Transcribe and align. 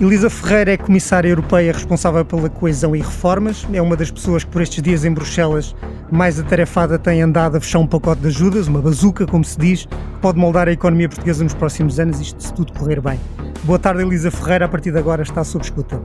Elisa 0.00 0.30
Ferreira 0.30 0.74
é 0.74 0.76
comissária 0.76 1.28
europeia 1.28 1.72
responsável 1.72 2.24
pela 2.24 2.48
coesão 2.48 2.94
e 2.94 3.00
reformas. 3.00 3.66
É 3.72 3.82
uma 3.82 3.96
das 3.96 4.12
pessoas 4.12 4.44
que 4.44 4.50
por 4.50 4.62
estes 4.62 4.80
dias 4.80 5.04
em 5.04 5.12
Bruxelas 5.12 5.74
mais 6.08 6.38
atarefada 6.38 6.96
tem 6.96 7.20
andado 7.20 7.56
a 7.56 7.60
fechar 7.60 7.80
um 7.80 7.86
pacote 7.86 8.20
de 8.22 8.28
ajudas, 8.28 8.68
uma 8.68 8.80
bazuca, 8.80 9.26
como 9.26 9.44
se 9.44 9.58
diz, 9.58 9.86
que 9.86 10.20
pode 10.22 10.38
moldar 10.38 10.68
a 10.68 10.72
economia 10.72 11.08
portuguesa 11.08 11.42
nos 11.42 11.52
próximos 11.52 11.98
anos, 11.98 12.20
isto 12.20 12.40
se 12.40 12.54
tudo 12.54 12.72
correr 12.74 13.00
bem. 13.00 13.18
Boa 13.64 13.78
tarde, 13.78 14.02
Elisa 14.02 14.30
Ferreira. 14.30 14.66
A 14.66 14.68
partir 14.68 14.92
de 14.92 14.98
agora 14.98 15.22
está 15.22 15.42
sob 15.42 15.64
escuta. 15.64 16.00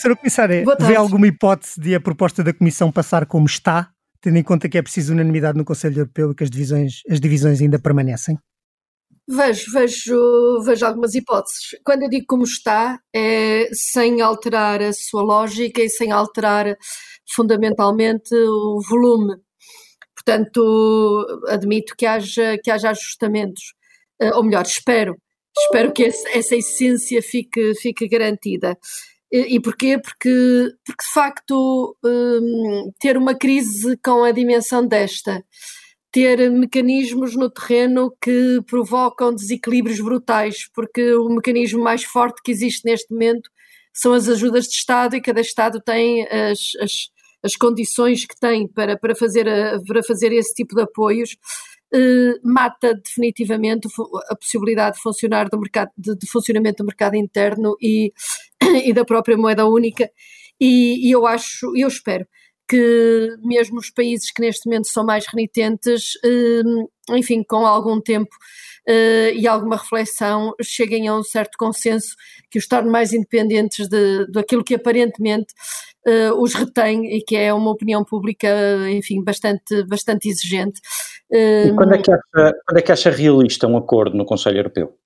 Sra. 0.00 0.16
Comissária, 0.16 0.64
vê 0.80 0.96
alguma 0.96 1.26
hipótese 1.26 1.80
de 1.80 1.94
a 1.94 2.00
proposta 2.00 2.42
da 2.42 2.52
Comissão 2.52 2.90
passar 2.90 3.26
como 3.26 3.46
está, 3.46 3.90
tendo 4.20 4.38
em 4.38 4.42
conta 4.42 4.68
que 4.68 4.78
é 4.78 4.82
preciso 4.82 5.12
unanimidade 5.12 5.58
no 5.58 5.64
Conselho 5.64 5.98
Europeu 5.98 6.32
e 6.32 6.34
que 6.34 6.44
as 6.44 6.50
divisões, 6.50 7.02
as 7.08 7.20
divisões 7.20 7.60
ainda 7.60 7.78
permanecem? 7.78 8.38
Vejo, 9.28 9.70
vejo, 9.72 10.62
vejo 10.64 10.86
algumas 10.86 11.14
hipóteses. 11.14 11.76
Quando 11.84 12.02
eu 12.02 12.08
digo 12.08 12.26
como 12.26 12.42
está, 12.42 12.98
é 13.14 13.68
sem 13.72 14.20
alterar 14.20 14.82
a 14.82 14.92
sua 14.92 15.22
lógica 15.22 15.80
e 15.80 15.88
sem 15.88 16.10
alterar 16.10 16.76
fundamentalmente 17.32 18.34
o 18.34 18.80
volume. 18.88 19.36
Portanto, 20.16 21.26
admito 21.48 21.94
que 21.96 22.06
haja, 22.06 22.58
que 22.62 22.70
haja 22.70 22.90
ajustamentos. 22.90 23.74
Eh, 24.20 24.34
ou 24.34 24.42
melhor, 24.42 24.64
espero. 24.64 25.16
Espero 25.56 25.92
que 25.92 26.04
essa 26.04 26.56
essência 26.56 27.22
fique, 27.22 27.74
fique 27.76 28.08
garantida. 28.08 28.76
E, 29.32 29.60
porquê? 29.60 29.96
Porque, 29.96 30.74
porque 30.84 31.04
de 31.04 31.12
facto 31.12 31.96
um, 32.04 32.92
ter 32.98 33.16
uma 33.16 33.32
crise 33.32 33.96
com 33.98 34.24
a 34.24 34.32
dimensão 34.32 34.84
desta, 34.84 35.44
ter 36.10 36.50
mecanismos 36.50 37.36
no 37.36 37.48
terreno 37.48 38.12
que 38.20 38.60
provocam 38.66 39.32
desequilíbrios 39.32 40.00
brutais, 40.00 40.68
porque 40.74 41.14
o 41.14 41.28
mecanismo 41.28 41.80
mais 41.80 42.02
forte 42.02 42.42
que 42.42 42.50
existe 42.50 42.84
neste 42.84 43.12
momento 43.12 43.48
são 43.94 44.12
as 44.12 44.28
ajudas 44.28 44.64
de 44.64 44.74
Estado 44.74 45.14
e 45.14 45.20
cada 45.20 45.40
Estado 45.40 45.80
tem 45.80 46.26
as, 46.26 46.58
as, 46.80 46.92
as 47.44 47.54
condições 47.54 48.24
que 48.24 48.38
tem 48.38 48.66
para, 48.66 48.98
para, 48.98 49.14
fazer, 49.14 49.46
para 49.86 50.02
fazer 50.02 50.32
esse 50.32 50.54
tipo 50.54 50.74
de 50.74 50.82
apoios. 50.82 51.36
Uh, 51.92 52.38
mata 52.44 52.94
definitivamente 52.94 53.88
a 54.28 54.36
possibilidade 54.36 54.94
de 54.94 55.02
funcionar 55.02 55.48
do 55.48 55.58
mercado 55.58 55.90
de, 55.98 56.16
de 56.16 56.30
funcionamento 56.30 56.84
do 56.84 56.86
mercado 56.86 57.16
interno 57.16 57.74
e 57.82 58.12
e 58.84 58.92
da 58.92 59.04
própria 59.04 59.36
moeda 59.36 59.66
única, 59.66 60.10
e, 60.60 61.08
e, 61.08 61.10
eu 61.10 61.26
acho, 61.26 61.72
eu 61.76 61.88
espero 61.88 62.26
que 62.68 63.36
mesmo 63.42 63.78
os 63.80 63.90
países 63.90 64.30
que 64.30 64.40
neste 64.40 64.68
momento 64.68 64.86
são 64.86 65.04
mais 65.04 65.24
renitentes, 65.26 66.12
eh, 66.24 66.62
enfim, 67.16 67.42
com 67.42 67.66
algum 67.66 68.00
tempo 68.00 68.30
eh, 68.86 69.32
e 69.34 69.48
alguma 69.48 69.76
reflexão, 69.76 70.54
cheguem 70.62 71.08
a 71.08 71.16
um 71.16 71.22
certo 71.24 71.56
consenso 71.58 72.14
que 72.48 72.60
os 72.60 72.68
torne 72.68 72.88
mais 72.88 73.12
independentes 73.12 73.88
de, 73.88 74.24
daquilo 74.30 74.62
que 74.62 74.76
aparentemente 74.76 75.52
eh, 76.06 76.32
os 76.32 76.54
retém 76.54 77.12
e 77.12 77.22
que 77.22 77.34
é 77.34 77.52
uma 77.52 77.72
opinião 77.72 78.04
pública, 78.04 78.48
enfim, 78.90 79.24
bastante, 79.24 79.82
bastante 79.88 80.28
exigente. 80.28 80.80
E 81.28 81.72
quando 81.76 81.94
é, 81.94 81.98
que 81.98 82.12
acha, 82.12 82.54
quando 82.66 82.78
é 82.78 82.82
que 82.82 82.92
acha 82.92 83.10
realista 83.10 83.66
um 83.66 83.76
acordo 83.76 84.16
no 84.16 84.24
Conselho 84.24 84.58
Europeu? 84.58 84.96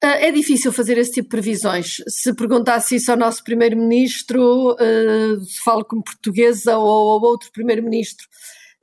Ah, 0.00 0.16
é 0.20 0.30
difícil 0.30 0.72
fazer 0.72 0.96
esse 0.96 1.12
tipo 1.12 1.28
de 1.28 1.30
previsões. 1.30 1.96
Se 2.06 2.32
perguntasse 2.32 2.96
isso 2.96 3.10
ao 3.10 3.16
nosso 3.16 3.42
primeiro-ministro, 3.42 4.72
uh, 4.74 5.40
se 5.44 5.60
falo 5.64 5.84
como 5.84 6.04
portuguesa 6.04 6.78
ou 6.78 7.10
ao 7.10 7.20
outro 7.22 7.50
primeiro-ministro, 7.52 8.24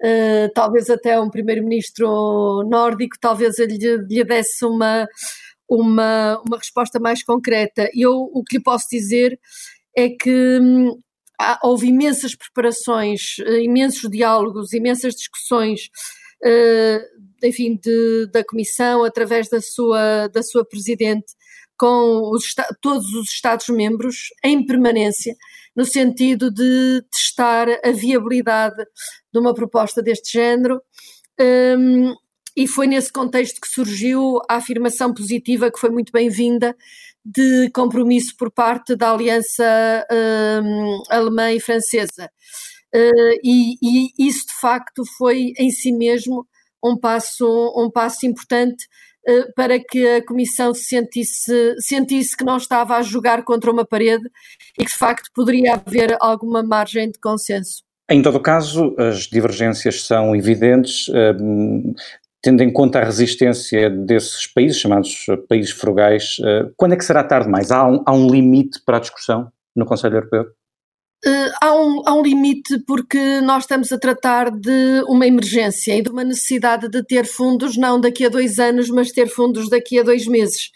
uh, 0.02 0.52
talvez 0.54 0.90
até 0.90 1.20
um 1.20 1.30
primeiro-ministro 1.30 2.64
nórdico, 2.70 3.16
talvez 3.20 3.60
ele 3.60 3.78
lhe 3.78 4.24
desse 4.26 4.66
uma, 4.66 5.08
uma, 5.70 6.42
uma 6.46 6.58
resposta 6.58 7.00
mais 7.00 7.24
concreta. 7.24 7.90
Eu 7.94 8.30
o 8.34 8.44
que 8.44 8.58
lhe 8.58 8.64
posso 8.64 8.88
dizer 8.92 9.40
é 9.96 10.10
que 10.10 10.60
hum, 10.62 11.00
houve 11.64 11.88
imensas 11.88 12.36
preparações, 12.36 13.38
imensos 13.62 14.10
diálogos, 14.10 14.74
imensas 14.74 15.16
discussões 15.16 15.90
enfim, 17.44 17.80
de, 17.82 18.28
da 18.32 18.44
Comissão, 18.44 19.04
através 19.04 19.50
da 19.50 19.62
sua, 19.62 20.28
da 20.28 20.42
sua 20.44 20.66
Presidente, 20.66 21.34
com 21.78 22.32
os, 22.32 22.54
todos 22.82 23.06
os 23.14 23.30
Estados-membros 23.30 24.30
em 24.44 24.66
permanência, 24.66 25.36
no 25.76 25.86
sentido 25.86 26.50
de 26.50 27.04
testar 27.12 27.68
a 27.84 27.92
viabilidade 27.92 28.84
de 29.34 29.40
uma 29.40 29.54
proposta 29.54 30.02
deste 30.02 30.32
género. 30.32 30.82
Um, 31.40 32.16
e 32.56 32.68
foi 32.68 32.88
nesse 32.88 33.12
contexto 33.12 33.60
que 33.60 33.68
surgiu 33.68 34.40
a 34.50 34.56
afirmação 34.56 35.14
positiva, 35.14 35.70
que 35.70 35.80
foi 35.80 35.90
muito 35.90 36.14
bem-vinda, 36.14 36.76
de 37.26 37.70
compromisso 37.72 38.36
por 38.38 38.50
parte 38.50 38.96
da 38.96 39.12
aliança 39.12 39.64
um, 40.64 41.04
alemã 41.10 41.52
e 41.52 41.60
francesa. 41.60 42.32
Uh, 42.94 43.40
e, 43.44 43.76
e, 43.82 44.28
isso 44.28 44.48
de 44.48 44.54
facto 44.62 45.04
foi 45.18 45.52
em 45.58 45.70
si 45.70 45.92
mesmo 45.92 46.48
um 46.84 46.98
passo, 46.98 47.74
um 47.78 47.90
passo 47.90 48.26
importante 48.26 48.86
uh, 49.28 49.54
para 49.56 49.80
que 49.80 50.08
a 50.08 50.26
Comissão 50.26 50.74
se 50.74 50.86
sentisse, 50.86 51.76
sentisse 51.80 52.36
que 52.36 52.44
não 52.44 52.58
estava 52.58 52.96
a 52.96 53.02
jogar 53.02 53.44
contra 53.44 53.72
uma 53.72 53.86
parede 53.86 54.24
e 54.80 54.86
que 54.86 54.92
de 54.92 54.98
facto 54.98 55.30
poderia 55.34 55.76
haver 55.76 56.18
alguma 56.20 56.64
margem 56.64 57.12
de 57.12 57.20
consenso. 57.20 57.84
Em 58.10 58.22
todo 58.22 58.40
caso, 58.40 58.96
as 59.00 59.22
divergências 59.22 60.04
são 60.04 60.36
evidentes, 60.36 61.08
uh, 61.08 61.96
tendo 62.42 62.62
em 62.62 62.72
conta 62.72 63.00
a 63.00 63.04
resistência 63.04 63.90
desses 63.90 64.46
países, 64.46 64.80
chamados 64.80 65.26
países 65.50 65.72
frugais. 65.72 66.38
quando 66.78 66.94
é 66.94 66.96
que 66.96 67.04
será 67.04 67.24
tarde 67.24 67.50
mais? 67.50 67.72
Há 67.72 67.88
um, 67.88 68.04
há 68.06 68.14
um 68.14 68.30
limite 68.30 68.80
para 68.86 68.98
a 68.98 69.00
discussão 69.00 69.52
no 69.76 69.84
Conselho 69.84 70.18
Europeu? 70.18 70.46
Uh, 71.28 71.52
há, 71.60 71.74
um, 71.74 72.04
há 72.06 72.14
um 72.14 72.22
limite 72.22 72.78
porque 72.86 73.42
nós 73.42 73.64
estamos 73.64 73.92
a 73.92 73.98
tratar 73.98 74.52
de 74.52 75.04
uma 75.08 75.26
emergência 75.26 75.98
e 75.98 76.02
de 76.04 76.10
uma 76.10 76.24
necessidade 76.24 76.88
de 76.88 77.04
ter 77.04 77.26
fundos 77.26 77.76
não 77.76 78.00
daqui 78.00 78.26
a 78.26 78.30
dois 78.30 78.60
anos, 78.60 78.90
mas 78.92 79.12
ter 79.12 79.28
fundos 79.28 79.68
daqui 79.68 79.98
a 80.00 80.04
dois 80.04 80.28
meses. 80.28 80.70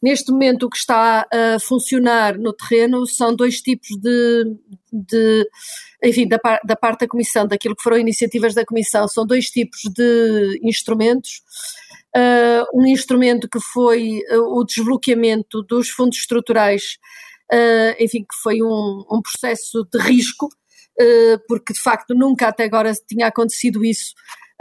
Neste 0.00 0.30
momento, 0.30 0.66
o 0.66 0.70
que 0.70 0.76
está 0.76 1.26
a 1.32 1.58
funcionar 1.58 2.38
no 2.38 2.52
terreno 2.52 3.04
são 3.06 3.34
dois 3.34 3.60
tipos 3.60 3.88
de, 4.00 4.56
de 4.92 5.48
enfim, 6.04 6.28
da, 6.28 6.38
da 6.64 6.76
parte 6.76 7.00
da 7.00 7.08
Comissão, 7.08 7.46
daquilo 7.46 7.74
que 7.74 7.82
foram 7.82 7.98
iniciativas 7.98 8.54
da 8.54 8.64
Comissão, 8.64 9.08
são 9.08 9.26
dois 9.26 9.46
tipos 9.46 9.80
de 9.92 10.60
instrumentos. 10.62 11.42
Uh, 12.16 12.80
um 12.80 12.86
instrumento 12.86 13.48
que 13.48 13.60
foi 13.60 14.20
uh, 14.30 14.58
o 14.58 14.64
desbloqueamento 14.64 15.62
dos 15.62 15.88
fundos 15.88 16.18
estruturais 16.18 16.98
uh, 17.52 18.02
enfim, 18.02 18.20
que 18.20 18.34
foi 18.42 18.62
um, 18.62 19.04
um 19.10 19.20
processo 19.22 19.86
de 19.92 19.98
risco, 19.98 20.46
uh, 20.46 21.38
porque 21.48 21.72
de 21.72 21.80
facto 21.80 22.14
nunca 22.14 22.48
até 22.48 22.64
agora 22.64 22.92
tinha 23.08 23.26
acontecido 23.26 23.84
isso, 23.84 24.12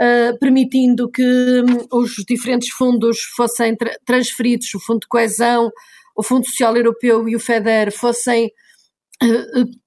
uh, 0.02 0.38
permitindo 0.40 1.10
que 1.10 1.24
um, 1.24 2.00
os 2.00 2.16
diferentes 2.28 2.70
fundos 2.70 3.20
fossem 3.36 3.76
tra 3.76 3.96
transferidos, 4.06 4.74
o 4.74 4.80
Fundo 4.80 5.02
de 5.02 5.08
Coesão, 5.08 5.72
o 6.16 6.24
Fundo 6.24 6.46
Social 6.46 6.76
Europeu 6.76 7.28
e 7.28 7.36
o 7.36 7.40
FEDER 7.40 7.92
fossem 7.92 8.52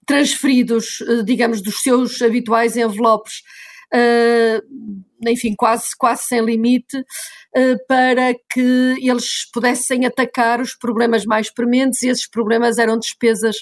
transferidos, 0.07 1.03
digamos, 1.25 1.61
dos 1.61 1.83
seus 1.83 2.23
habituais 2.23 2.79
envelopes 2.79 3.43
enfim, 5.27 5.55
quase, 5.57 5.89
quase 5.99 6.25
sem 6.25 6.45
limite, 6.45 6.99
uh, 6.99 7.87
para 7.87 8.35
que 8.51 8.97
eles 9.03 9.51
pudessem 9.53 10.07
atacar 10.07 10.61
os 10.61 10.75
problemas 10.75 11.25
mais 11.25 11.53
prementes, 11.53 12.03
e 12.03 12.09
esses 12.09 12.29
problemas 12.29 12.79
eram 12.79 12.99
despesas 12.99 13.57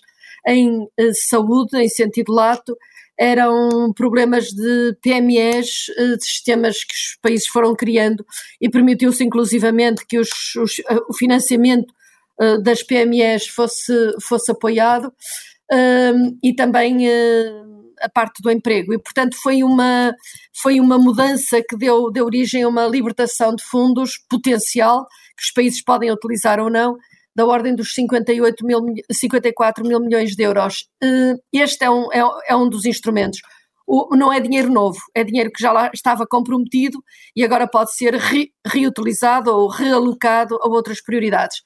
em 0.47 0.83
uh, 0.83 0.89
saúde, 1.29 1.79
em 1.79 1.89
sentido 1.89 2.33
lato, 2.33 2.77
eram 3.19 3.93
problemas 3.95 4.49
de 4.49 4.95
PMEs, 5.01 5.87
de 5.97 6.23
sistemas 6.23 6.85
que 6.85 6.93
os 6.93 7.19
países 7.23 7.47
foram 7.47 7.75
criando. 7.75 8.27
E 8.61 8.69
permitiu-se 8.69 9.25
inclusivamente 9.25 10.05
que 10.07 10.19
os, 10.19 10.29
os, 10.57 10.83
o 11.09 11.15
financiamento 11.15 11.95
das 12.63 12.83
PMEs 12.83 13.47
fosse, 13.47 13.95
fosse 14.21 14.53
apoiado. 14.53 15.11
E 16.43 16.53
também 16.55 17.09
a 18.01 18.09
parte 18.09 18.43
do 18.43 18.51
emprego 18.51 18.93
e, 18.95 18.99
portanto, 18.99 19.37
foi 19.43 19.63
uma, 19.63 20.15
foi 20.55 20.81
uma 20.81 20.99
mudança 20.99 21.63
que 21.69 21.77
deu, 21.77 22.11
deu 22.11 22.25
origem 22.25 22.63
a 22.63 22.69
uma 22.69 22.87
libertação 22.87 23.55
de 23.55 23.65
fundos 23.65 24.19
potencial, 24.29 25.07
que 25.37 25.45
os 25.45 25.51
países 25.53 25.83
podem 25.83 26.11
utilizar 26.11 26.59
ou 26.61 26.71
não, 26.71 26.97
da 27.37 27.45
ordem 27.45 27.75
dos 27.75 27.93
58 27.93 28.65
mil, 28.65 28.81
54 29.13 29.87
mil 29.87 30.01
milhões 30.01 30.35
de 30.35 30.43
euros. 30.43 30.89
Eh, 31.03 31.35
este 31.53 31.85
é 31.85 31.91
um, 31.91 32.11
é, 32.11 32.23
é 32.49 32.57
um 32.57 32.67
dos 32.67 32.87
instrumentos. 32.87 33.41
O, 33.87 34.17
não 34.17 34.33
é 34.33 34.41
dinheiro 34.41 34.73
novo, 34.73 34.99
é 35.15 35.23
dinheiro 35.23 35.53
que 35.53 35.63
já 35.63 35.71
lá 35.71 35.91
estava 35.95 36.27
comprometido 36.27 36.99
e 37.37 37.45
agora 37.45 37.69
pode 37.69 37.95
ser 37.95 38.15
re, 38.15 38.51
reutilizado 38.67 39.51
ou 39.51 39.69
realocado 39.69 40.57
a 40.61 40.67
outras 40.67 41.01
prioridades. 41.03 41.63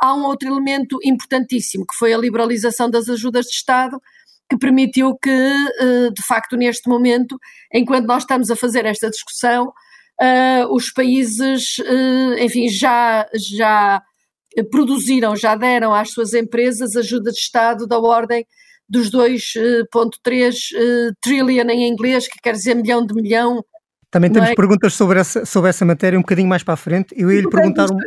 há 0.00 0.14
um 0.14 0.24
outro 0.24 0.48
elemento 0.48 0.98
importantíssimo, 1.02 1.86
que 1.86 1.96
foi 1.96 2.12
a 2.12 2.18
liberalização 2.18 2.90
das 2.90 3.08
ajudas 3.08 3.46
de 3.46 3.52
Estado, 3.52 4.00
que 4.48 4.58
permitiu 4.58 5.16
que, 5.16 5.30
eh, 5.30 6.10
de 6.10 6.22
facto, 6.26 6.56
neste 6.56 6.88
momento, 6.88 7.38
enquanto 7.72 8.06
nós 8.06 8.22
estamos 8.22 8.50
a 8.50 8.56
fazer 8.56 8.84
esta 8.84 9.10
discussão, 9.10 9.72
eh, 10.20 10.66
os 10.66 10.90
países, 10.92 11.76
eh, 11.80 12.44
enfim, 12.44 12.68
já, 12.68 13.26
já 13.34 14.02
produziram, 14.70 15.34
já 15.34 15.56
deram 15.56 15.94
às 15.94 16.10
suas 16.10 16.34
empresas 16.34 16.94
ajuda 16.96 17.32
de 17.32 17.38
Estado 17.38 17.86
da 17.86 17.98
ordem 17.98 18.46
dos 18.88 19.10
2,3 19.10 20.70
trillion 21.20 21.68
em 21.70 21.88
inglês, 21.88 22.28
que 22.28 22.38
quer 22.40 22.52
dizer 22.52 22.74
milhão 22.74 23.04
de 23.04 23.14
milhão. 23.14 23.64
Também 24.10 24.30
temos 24.30 24.50
é? 24.50 24.54
perguntas 24.54 24.94
sobre 24.94 25.18
essa, 25.18 25.44
sobre 25.44 25.70
essa 25.70 25.84
matéria 25.84 26.18
um 26.18 26.22
bocadinho 26.22 26.48
mais 26.48 26.62
para 26.62 26.74
a 26.74 26.76
frente. 26.76 27.12
Eu 27.18 27.32
ia 27.32 27.40
lhe 27.40 27.50
perguntar 27.50 27.90
um, 27.90 27.98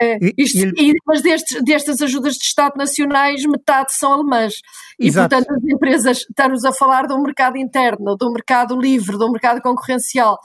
é, 0.00 0.18
isto, 0.36 0.58
e, 0.76 0.90
e, 0.90 0.94
mas 1.06 1.22
destes, 1.22 1.62
destas 1.62 2.00
ajudas 2.00 2.34
de 2.34 2.44
Estado 2.44 2.74
nacionais, 2.76 3.44
metade 3.44 3.94
são 3.94 4.12
alemãs. 4.12 4.54
E, 4.98 5.06
Exato. 5.06 5.28
portanto, 5.28 5.56
as 5.56 5.64
empresas, 5.64 6.18
estamos 6.18 6.64
a 6.64 6.72
falar 6.72 7.06
de 7.06 7.14
um 7.14 7.22
mercado 7.22 7.56
interno, 7.56 8.16
de 8.16 8.26
um 8.26 8.32
mercado 8.32 8.78
livre, 8.78 9.16
de 9.16 9.24
um 9.24 9.30
mercado 9.30 9.60
concorrencial, 9.60 10.38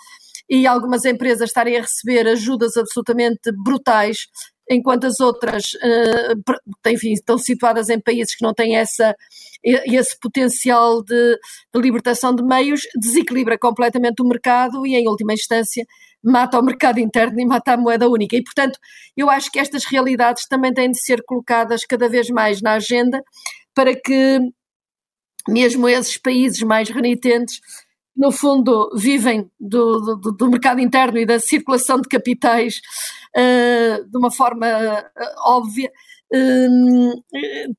e 0.49 0.65
algumas 0.65 1.05
empresas 1.05 1.49
estarem 1.49 1.77
a 1.77 1.81
receber 1.81 2.27
ajudas 2.27 2.75
absolutamente 2.77 3.51
brutais, 3.63 4.17
enquanto 4.69 5.05
as 5.05 5.19
outras, 5.19 5.63
uh, 5.73 6.89
enfim, 6.89 7.13
estão 7.13 7.37
situadas 7.37 7.89
em 7.89 7.99
países 7.99 8.35
que 8.35 8.43
não 8.43 8.53
têm 8.53 8.75
essa, 8.75 9.15
esse 9.63 10.17
potencial 10.19 11.03
de, 11.03 11.39
de 11.73 11.81
libertação 11.81 12.35
de 12.35 12.43
meios, 12.43 12.81
desequilibra 12.95 13.57
completamente 13.57 14.21
o 14.21 14.27
mercado 14.27 14.85
e, 14.85 14.95
em 14.95 15.07
última 15.07 15.33
instância, 15.33 15.85
mata 16.23 16.59
o 16.59 16.63
mercado 16.63 16.99
interno 16.99 17.39
e 17.39 17.45
mata 17.45 17.73
a 17.73 17.77
moeda 17.77 18.09
única. 18.09 18.35
E, 18.35 18.43
portanto, 18.43 18.77
eu 19.15 19.29
acho 19.29 19.51
que 19.51 19.59
estas 19.59 19.85
realidades 19.85 20.47
também 20.47 20.73
têm 20.73 20.91
de 20.91 21.01
ser 21.01 21.23
colocadas 21.23 21.85
cada 21.85 22.09
vez 22.09 22.29
mais 22.29 22.61
na 22.61 22.73
agenda 22.73 23.21
para 23.73 23.95
que 23.95 24.39
mesmo 25.47 25.87
esses 25.87 26.17
países 26.17 26.61
mais 26.61 26.89
renitentes, 26.89 27.59
no 28.15 28.31
fundo, 28.31 28.91
vivem 28.95 29.49
do, 29.59 30.15
do, 30.17 30.31
do 30.31 30.49
mercado 30.49 30.81
interno 30.81 31.17
e 31.17 31.25
da 31.25 31.39
circulação 31.39 32.01
de 32.01 32.07
capitais 32.07 32.81
uh, 33.35 34.09
de 34.09 34.17
uma 34.17 34.31
forma 34.31 34.67
uh, 34.67 35.03
óbvia, 35.45 35.89
uh, 36.33 37.23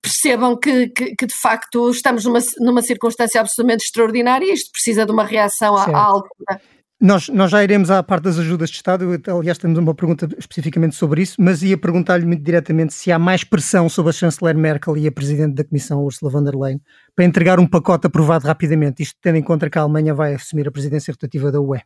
percebam 0.01 0.57
que, 0.59 0.89
que, 0.89 1.15
que, 1.15 1.27
de 1.27 1.35
facto 1.35 1.91
estamos 1.91 2.25
numa, 2.25 2.41
numa 2.59 2.83
circunstância 2.83 3.41
absolutamente 3.41 3.85
extraordinária 3.85 4.47
e 4.47 4.55
isto 4.55 4.73
precisa 4.73 5.05
de 5.05 5.13
uma 5.13 5.25
reação 5.25 5.77
à, 5.77 5.85
à 5.85 6.03
altura. 6.03 6.61
Nós, 7.03 7.31
nós 7.31 7.51
já 7.51 7.65
iremos 7.65 7.91
à 7.91 8.03
parte 8.03 8.25
das 8.25 8.39
ajudas 8.39 8.69
de 8.69 8.77
Estado, 8.77 9.07
aliás 9.27 9.57
temos 9.57 9.79
uma 9.79 9.95
pergunta 9.95 10.29
especificamente 10.37 10.95
sobre 10.95 11.23
isso, 11.23 11.35
mas 11.39 11.63
ia 11.63 11.79
perguntar-lhe 11.79 12.27
muito 12.27 12.43
diretamente 12.43 12.93
se 12.93 13.11
há 13.11 13.19
mais 13.19 13.43
pressão 13.43 13.89
sobre 13.89 14.11
a 14.11 14.13
chanceler 14.13 14.55
Merkel 14.55 14.99
e 14.99 15.07
a 15.07 15.13
Presidente 15.13 15.55
da 15.55 15.65
Comissão 15.65 16.05
Ursula 16.05 16.31
von 16.31 16.45
der 16.45 16.55
Leyen 16.55 16.79
para 17.17 17.25
entregar 17.25 17.59
um 17.59 17.67
pacote 17.67 18.07
aprovado 18.07 18.47
rapidamente, 18.47 19.03
isto 19.03 19.19
tendo 19.23 19.37
em 19.37 19.43
conta 19.43 19.71
que 19.71 19.79
a 19.79 19.81
Alemanha 19.81 20.13
vai 20.13 20.35
assumir 20.35 20.69
a 20.69 20.71
presidência 20.71 21.11
rotativa 21.11 21.51
da 21.51 21.59
UE. 21.59 21.81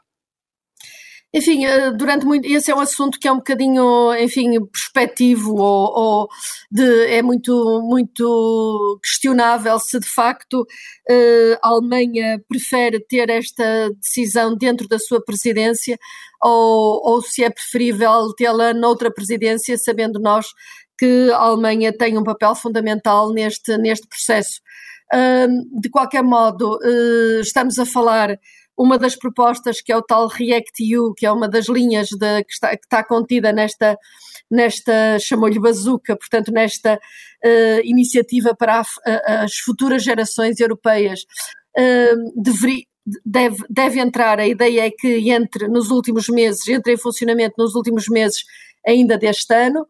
Enfim, 1.35 1.67
eh, 1.67 1.91
durante 1.91 2.25
muito. 2.25 2.47
Esse 2.47 2.71
é 2.71 2.75
um 2.77 2.81
assunto 2.81 3.19
que 3.19 3.27
é 3.27 3.33
um 3.33 3.39
bocadinho, 3.39 4.15
enfim, 4.15 4.65
perspectivo 4.67 5.57
ou, 5.57 5.99
ou 5.99 6.29
de, 6.71 7.07
é 7.07 7.23
muito, 7.23 7.83
muito 7.83 9.01
questionável 9.03 9.77
se 9.81 9.99
de 9.99 10.07
facto 10.07 10.65
eh, 11.11 11.59
a 11.61 11.69
Alemanha 11.71 12.41
prefere 12.49 13.01
ter 13.01 13.29
esta 13.31 13.91
decisão 14.01 14.57
dentro 14.57 14.87
da 14.87 14.97
sua 14.97 15.21
presidência 15.25 15.99
ou, 16.41 17.01
ou 17.05 17.23
se 17.23 17.43
é 17.43 17.51
preferível 17.51 18.33
tê-la 18.37 18.73
noutra 18.73 19.13
presidência, 19.13 19.77
sabendo 19.77 20.21
nós 20.21 20.47
que 20.97 21.31
a 21.33 21.39
Alemanha 21.39 21.93
tem 21.93 22.17
um 22.17 22.23
papel 22.23 22.55
fundamental 22.55 23.33
neste, 23.33 23.77
neste 23.79 24.07
processo. 24.07 24.61
de 25.81 25.91
qualquer 25.91 26.23
modo, 26.23 26.79
eh, 26.85 27.41
estamos 27.41 27.79
a 27.79 27.87
falar 27.87 28.39
uma 28.77 28.99
das 28.99 29.17
propostas 29.17 29.81
que 29.81 29.93
é 29.93 29.97
o 29.97 30.03
tal 30.03 30.27
React-EU, 30.27 31.15
que 31.15 31.27
é 31.27 31.33
uma 31.33 31.49
das 31.49 31.69
linhas 31.69 32.09
de, 32.09 32.45
que, 32.45 32.53
está, 32.53 32.77
que 32.77 32.85
está 32.85 33.05
contida 33.05 33.53
nesta, 33.53 33.97
nesta 34.51 35.19
chamou-lhe 35.19 35.61
bazuca, 35.61 36.17
portanto, 36.17 36.53
nesta 36.53 36.95
uh, 36.95 37.81
iniciativa 37.85 38.55
para 38.55 38.81
a, 38.81 39.43
as 39.45 39.57
futuras 39.59 40.03
gerações 40.03 40.59
europeias, 40.61 41.21
uh, 41.79 42.43
deve, 43.25 43.65
deve 43.69 44.01
entrar, 44.01 44.41
a 44.41 44.47
ideia 44.47 44.87
é 44.87 44.91
que 44.91 45.31
entre 45.31 45.69
nos 45.69 45.91
últimos 45.91 46.29
meses, 46.29 46.67
entre 46.69 46.95
em 46.95 46.97
funcionamento 46.97 47.55
nos 47.59 47.75
últimos 47.75 48.09
meses 48.09 48.45
ainda 48.87 49.17
deste 49.17 49.55
ano. 49.55 49.87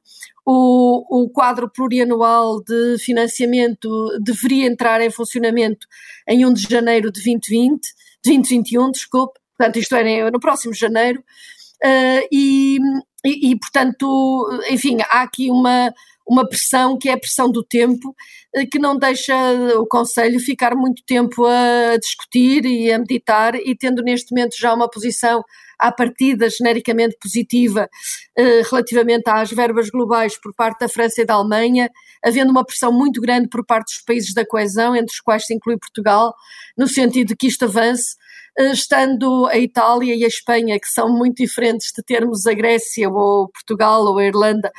O, 0.46 1.22
o 1.24 1.30
quadro 1.30 1.70
plurianual 1.70 2.62
de 2.62 2.98
financiamento 2.98 3.88
deveria 4.20 4.66
entrar 4.66 5.00
em 5.00 5.10
funcionamento 5.10 5.86
em 6.28 6.44
1 6.44 6.52
de 6.52 6.62
janeiro 6.68 7.10
de 7.10 7.22
2020 7.22 7.80
2021, 8.24 8.90
desculpe, 8.90 9.38
portanto 9.56 9.78
isto 9.78 9.94
é 9.94 10.30
no 10.30 10.40
próximo 10.40 10.74
janeiro, 10.74 11.20
uh, 11.20 12.28
e, 12.32 12.78
e, 13.24 13.50
e, 13.50 13.58
portanto, 13.58 14.62
enfim, 14.70 14.98
há 15.02 15.22
aqui 15.22 15.50
uma, 15.50 15.92
uma 16.26 16.48
pressão 16.48 16.98
que 16.98 17.08
é 17.08 17.12
a 17.12 17.18
pressão 17.18 17.50
do 17.50 17.62
tempo, 17.62 18.14
uh, 18.56 18.70
que 18.70 18.78
não 18.78 18.96
deixa 18.96 19.34
o 19.78 19.86
Conselho 19.86 20.40
ficar 20.40 20.74
muito 20.74 21.02
tempo 21.06 21.44
a 21.44 21.96
discutir 21.98 22.64
e 22.64 22.92
a 22.92 22.98
meditar, 22.98 23.54
e 23.54 23.76
tendo 23.76 24.02
neste 24.02 24.34
momento 24.34 24.56
já 24.58 24.74
uma 24.74 24.90
posição 24.90 25.42
à 25.84 25.92
partida 25.92 26.48
genericamente 26.48 27.14
positiva 27.20 27.90
eh, 28.34 28.62
relativamente 28.62 29.28
às 29.28 29.50
verbas 29.50 29.90
globais 29.90 30.40
por 30.40 30.54
parte 30.54 30.80
da 30.80 30.88
França 30.88 31.20
e 31.20 31.26
da 31.26 31.34
Alemanha, 31.34 31.90
havendo 32.24 32.50
uma 32.50 32.64
pressão 32.64 32.90
muito 32.90 33.20
grande 33.20 33.48
por 33.48 33.64
parte 33.66 33.94
dos 33.94 34.02
países 34.02 34.32
da 34.32 34.46
coesão, 34.46 34.96
entre 34.96 35.12
os 35.12 35.20
quais 35.20 35.44
se 35.44 35.52
inclui 35.52 35.76
Portugal, 35.76 36.34
no 36.74 36.88
sentido 36.88 37.28
de 37.28 37.36
que 37.36 37.48
isto 37.48 37.66
avance, 37.66 38.16
eh, 38.58 38.72
estando 38.72 39.46
a 39.46 39.58
Itália 39.58 40.14
e 40.16 40.24
a 40.24 40.28
Espanha, 40.28 40.80
que 40.80 40.88
são 40.88 41.10
muito 41.10 41.36
diferentes 41.36 41.92
de 41.94 42.02
termos 42.02 42.46
a 42.46 42.54
Grécia 42.54 43.10
ou 43.10 43.50
Portugal 43.50 44.04
ou 44.04 44.18
a 44.18 44.24
Irlanda, 44.24 44.72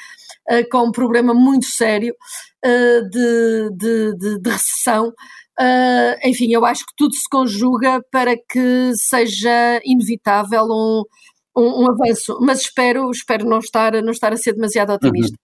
eh, 0.50 0.64
com 0.64 0.88
um 0.88 0.92
problema 0.92 1.36
muito 1.36 1.68
sério 1.68 2.16
de, 3.12 3.70
de, 3.78 4.18
de, 4.18 4.40
de 4.40 4.50
recessão, 4.50 5.14
Uh, 5.60 6.28
enfim, 6.28 6.52
eu 6.52 6.66
acho 6.66 6.86
que 6.86 6.94
tudo 6.98 7.14
se 7.14 7.30
conjuga 7.30 8.02
para 8.12 8.36
que 8.36 8.92
seja 8.96 9.80
inevitável 9.86 10.66
um, 10.66 11.04
um, 11.58 11.84
um, 11.84 11.90
avanço, 11.90 12.38
mas 12.42 12.62
espero, 12.62 13.10
espero 13.10 13.46
não, 13.46 13.60
estar, 13.60 13.94
não 14.02 14.12
estar 14.12 14.34
a 14.34 14.38
ser 14.38 14.54
demasiado 14.54 14.92
otimista. 14.92 15.38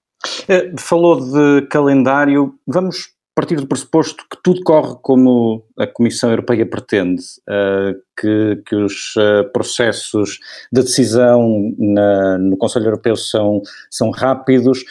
Uhum. 0.50 0.76
falou 0.78 1.20
de 1.20 1.66
calendário, 1.68 2.54
vamos 2.68 3.14
partir 3.42 3.56
do 3.56 3.68
pressuposto 3.68 4.26
que 4.30 4.38
tudo 4.44 4.62
corre 4.64 4.96
como 5.02 5.66
a 5.78 5.88
Comissão 5.88 6.30
Europeia 6.30 6.66
pretende, 6.66 7.24
uh, 7.50 7.96
que, 8.20 8.62
que, 8.68 8.76
os 8.76 9.16
uh, 9.16 9.50
processos 9.54 10.38
de 10.72 10.82
decisão 10.82 11.74
na, 11.78 12.38
no 12.38 12.58
Conselho 12.58 12.86
Europeu 12.86 13.16
são, 13.16 13.62
são 13.90 14.12
rápidos, 14.12 14.84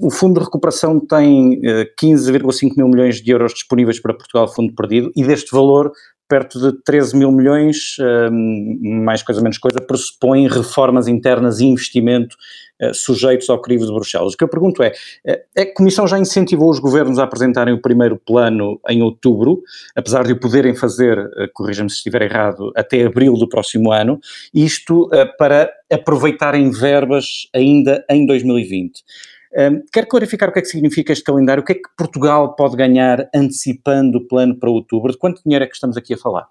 o 0.00 0.10
Fundo 0.10 0.38
de 0.38 0.44
Recuperação 0.44 1.00
tem 1.00 1.60
15,5 2.00 2.76
mil 2.76 2.88
milhões 2.88 3.20
de 3.20 3.30
euros 3.30 3.54
disponíveis 3.54 4.00
para 4.00 4.14
Portugal, 4.14 4.48
fundo 4.48 4.74
perdido, 4.74 5.10
e 5.16 5.24
deste 5.24 5.52
valor, 5.52 5.92
perto 6.28 6.60
de 6.60 6.80
13 6.84 7.16
mil 7.16 7.32
milhões, 7.32 7.96
mais 8.80 9.20
coisa 9.20 9.40
menos 9.40 9.58
coisa, 9.58 9.80
pressupõe 9.80 10.46
reformas 10.46 11.08
internas 11.08 11.58
e 11.58 11.64
investimento 11.64 12.36
sujeitos 12.94 13.50
ao 13.50 13.60
crivo 13.60 13.84
de 13.84 13.92
Bruxelas. 13.92 14.32
O 14.32 14.36
que 14.36 14.44
eu 14.44 14.48
pergunto 14.48 14.80
é, 14.82 14.92
a 15.58 15.74
Comissão 15.74 16.06
já 16.06 16.18
incentivou 16.18 16.70
os 16.70 16.78
governos 16.78 17.18
a 17.18 17.24
apresentarem 17.24 17.74
o 17.74 17.82
primeiro 17.82 18.16
plano 18.16 18.80
em 18.88 19.02
outubro, 19.02 19.60
apesar 19.96 20.24
de 20.24 20.32
o 20.32 20.38
poderem 20.38 20.74
fazer, 20.74 21.18
corrija-me 21.52 21.90
se 21.90 21.96
estiver 21.96 22.22
errado, 22.22 22.70
até 22.76 23.04
abril 23.04 23.34
do 23.34 23.48
próximo 23.48 23.90
ano, 23.90 24.20
isto 24.54 25.08
para 25.36 25.68
aproveitarem 25.92 26.70
verbas 26.70 27.48
ainda 27.52 28.04
em 28.08 28.24
2020. 28.24 29.02
Um, 29.56 29.82
quero 29.92 30.06
clarificar 30.06 30.48
o 30.48 30.52
que 30.52 30.60
é 30.60 30.62
que 30.62 30.68
significa 30.68 31.12
este 31.12 31.24
calendário, 31.24 31.62
o 31.62 31.66
que 31.66 31.72
é 31.72 31.74
que 31.74 31.88
Portugal 31.96 32.54
pode 32.54 32.76
ganhar 32.76 33.28
antecipando 33.34 34.18
o 34.18 34.28
plano 34.28 34.58
para 34.58 34.70
outubro, 34.70 35.10
de 35.10 35.18
quanto 35.18 35.42
dinheiro 35.42 35.64
é 35.64 35.68
que 35.68 35.74
estamos 35.74 35.96
aqui 35.96 36.14
a 36.14 36.18
falar? 36.18 36.46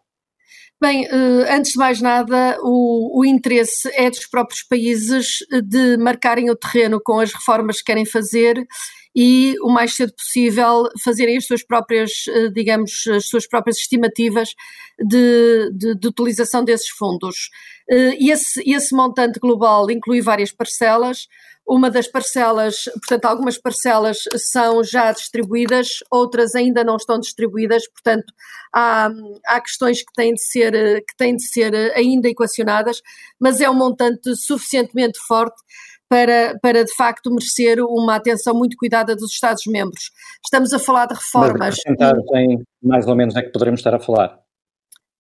Bem, 0.82 1.06
eh, 1.06 1.54
antes 1.54 1.74
de 1.74 1.78
mais 1.78 2.02
nada, 2.02 2.58
o, 2.62 3.20
o, 3.20 3.26
interesse 3.26 3.90
é 3.94 4.10
dos 4.10 4.26
próprios 4.26 4.64
países 4.64 5.40
de 5.66 5.98
marcarem 5.98 6.50
o 6.50 6.56
terreno 6.56 7.02
com 7.04 7.20
as 7.20 7.34
reformas 7.34 7.80
que 7.80 7.86
querem 7.86 8.06
fazer 8.06 8.66
e 9.14 9.56
o 9.62 9.70
mais 9.70 9.96
cedo 9.96 10.14
possível 10.14 10.86
fazerem 11.04 11.36
as 11.36 11.46
suas 11.46 11.66
próprias, 11.66 12.12
eh, 12.30 12.50
digamos, 12.50 13.06
as 13.08 13.28
suas 13.28 13.48
próprias 13.48 13.78
estimativas 13.78 14.50
de, 14.98 15.70
de, 15.74 15.96
de 15.96 16.08
utilização 16.08 16.64
desses 16.64 16.90
fundos. 16.90 17.50
Eh, 17.90 18.16
e 18.18 18.32
esse, 18.32 18.62
esse 18.70 18.96
montante 18.96 19.40
global 19.40 19.90
inclui 19.92 20.22
várias 20.22 20.52
parcelas. 20.52 21.28
Uma 21.70 21.92
das 21.92 22.08
parcelas, 22.08 22.86
portanto, 22.86 23.26
algumas 23.26 23.58
parcelas 23.60 24.18
são 24.38 24.84
já 24.84 25.12
distribuídas, 25.12 26.00
outras 26.10 26.56
ainda 26.56 26.84
não 26.84 26.96
estão 26.96 27.20
distribuídas, 27.20 27.88
portanto, 27.90 28.34
há, 28.74 29.10
há 29.46 29.62
questões 29.62 30.02
que 30.02 30.12
têm, 30.14 30.34
de 30.34 30.42
ser, 30.42 30.72
que 31.06 31.16
têm 31.16 31.36
de 31.36 31.44
ser 31.48 31.76
ainda 31.96 32.28
equacionadas, 32.28 33.02
mas 33.40 33.62
é 33.62 33.70
um 33.70 33.76
montante 33.76 34.36
suficientemente 34.36 35.20
forte 35.28 35.62
para, 36.10 36.58
para 36.60 36.84
de 36.84 36.96
facto 36.96 37.30
merecer 37.30 37.80
uma 37.80 38.16
atenção 38.16 38.56
muito 38.56 38.76
cuidada 38.76 39.16
dos 39.16 39.32
Estados-membros. 39.32 40.12
Estamos 40.44 40.74
a 40.74 40.80
falar 40.80 41.06
de 41.06 41.14
reformas. 41.14 41.76
Mas 41.86 42.08
de 42.08 42.64
mais 42.82 43.08
ou 43.08 43.16
menos, 43.16 43.36
é 43.36 43.44
que 43.44 43.52
poderemos 43.52 43.80
estar 43.80 43.94
a 43.94 44.00
falar? 44.00 44.40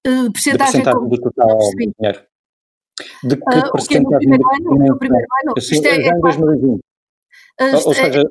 Uh, 0.07 0.31
percentagem, 0.31 0.81
de 0.81 0.91
do 0.91 1.21
total 1.21 1.57
do 1.57 1.75
dinheiro. 1.75 2.28
De 3.23 3.35
que 3.35 3.57
uh, 3.57 3.71
percentagem? 3.71 4.29
No 4.29 4.37
primeiro 4.37 4.43
ano? 4.53 4.87
No 4.87 4.97
primeiro 4.97 5.27
ano? 5.43 5.61
Sim, 5.61 5.83
já 5.83 5.89
é, 5.89 6.07
em 6.07 6.19
2020. 6.19 6.79
Uh, 6.79 7.75
ou, 7.75 7.87
ou 7.87 7.93
seja, 7.93 8.23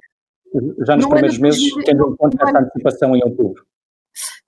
já 0.86 0.96
nos 0.96 1.06
primeiros 1.06 1.38
meses, 1.38 1.74
tendo 1.84 2.12
em 2.12 2.16
conta 2.16 2.36
essa 2.42 2.58
antecipação 2.58 3.16
em 3.16 3.22
outubro. 3.22 3.64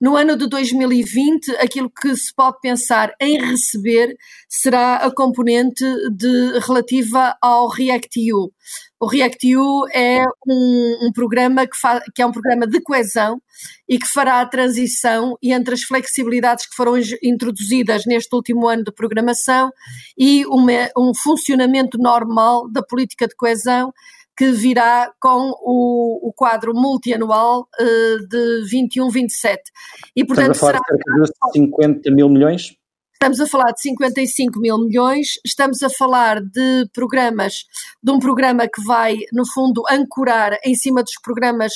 No 0.01 0.17
ano 0.17 0.35
de 0.35 0.47
2020, 0.47 1.51
aquilo 1.57 1.87
que 1.87 2.15
se 2.15 2.33
pode 2.33 2.59
pensar 2.59 3.13
em 3.21 3.39
receber 3.39 4.17
será 4.49 4.95
a 4.95 5.13
componente 5.13 5.85
de, 6.09 6.57
relativa 6.57 7.37
ao 7.39 7.67
REACT-EU. 7.67 8.51
O 8.99 9.05
REACT-EU 9.05 9.85
é 9.93 10.23
um, 10.47 10.97
um 11.03 11.11
programa 11.13 11.67
que, 11.67 11.77
que, 12.15 12.21
é 12.23 12.25
um 12.25 12.31
programa 12.31 12.65
de 12.65 12.81
coesão 12.81 13.39
e 13.87 13.99
que 13.99 14.07
fará 14.07 14.41
a 14.41 14.45
transição 14.47 15.37
entre 15.39 15.75
as 15.75 15.83
flexibilidades 15.83 16.67
que 16.67 16.75
foram 16.75 16.93
introduzidas 17.21 18.03
neste 18.07 18.35
último 18.35 18.67
ano 18.67 18.83
de 18.83 18.91
programação 18.91 19.69
e 20.17 20.43
uma, 20.47 20.89
um 20.97 21.13
funcionamento 21.13 21.99
normal 21.99 22.67
da 22.71 22.81
política 22.81 23.27
de 23.27 23.35
coesão 23.35 23.93
que 24.37 24.51
virá 24.51 25.11
com 25.19 25.51
o, 25.61 26.29
o 26.29 26.33
quadro 26.33 26.73
multianual 26.73 27.67
uh, 27.79 28.27
de 28.27 28.63
21-27. 28.71 29.57
E, 30.15 30.25
portanto, 30.25 30.55
Estamos 30.55 30.57
a 30.57 30.59
falar 30.59 30.79
será... 30.87 31.25
de 31.25 31.59
50 31.59 32.11
mil 32.11 32.29
milhões? 32.29 32.75
Estamos 33.13 33.39
a 33.39 33.45
falar 33.45 33.71
de 33.71 33.81
55 33.81 34.59
mil 34.59 34.79
milhões, 34.79 35.33
estamos 35.45 35.83
a 35.83 35.91
falar 35.91 36.41
de 36.41 36.89
programas, 36.91 37.65
de 38.01 38.11
um 38.11 38.17
programa 38.17 38.67
que 38.67 38.83
vai, 38.83 39.15
no 39.31 39.45
fundo, 39.45 39.83
ancorar 39.91 40.57
em 40.65 40.73
cima 40.73 41.03
dos 41.03 41.13
programas 41.21 41.71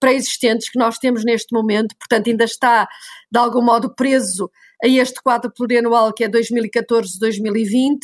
pré-existentes 0.00 0.70
que 0.70 0.78
nós 0.78 0.98
temos 0.98 1.24
neste 1.24 1.54
momento, 1.54 1.94
portanto, 1.96 2.28
ainda 2.28 2.44
está, 2.44 2.88
de 3.30 3.38
algum 3.38 3.62
modo, 3.62 3.94
preso 3.94 4.50
a 4.82 4.88
este 4.88 5.22
quadro 5.22 5.52
plurianual 5.54 6.12
que 6.12 6.24
é 6.24 6.28
2014-2020 6.28 7.98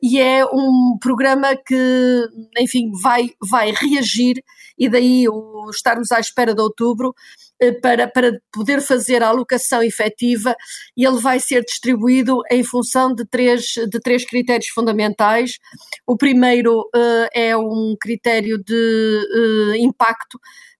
e 0.00 0.20
é 0.20 0.44
um 0.46 0.96
programa 1.00 1.56
que, 1.56 2.28
enfim, 2.58 2.92
vai, 3.02 3.30
vai 3.50 3.72
reagir 3.72 4.42
e 4.78 4.88
daí 4.88 5.28
o 5.28 5.68
estarmos 5.70 6.12
à 6.12 6.20
espera 6.20 6.54
de 6.54 6.62
outubro 6.62 7.14
eh, 7.51 7.51
para, 7.80 8.08
para 8.08 8.32
poder 8.52 8.80
fazer 8.80 9.22
a 9.22 9.28
alocação 9.28 9.82
efetiva 9.82 10.56
e 10.96 11.04
ele 11.04 11.20
vai 11.20 11.38
ser 11.38 11.62
distribuído 11.62 12.38
em 12.50 12.64
função 12.64 13.14
de 13.14 13.24
três, 13.26 13.74
de 13.88 14.00
três 14.00 14.24
critérios 14.24 14.68
fundamentais. 14.68 15.58
O 16.06 16.16
primeiro 16.16 16.80
uh, 16.80 17.28
é 17.32 17.56
um 17.56 17.94
critério 18.00 18.58
de 18.58 18.72
uh, 18.74 19.76
impacto 19.76 20.34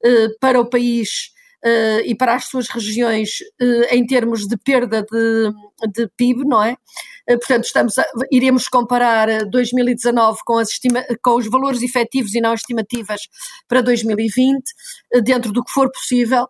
uh, 0.05 0.39
para 0.41 0.61
o 0.61 0.69
país 0.69 1.33
uh, 1.65 2.01
e 2.05 2.15
para 2.15 2.35
as 2.35 2.45
suas 2.45 2.69
regiões 2.69 3.41
uh, 3.61 3.95
em 3.95 4.05
termos 4.05 4.47
de 4.47 4.57
perda 4.57 5.03
de, 5.03 5.53
de 5.93 6.09
PIB, 6.17 6.45
não 6.45 6.63
é? 6.63 6.73
Uh, 7.31 7.39
portanto, 7.39 7.65
estamos 7.65 7.99
a, 7.99 8.05
iremos 8.31 8.69
comparar 8.69 9.47
2019 9.47 10.41
com, 10.45 10.61
estima, 10.61 11.05
com 11.23 11.37
os 11.37 11.49
valores 11.49 11.83
efetivos 11.83 12.35
e 12.35 12.41
não 12.41 12.55
estimativas 12.55 13.21
para 13.69 13.81
2020, 13.81 14.63
dentro 15.23 15.53
do 15.53 15.65
que 15.65 15.73
for 15.73 15.91
possível. 15.91 16.49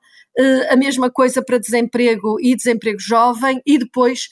A 0.71 0.77
mesma 0.77 1.11
coisa 1.11 1.43
para 1.43 1.59
desemprego 1.59 2.37
e 2.41 2.57
desemprego 2.57 2.99
jovem, 3.01 3.61
e 3.67 3.79
depois, 3.79 4.29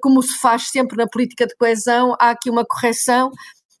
como 0.00 0.22
se 0.22 0.38
faz 0.40 0.68
sempre 0.70 0.96
na 0.96 1.06
política 1.06 1.46
de 1.46 1.54
coesão, 1.56 2.14
há 2.20 2.30
aqui 2.30 2.48
uma 2.48 2.64
correção 2.64 3.30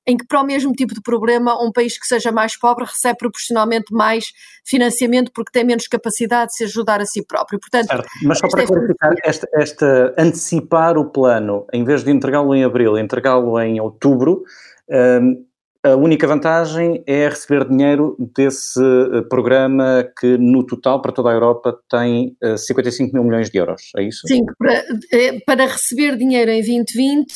em 0.06 0.16
que 0.16 0.26
para 0.26 0.40
o 0.40 0.44
mesmo 0.44 0.72
tipo 0.72 0.94
de 0.94 1.00
problema 1.00 1.60
um 1.62 1.72
país 1.72 1.98
que 1.98 2.06
seja 2.06 2.30
mais 2.30 2.58
pobre 2.58 2.84
recebe 2.84 3.16
proporcionalmente 3.18 3.92
mais 3.92 4.24
financiamento 4.64 5.30
porque 5.32 5.50
tem 5.52 5.64
menos 5.64 5.86
capacidade 5.88 6.50
de 6.50 6.56
se 6.56 6.64
ajudar 6.64 7.00
a 7.00 7.06
si 7.06 7.24
próprio. 7.24 7.58
Portanto, 7.58 7.86
certo. 7.86 8.08
Mas 8.22 8.38
só 8.38 8.48
para 8.48 8.62
é 8.62 8.66
clarificar, 8.66 9.14
esta, 9.24 9.48
esta, 9.54 10.14
antecipar 10.18 10.98
o 10.98 11.10
plano, 11.10 11.66
em 11.72 11.84
vez 11.84 12.04
de 12.04 12.10
entregá-lo 12.10 12.54
em 12.54 12.64
abril, 12.64 12.98
entregá-lo 12.98 13.58
em 13.60 13.80
outubro, 13.80 14.42
um, 14.90 15.44
a 15.84 15.94
única 15.96 16.26
vantagem 16.26 17.04
é 17.06 17.28
receber 17.28 17.68
dinheiro 17.68 18.16
desse 18.34 18.80
eh, 18.80 19.20
programa 19.28 20.08
que, 20.18 20.38
no 20.38 20.64
total, 20.64 21.02
para 21.02 21.12
toda 21.12 21.28
a 21.28 21.34
Europa, 21.34 21.78
tem 21.90 22.34
55 22.56 23.10
eh, 23.10 23.12
mil 23.12 23.24
milhões 23.28 23.50
de 23.50 23.58
euros, 23.58 23.92
é 23.98 24.02
isso? 24.02 24.22
Sim, 24.26 24.46
para, 24.58 24.82
eh, 25.12 25.40
para 25.44 25.66
receber 25.66 26.16
dinheiro 26.16 26.50
em 26.50 26.62
2020, 26.62 27.34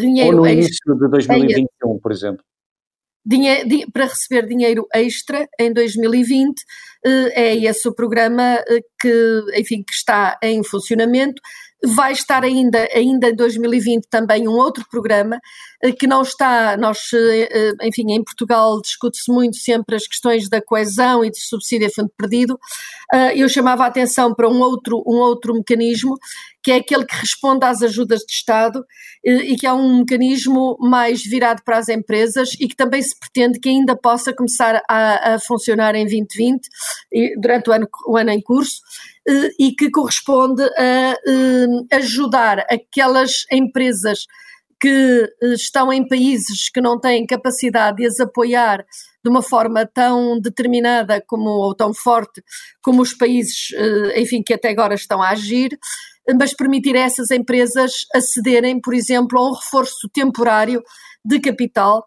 dinheiro 0.00 0.36
Ou 0.38 0.42
no 0.42 0.48
início 0.48 0.94
de 0.94 1.10
2021, 1.10 1.98
por 2.00 2.12
exemplo. 2.12 2.42
Dinheiro, 3.24 3.68
para 3.92 4.04
receber 4.04 4.46
dinheiro 4.46 4.86
extra 4.94 5.46
em 5.60 5.70
2020, 5.70 6.54
é 7.04 7.56
esse 7.56 7.86
o 7.88 7.94
programa 7.94 8.58
que, 9.00 9.42
enfim, 9.54 9.82
que 9.82 9.92
está 9.92 10.38
em 10.42 10.62
funcionamento. 10.64 11.42
Vai 11.84 12.12
estar 12.12 12.42
ainda, 12.42 12.88
ainda 12.94 13.28
em 13.28 13.36
2020 13.36 14.06
também 14.08 14.48
um 14.48 14.52
outro 14.52 14.84
programa 14.90 15.38
eh, 15.82 15.92
que 15.92 16.06
não 16.06 16.22
está, 16.22 16.74
nós, 16.76 16.98
eh, 17.12 17.48
eh, 17.50 17.86
enfim, 17.86 18.12
em 18.12 18.24
Portugal 18.24 18.80
discute-se 18.80 19.30
muito 19.30 19.56
sempre 19.58 19.94
as 19.94 20.06
questões 20.06 20.48
da 20.48 20.62
coesão 20.62 21.22
e 21.22 21.30
de 21.30 21.38
subsídio 21.38 21.86
a 21.86 21.90
fundo 21.90 22.10
perdido. 22.16 22.58
Eu 23.36 23.48
chamava 23.48 23.84
a 23.84 23.86
atenção 23.86 24.34
para 24.34 24.48
um 24.48 24.58
outro, 24.60 25.02
um 25.06 25.16
outro 25.16 25.54
mecanismo, 25.54 26.16
que 26.62 26.72
é 26.72 26.76
aquele 26.76 27.04
que 27.04 27.14
responde 27.14 27.64
às 27.64 27.80
ajudas 27.80 28.20
de 28.20 28.32
Estado 28.32 28.84
e 29.24 29.54
que 29.56 29.66
é 29.66 29.72
um 29.72 29.98
mecanismo 29.98 30.76
mais 30.80 31.22
virado 31.22 31.62
para 31.64 31.78
as 31.78 31.88
empresas 31.88 32.50
e 32.58 32.66
que 32.66 32.74
também 32.74 33.00
se 33.00 33.16
pretende 33.18 33.60
que 33.60 33.68
ainda 33.68 33.96
possa 33.96 34.34
começar 34.34 34.82
a, 34.88 35.34
a 35.34 35.38
funcionar 35.38 35.94
em 35.94 36.04
2020, 36.04 36.68
durante 37.38 37.70
o 37.70 37.72
ano, 37.72 37.88
o 38.08 38.16
ano 38.16 38.30
em 38.30 38.40
curso 38.40 38.80
e 39.58 39.72
que 39.72 39.90
corresponde 39.90 40.62
a 40.62 41.16
eh, 41.26 41.96
ajudar 41.96 42.60
aquelas 42.70 43.44
empresas 43.50 44.26
que 44.80 44.88
eh, 45.42 45.52
estão 45.54 45.92
em 45.92 46.06
países 46.06 46.70
que 46.70 46.80
não 46.80 47.00
têm 47.00 47.26
capacidade 47.26 47.96
de 47.96 48.06
as 48.06 48.20
apoiar 48.20 48.84
de 49.24 49.30
uma 49.30 49.42
forma 49.42 49.84
tão 49.84 50.38
determinada 50.40 51.20
como 51.26 51.50
ou 51.50 51.74
tão 51.74 51.92
forte 51.92 52.40
como 52.80 53.02
os 53.02 53.12
países, 53.12 53.70
enfim, 54.14 54.40
que 54.40 54.54
até 54.54 54.68
agora 54.68 54.94
estão 54.94 55.20
a 55.20 55.30
agir, 55.30 55.76
mas 56.38 56.54
permitir 56.54 56.96
a 56.96 57.00
essas 57.00 57.32
empresas 57.32 58.06
acederem, 58.14 58.80
por 58.80 58.94
exemplo, 58.94 59.36
a 59.36 59.50
um 59.50 59.52
reforço 59.52 60.08
temporário 60.12 60.80
de 61.24 61.40
capital 61.40 62.06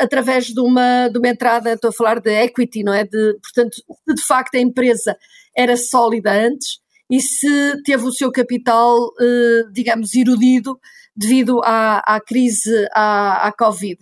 através 0.00 0.46
de 0.46 0.60
uma, 0.60 1.06
de 1.08 1.18
uma 1.18 1.28
entrada, 1.28 1.74
estou 1.74 1.90
a 1.90 1.92
falar 1.92 2.18
de 2.18 2.30
equity, 2.30 2.82
não 2.82 2.92
é? 2.92 3.04
De, 3.04 3.38
portanto, 3.40 3.76
de 4.12 4.22
facto 4.22 4.56
a 4.56 4.58
empresa 4.58 5.16
era 5.56 5.76
sólida 5.76 6.32
antes 6.32 6.80
e 7.10 7.20
se 7.20 7.82
teve 7.82 8.04
o 8.04 8.12
seu 8.12 8.32
capital, 8.32 9.12
eh, 9.20 9.64
digamos, 9.70 10.14
erudido 10.14 10.78
devido 11.14 11.60
à, 11.62 11.98
à 11.98 12.20
crise, 12.20 12.88
à, 12.92 13.48
à, 13.48 13.52
Covid. 13.52 13.98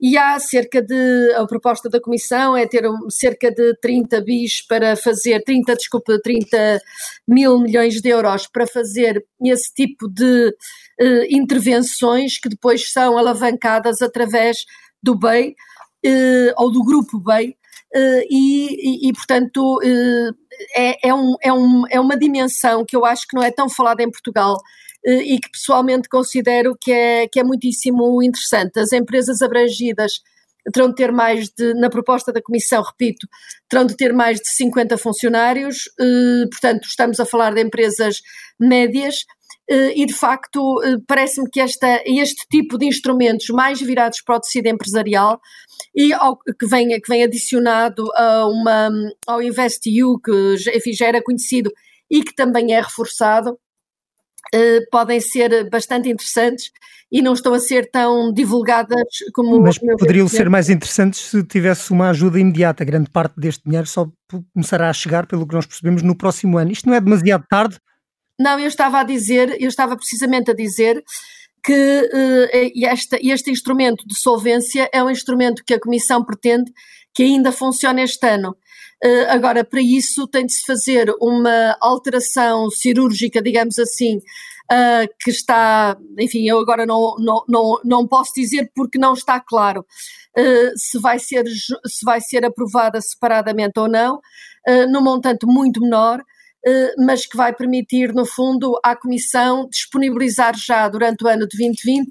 E 0.00 0.16
há 0.16 0.38
cerca 0.38 0.80
de, 0.80 1.32
a 1.34 1.44
proposta 1.44 1.88
da 1.88 2.00
Comissão 2.00 2.56
é 2.56 2.66
ter 2.66 2.84
cerca 3.10 3.50
de 3.50 3.76
30 3.80 4.20
bis 4.20 4.64
para 4.64 4.96
fazer, 4.96 5.42
30, 5.42 5.74
desculpa, 5.74 6.20
30 6.22 6.80
mil 7.26 7.58
milhões 7.58 8.00
de 8.00 8.08
euros 8.08 8.46
para 8.46 8.66
fazer 8.66 9.24
esse 9.44 9.74
tipo 9.74 10.08
de 10.08 10.48
uh, 11.00 11.24
intervenções 11.30 12.38
que 12.38 12.48
depois 12.48 12.92
são 12.92 13.18
alavancadas 13.18 14.00
através 14.00 14.58
do 15.02 15.16
BEI 15.18 15.56
uh, 16.06 16.52
ou 16.58 16.70
do 16.70 16.84
Grupo 16.84 17.18
BEI, 17.18 17.56
e, 17.94 19.06
e, 19.06 19.08
e, 19.08 19.12
portanto, 19.12 19.76
uh, 19.76 20.34
é, 20.74 21.08
é, 21.08 21.14
um, 21.14 21.34
é, 21.42 21.52
um, 21.52 21.82
é 21.90 22.00
uma 22.00 22.16
dimensão 22.16 22.84
que 22.86 22.96
eu 22.96 23.04
acho 23.04 23.26
que 23.28 23.36
não 23.36 23.42
é 23.42 23.50
tão 23.50 23.68
falada 23.68 24.02
em 24.02 24.10
Portugal 24.10 24.54
uh, 25.06 25.10
e 25.10 25.38
que 25.38 25.50
pessoalmente 25.50 26.08
considero 26.08 26.76
que 26.80 26.90
é, 26.90 27.28
que 27.28 27.38
é 27.38 27.44
muitíssimo 27.44 28.22
interessante. 28.22 28.78
As 28.78 28.92
empresas 28.92 29.42
abrangidas 29.42 30.20
terão 30.72 30.88
de 30.88 30.94
ter 30.94 31.10
mais 31.10 31.48
de, 31.50 31.74
na 31.74 31.90
proposta 31.90 32.32
da 32.32 32.40
Comissão, 32.40 32.82
repito, 32.82 33.26
terão 33.68 33.84
de 33.84 33.96
ter 33.96 34.12
mais 34.12 34.38
de 34.38 34.48
50 34.48 34.96
funcionários, 34.96 35.90
portanto, 36.52 36.84
estamos 36.86 37.18
a 37.18 37.26
falar 37.26 37.52
de 37.52 37.60
empresas 37.60 38.20
médias. 38.60 39.24
E 39.94 40.04
de 40.04 40.12
facto, 40.12 40.80
parece-me 41.06 41.48
que 41.50 41.60
esta, 41.60 42.02
este 42.04 42.46
tipo 42.50 42.76
de 42.76 42.86
instrumentos 42.86 43.48
mais 43.48 43.80
virados 43.80 44.20
para 44.20 44.36
o 44.36 44.40
tecido 44.40 44.66
empresarial 44.68 45.40
e 45.94 46.12
ao, 46.12 46.36
que, 46.36 46.66
vem, 46.66 46.88
que 47.00 47.08
vem 47.08 47.22
adicionado 47.22 48.04
a 48.14 48.46
uma, 48.46 48.90
ao 49.26 49.42
InvestEU, 49.42 50.20
que 50.20 50.56
enfim, 50.74 50.92
já 50.92 51.06
era 51.06 51.22
conhecido 51.22 51.70
e 52.10 52.22
que 52.22 52.34
também 52.34 52.74
é 52.74 52.80
reforçado, 52.80 53.58
Uh, 54.54 54.84
podem 54.90 55.18
ser 55.18 55.70
bastante 55.70 56.10
interessantes 56.10 56.72
e 57.10 57.22
não 57.22 57.32
estão 57.32 57.54
a 57.54 57.60
ser 57.60 57.90
tão 57.90 58.32
divulgadas 58.32 59.06
como. 59.32 59.58
Mas 59.60 59.78
poderiam 59.78 60.26
ser 60.26 60.50
mais 60.50 60.68
interessantes 60.68 61.20
se 61.20 61.44
tivesse 61.44 61.90
uma 61.90 62.10
ajuda 62.10 62.40
imediata. 62.40 62.84
Grande 62.84 63.08
parte 63.08 63.38
deste 63.38 63.64
dinheiro 63.64 63.86
só 63.86 64.10
começará 64.52 64.90
a 64.90 64.92
chegar, 64.92 65.26
pelo 65.26 65.46
que 65.46 65.54
nós 65.54 65.64
percebemos, 65.64 66.02
no 66.02 66.16
próximo 66.16 66.58
ano. 66.58 66.72
Isto 66.72 66.88
não 66.88 66.94
é 66.94 67.00
demasiado 67.00 67.46
tarde? 67.48 67.78
Não, 68.42 68.58
eu 68.58 68.66
estava 68.66 69.00
a 69.00 69.04
dizer, 69.04 69.56
eu 69.60 69.68
estava 69.68 69.96
precisamente 69.96 70.50
a 70.50 70.54
dizer 70.54 71.02
que 71.64 72.10
este, 72.74 73.18
este 73.22 73.50
instrumento 73.50 74.04
de 74.06 74.18
solvência 74.18 74.90
é 74.92 75.02
um 75.02 75.08
instrumento 75.08 75.62
que 75.64 75.74
a 75.74 75.80
Comissão 75.80 76.24
pretende 76.24 76.72
que 77.14 77.22
ainda 77.22 77.52
funcione 77.52 78.02
este 78.02 78.26
ano. 78.26 78.56
Agora, 79.28 79.64
para 79.64 79.80
isso, 79.80 80.26
tem 80.26 80.44
de 80.44 80.52
se 80.54 80.66
fazer 80.66 81.14
uma 81.20 81.76
alteração 81.80 82.68
cirúrgica, 82.68 83.40
digamos 83.40 83.78
assim, 83.78 84.20
uh, 84.72 85.08
que 85.20 85.30
está, 85.30 85.96
enfim, 86.18 86.48
eu 86.48 86.58
agora 86.58 86.86
não, 86.86 87.16
não, 87.18 87.44
não, 87.48 87.80
não 87.84 88.08
posso 88.08 88.32
dizer 88.34 88.70
porque 88.74 88.98
não 88.98 89.12
está 89.12 89.40
claro 89.40 89.80
uh, 90.38 90.72
se, 90.76 90.98
vai 90.98 91.18
ser, 91.18 91.44
se 91.46 92.04
vai 92.04 92.20
ser 92.20 92.44
aprovada 92.44 93.00
separadamente 93.00 93.78
ou 93.78 93.88
não, 93.88 94.16
uh, 94.16 94.90
num 94.90 95.02
montante 95.02 95.46
muito 95.46 95.80
menor, 95.80 96.22
mas 96.98 97.26
que 97.26 97.36
vai 97.36 97.54
permitir, 97.54 98.12
no 98.14 98.24
fundo, 98.24 98.78
à 98.84 98.94
Comissão 98.94 99.68
disponibilizar 99.68 100.56
já 100.56 100.88
durante 100.88 101.24
o 101.24 101.28
ano 101.28 101.46
de 101.46 101.56
2020 101.58 102.08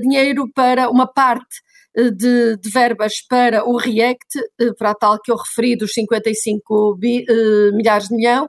dinheiro 0.00 0.50
para 0.54 0.88
uma 0.88 1.06
parte 1.06 1.60
de, 1.94 2.56
de, 2.56 2.70
verbas 2.70 3.22
para 3.26 3.64
o 3.64 3.76
REACT, 3.76 4.38
para 4.78 4.90
a 4.90 4.94
tal 4.94 5.20
que 5.20 5.30
eu 5.30 5.36
referi 5.36 5.76
dos 5.76 5.92
55 5.92 6.96
bi, 6.96 7.24
milhares 7.72 8.08
de 8.08 8.16
milhão, 8.16 8.48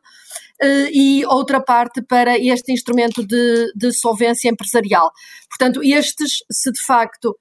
e 0.91 1.25
outra 1.25 1.61
parte 1.61 2.01
para 2.01 2.37
este 2.37 2.73
instrumento 2.73 3.25
de, 3.25 3.71
de 3.75 3.93
solvência 3.93 4.49
empresarial. 4.49 5.11
Portanto, 5.49 5.81
estes, 5.83 6.43
se 6.51 6.71
de 6.71 6.81
facto 6.81 7.37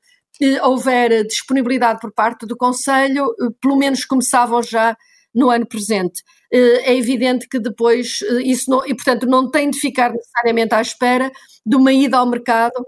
houver 0.63 1.25
disponibilidade 1.25 1.99
por 2.01 2.13
parte 2.13 2.47
do 2.47 2.57
Conselho, 2.57 3.27
pelo 3.61 3.77
menos 3.77 4.05
começavam 4.05 4.63
já 4.63 4.97
no 5.37 5.51
ano 5.51 5.67
presente. 5.67 6.23
É 6.51 6.97
evidente 6.97 7.47
que 7.49 7.59
depois 7.61 8.21
isso 8.43 8.71
não, 8.71 8.87
e 8.87 8.95
portanto 8.95 9.27
não 9.27 9.51
tem 9.51 9.69
de 9.69 9.79
ficar 9.79 10.13
necessariamente 10.13 10.75
à 10.75 10.81
espera 10.81 11.31
de 11.65 11.77
uma 11.77 11.93
ida 11.93 12.17
ao 12.17 12.27
mercado 12.27 12.85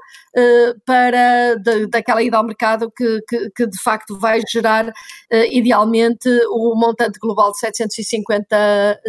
para 0.87 1.57
de, 1.57 1.89
daquela 1.89 2.23
ida 2.23 2.39
ao 2.39 2.45
mercado 2.47 2.91
que, 2.91 3.21
que, 3.29 3.51
que, 3.51 3.67
de 3.67 3.83
facto 3.83 4.19
vai 4.19 4.41
gerar 4.49 4.91
idealmente 5.51 6.29
o 6.51 6.75
montante 6.77 7.19
global 7.19 7.51
de 7.53 7.59
750 7.59 9.01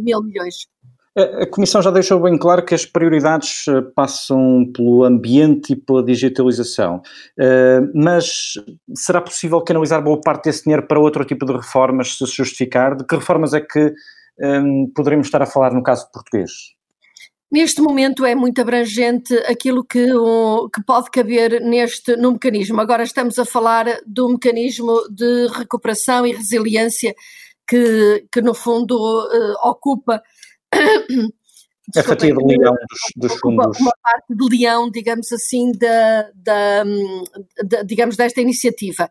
mil 0.00 0.22
milhões. 0.22 0.66
A 1.16 1.46
Comissão 1.46 1.80
já 1.80 1.90
deixou 1.90 2.20
bem 2.20 2.36
claro 2.36 2.62
que 2.62 2.74
as 2.74 2.84
prioridades 2.84 3.66
eh, 3.68 3.80
passam 3.94 4.70
pelo 4.70 5.02
ambiente 5.02 5.72
e 5.72 5.76
pela 5.76 6.04
digitalização, 6.04 7.00
eh, 7.38 7.80
mas 7.94 8.52
será 8.94 9.22
possível 9.22 9.62
canalizar 9.62 10.04
boa 10.04 10.20
parte 10.20 10.44
desse 10.44 10.64
dinheiro 10.64 10.86
para 10.86 11.00
outro 11.00 11.24
tipo 11.24 11.46
de 11.46 11.54
reformas, 11.54 12.18
se 12.18 12.26
justificar? 12.26 12.94
De 12.94 13.06
que 13.06 13.16
reformas 13.16 13.54
é 13.54 13.62
que 13.62 13.94
um, 14.38 14.92
poderemos 14.94 15.28
estar 15.28 15.40
a 15.40 15.46
falar 15.46 15.72
no 15.72 15.82
caso 15.82 16.06
português? 16.12 16.50
Neste 17.50 17.80
momento 17.80 18.26
é 18.26 18.34
muito 18.34 18.60
abrangente 18.60 19.34
aquilo 19.46 19.82
que, 19.84 20.04
que 20.04 20.84
pode 20.84 21.10
caber 21.10 21.62
neste 21.62 22.14
no 22.16 22.32
mecanismo. 22.32 22.78
Agora 22.78 23.04
estamos 23.04 23.38
a 23.38 23.46
falar 23.46 23.86
do 24.06 24.28
mecanismo 24.28 25.00
de 25.10 25.46
recuperação 25.46 26.26
e 26.26 26.32
resiliência 26.32 27.14
que, 27.66 28.26
que 28.30 28.40
no 28.40 28.52
fundo 28.52 28.94
uh, 28.96 29.68
ocupa 29.68 30.22
a 31.96 32.02
fatia 32.02 32.34
de 32.34 32.44
leão 32.44 32.74
dos, 32.74 33.30
dos 33.30 33.40
fundos. 33.40 33.78
Uma, 33.78 33.92
parte 34.02 34.34
de 34.34 34.56
leão, 34.56 34.90
digamos 34.90 35.30
assim, 35.32 35.72
da, 35.72 36.30
da, 36.34 36.84
digamos, 37.84 38.16
desta 38.16 38.40
iniciativa. 38.40 39.08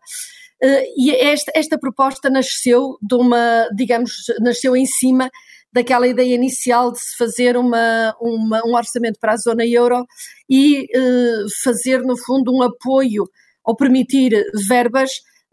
Uh, 0.62 0.82
e 0.96 1.14
esta, 1.14 1.52
esta 1.54 1.78
proposta 1.78 2.30
nasceu 2.30 2.96
de 3.02 3.14
uma, 3.14 3.68
digamos, 3.74 4.12
nasceu 4.40 4.76
em 4.76 4.86
cima 4.86 5.30
daquela 5.72 6.08
ideia 6.08 6.34
inicial 6.34 6.90
de 6.90 6.98
se 6.98 7.16
fazer 7.18 7.56
uma, 7.56 8.16
uma 8.18 8.62
um 8.66 8.74
orçamento 8.74 9.18
para 9.20 9.34
a 9.34 9.36
zona 9.36 9.66
euro 9.66 10.06
e 10.48 10.84
uh, 10.84 11.46
fazer, 11.62 12.00
no 12.00 12.16
fundo, 12.16 12.54
um 12.54 12.62
apoio 12.62 13.24
ou 13.62 13.76
permitir 13.76 14.32
verbas 14.66 15.10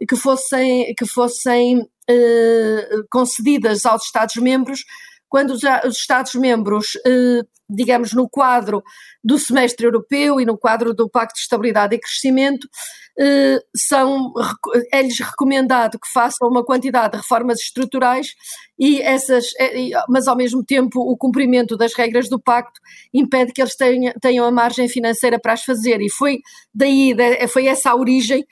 que 0.07 0.15
fossem, 0.15 0.93
que 0.95 1.05
fossem 1.05 1.79
uh, 1.79 3.05
concedidas 3.09 3.85
aos 3.85 4.05
Estados-membros 4.05 4.81
quando 5.33 5.49
os, 5.49 5.63
os 5.83 5.97
Estados-membros, 5.97 6.89
eh, 7.07 7.41
digamos, 7.67 8.13
no 8.13 8.29
quadro 8.29 8.83
do 9.23 9.39
semestre 9.39 9.87
europeu 9.87 10.39
e 10.39 10.45
no 10.45 10.55
quadro 10.55 10.93
do 10.93 11.09
Pacto 11.09 11.33
de 11.33 11.39
Estabilidade 11.39 11.95
e 11.95 11.99
Crescimento, 11.99 12.67
eh, 13.17 13.57
são, 13.75 14.31
é-lhes 14.91 15.19
recomendado 15.19 15.97
que 15.97 16.07
façam 16.13 16.47
uma 16.47 16.63
quantidade 16.63 17.13
de 17.13 17.17
reformas 17.17 17.59
estruturais 17.61 18.27
e 18.77 19.01
essas, 19.01 19.45
eh, 19.59 19.89
mas 20.07 20.27
ao 20.27 20.37
mesmo 20.37 20.63
tempo 20.63 20.99
o 20.99 21.17
cumprimento 21.17 21.75
das 21.75 21.95
regras 21.95 22.29
do 22.29 22.39
pacto 22.39 22.79
impede 23.11 23.53
que 23.53 23.61
eles 23.63 23.75
tenham, 23.75 24.13
tenham 24.21 24.45
a 24.45 24.51
margem 24.51 24.87
financeira 24.87 25.39
para 25.39 25.53
as 25.53 25.63
fazer. 25.63 25.99
E 25.99 26.11
foi 26.11 26.41
daí, 26.71 27.15
foi 27.47 27.65
essa 27.65 27.89
a 27.89 27.95
origem 27.95 28.45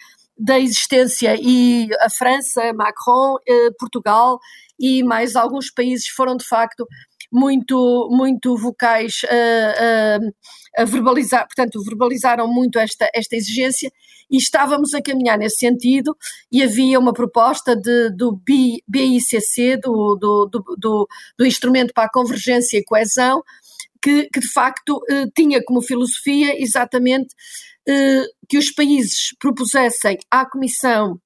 da 0.43 0.60
existência 0.60 1.38
e 1.39 1.88
a 1.99 2.10
França, 2.10 2.73
Macron, 2.73 3.36
Portugal 3.77 4.39
e 4.80 5.04
mais 5.04 5.36
alguns 5.36 5.71
países 5.71 6.08
foram 6.08 6.36
de 6.36 6.45
facto 6.45 6.88
muito, 7.31 8.09
muito 8.11 8.57
vocais 8.57 9.21
a, 9.29 10.77
a, 10.77 10.81
a, 10.81 10.85
verbalizar, 10.85 11.47
portanto, 11.47 11.83
verbalizaram 11.83 12.47
muito 12.47 12.77
esta, 12.77 13.09
esta 13.13 13.35
exigência 13.35 13.91
e 14.29 14.37
estávamos 14.37 14.93
a 14.93 15.01
caminhar 15.01 15.37
nesse 15.37 15.57
sentido 15.57 16.15
e 16.51 16.61
havia 16.61 16.99
uma 16.99 17.13
proposta 17.13 17.75
de, 17.75 18.09
do 18.11 18.39
BICC, 18.45 19.77
do, 19.81 20.15
do, 20.15 20.49
do, 20.77 21.07
do, 21.37 21.45
Instrumento 21.45 21.93
para 21.93 22.05
a 22.05 22.11
Convergência 22.11 22.77
e 22.77 22.83
Coesão, 22.83 23.41
que, 24.01 24.29
que 24.29 24.39
de 24.39 24.51
facto 24.51 24.99
eh, 25.09 25.25
tinha 25.35 25.63
como 25.63 25.81
filosofia 25.81 26.59
exatamente 26.61 27.35
eh, 27.87 28.25
que 28.47 28.57
os 28.57 28.71
países 28.71 29.35
propusessem 29.39 30.17
à 30.29 30.49
Comissão 30.49 31.19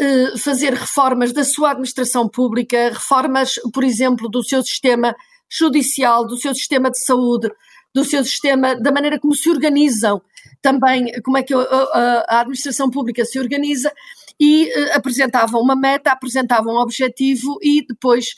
eh, 0.00 0.38
fazer 0.38 0.72
reformas 0.72 1.30
da 1.30 1.44
sua 1.44 1.72
administração 1.72 2.26
pública, 2.26 2.88
reformas, 2.88 3.56
por 3.70 3.84
exemplo, 3.84 4.30
do 4.30 4.42
seu 4.42 4.62
sistema 4.62 5.14
judicial, 5.46 6.26
do 6.26 6.38
seu 6.38 6.54
sistema 6.54 6.90
de 6.90 6.98
saúde, 7.04 7.50
do 7.94 8.02
seu 8.02 8.24
sistema, 8.24 8.74
da 8.74 8.90
maneira 8.90 9.20
como 9.20 9.34
se 9.34 9.50
organizam, 9.50 10.22
também 10.62 11.12
como 11.22 11.36
é 11.36 11.42
que 11.42 11.52
a, 11.52 12.24
a 12.28 12.40
administração 12.40 12.88
pública 12.88 13.26
se 13.26 13.38
organiza, 13.38 13.92
e 14.40 14.72
apresentavam 14.94 15.60
uma 15.60 15.76
meta, 15.76 16.12
apresentavam 16.12 16.76
um 16.76 16.78
objetivo 16.78 17.58
e 17.60 17.86
depois 17.86 18.28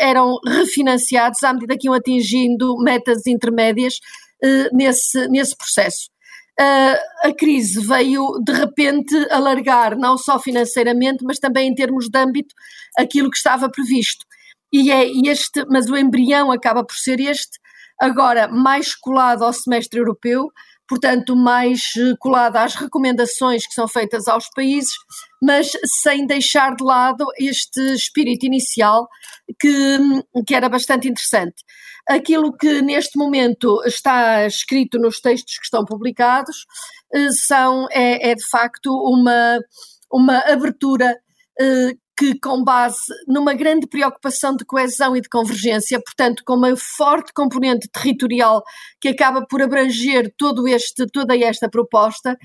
eram 0.00 0.36
refinanciados 0.44 1.44
à 1.44 1.52
medida 1.52 1.78
que 1.78 1.86
iam 1.86 1.94
atingindo 1.94 2.76
metas 2.78 3.24
intermédias 3.24 4.00
nesse, 4.72 5.28
nesse 5.28 5.56
processo 5.56 6.10
a 6.60 7.32
crise 7.32 7.80
veio 7.86 8.40
de 8.44 8.52
repente 8.52 9.14
alargar, 9.30 9.96
não 9.96 10.18
só 10.18 10.38
financeiramente, 10.38 11.24
mas 11.24 11.38
também 11.38 11.68
em 11.68 11.74
termos 11.74 12.08
de 12.08 12.18
âmbito, 12.18 12.54
aquilo 12.96 13.30
que 13.30 13.36
estava 13.36 13.70
previsto. 13.70 14.24
E 14.72 14.90
é 14.90 15.06
este, 15.30 15.64
mas 15.70 15.88
o 15.88 15.96
embrião 15.96 16.50
acaba 16.50 16.84
por 16.84 16.96
ser 16.96 17.20
este, 17.20 17.58
agora 18.00 18.48
mais 18.48 18.94
colado 18.94 19.44
ao 19.44 19.52
semestre 19.52 20.00
europeu, 20.00 20.50
portanto, 20.88 21.36
mais 21.36 21.92
eh, 21.96 22.14
colado 22.18 22.56
às 22.56 22.74
recomendações 22.74 23.66
que 23.66 23.74
são 23.74 23.86
feitas 23.86 24.26
aos 24.26 24.48
países, 24.50 24.92
mas 25.42 25.70
sem 26.02 26.26
deixar 26.26 26.74
de 26.74 26.82
lado 26.82 27.24
este 27.38 27.80
espírito 27.94 28.46
inicial 28.46 29.06
que, 29.60 29.98
que 30.46 30.54
era 30.54 30.68
bastante 30.68 31.08
interessante. 31.08 31.62
Aquilo 32.08 32.56
que 32.56 32.80
neste 32.80 33.18
momento 33.18 33.82
está 33.84 34.46
escrito 34.46 34.98
nos 34.98 35.20
textos 35.20 35.58
que 35.58 35.64
estão 35.64 35.84
publicados 35.84 36.64
eh, 37.14 37.30
são, 37.32 37.86
é, 37.90 38.30
é 38.30 38.34
de 38.34 38.48
facto 38.48 38.90
uma, 38.90 39.60
uma 40.10 40.38
abertura 40.38 41.14
eh, 41.60 41.92
que, 42.18 42.36
com 42.40 42.64
base 42.64 42.98
numa 43.28 43.54
grande 43.54 43.86
preocupação 43.86 44.56
de 44.56 44.64
coesão 44.64 45.16
e 45.16 45.20
de 45.20 45.28
convergência, 45.28 46.02
portanto, 46.04 46.42
com 46.44 46.54
uma 46.54 46.76
forte 46.76 47.32
componente 47.32 47.88
territorial 47.88 48.64
que 49.00 49.08
acaba 49.08 49.46
por 49.46 49.62
abranger 49.62 50.34
todo 50.36 50.66
este, 50.66 51.06
toda 51.06 51.36
esta 51.36 51.70
proposta, 51.70 52.36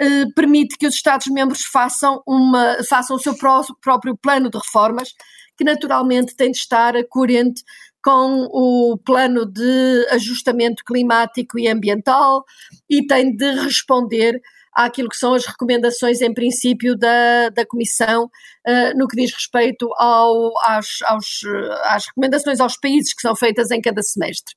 eh, 0.00 0.26
permite 0.36 0.78
que 0.78 0.86
os 0.86 0.94
Estados-membros 0.94 1.62
façam, 1.64 2.22
uma, 2.24 2.78
façam 2.88 3.16
o 3.16 3.18
seu 3.18 3.36
pró 3.36 3.62
próprio 3.82 4.16
plano 4.16 4.48
de 4.48 4.56
reformas, 4.56 5.12
que 5.56 5.64
naturalmente 5.64 6.36
tem 6.36 6.52
de 6.52 6.58
estar 6.58 6.94
coerente 7.08 7.64
com 8.00 8.46
o 8.52 8.96
plano 9.04 9.44
de 9.44 10.06
ajustamento 10.10 10.84
climático 10.84 11.58
e 11.58 11.66
ambiental 11.66 12.44
e 12.88 13.04
tem 13.04 13.34
de 13.34 13.50
responder 13.62 14.40
àquilo 14.84 15.08
que 15.08 15.16
são 15.16 15.34
as 15.34 15.44
recomendações, 15.44 16.20
em 16.20 16.32
princípio, 16.32 16.96
da, 16.96 17.48
da 17.48 17.66
Comissão 17.66 18.24
uh, 18.24 18.96
no 18.96 19.08
que 19.08 19.16
diz 19.16 19.32
respeito 19.32 19.88
ao, 19.98 20.52
às, 20.64 20.86
aos, 21.06 21.40
às 21.86 22.06
recomendações 22.06 22.60
aos 22.60 22.78
países 22.78 23.12
que 23.12 23.20
são 23.20 23.34
feitas 23.34 23.72
em 23.72 23.80
cada 23.80 24.00
semestre, 24.02 24.54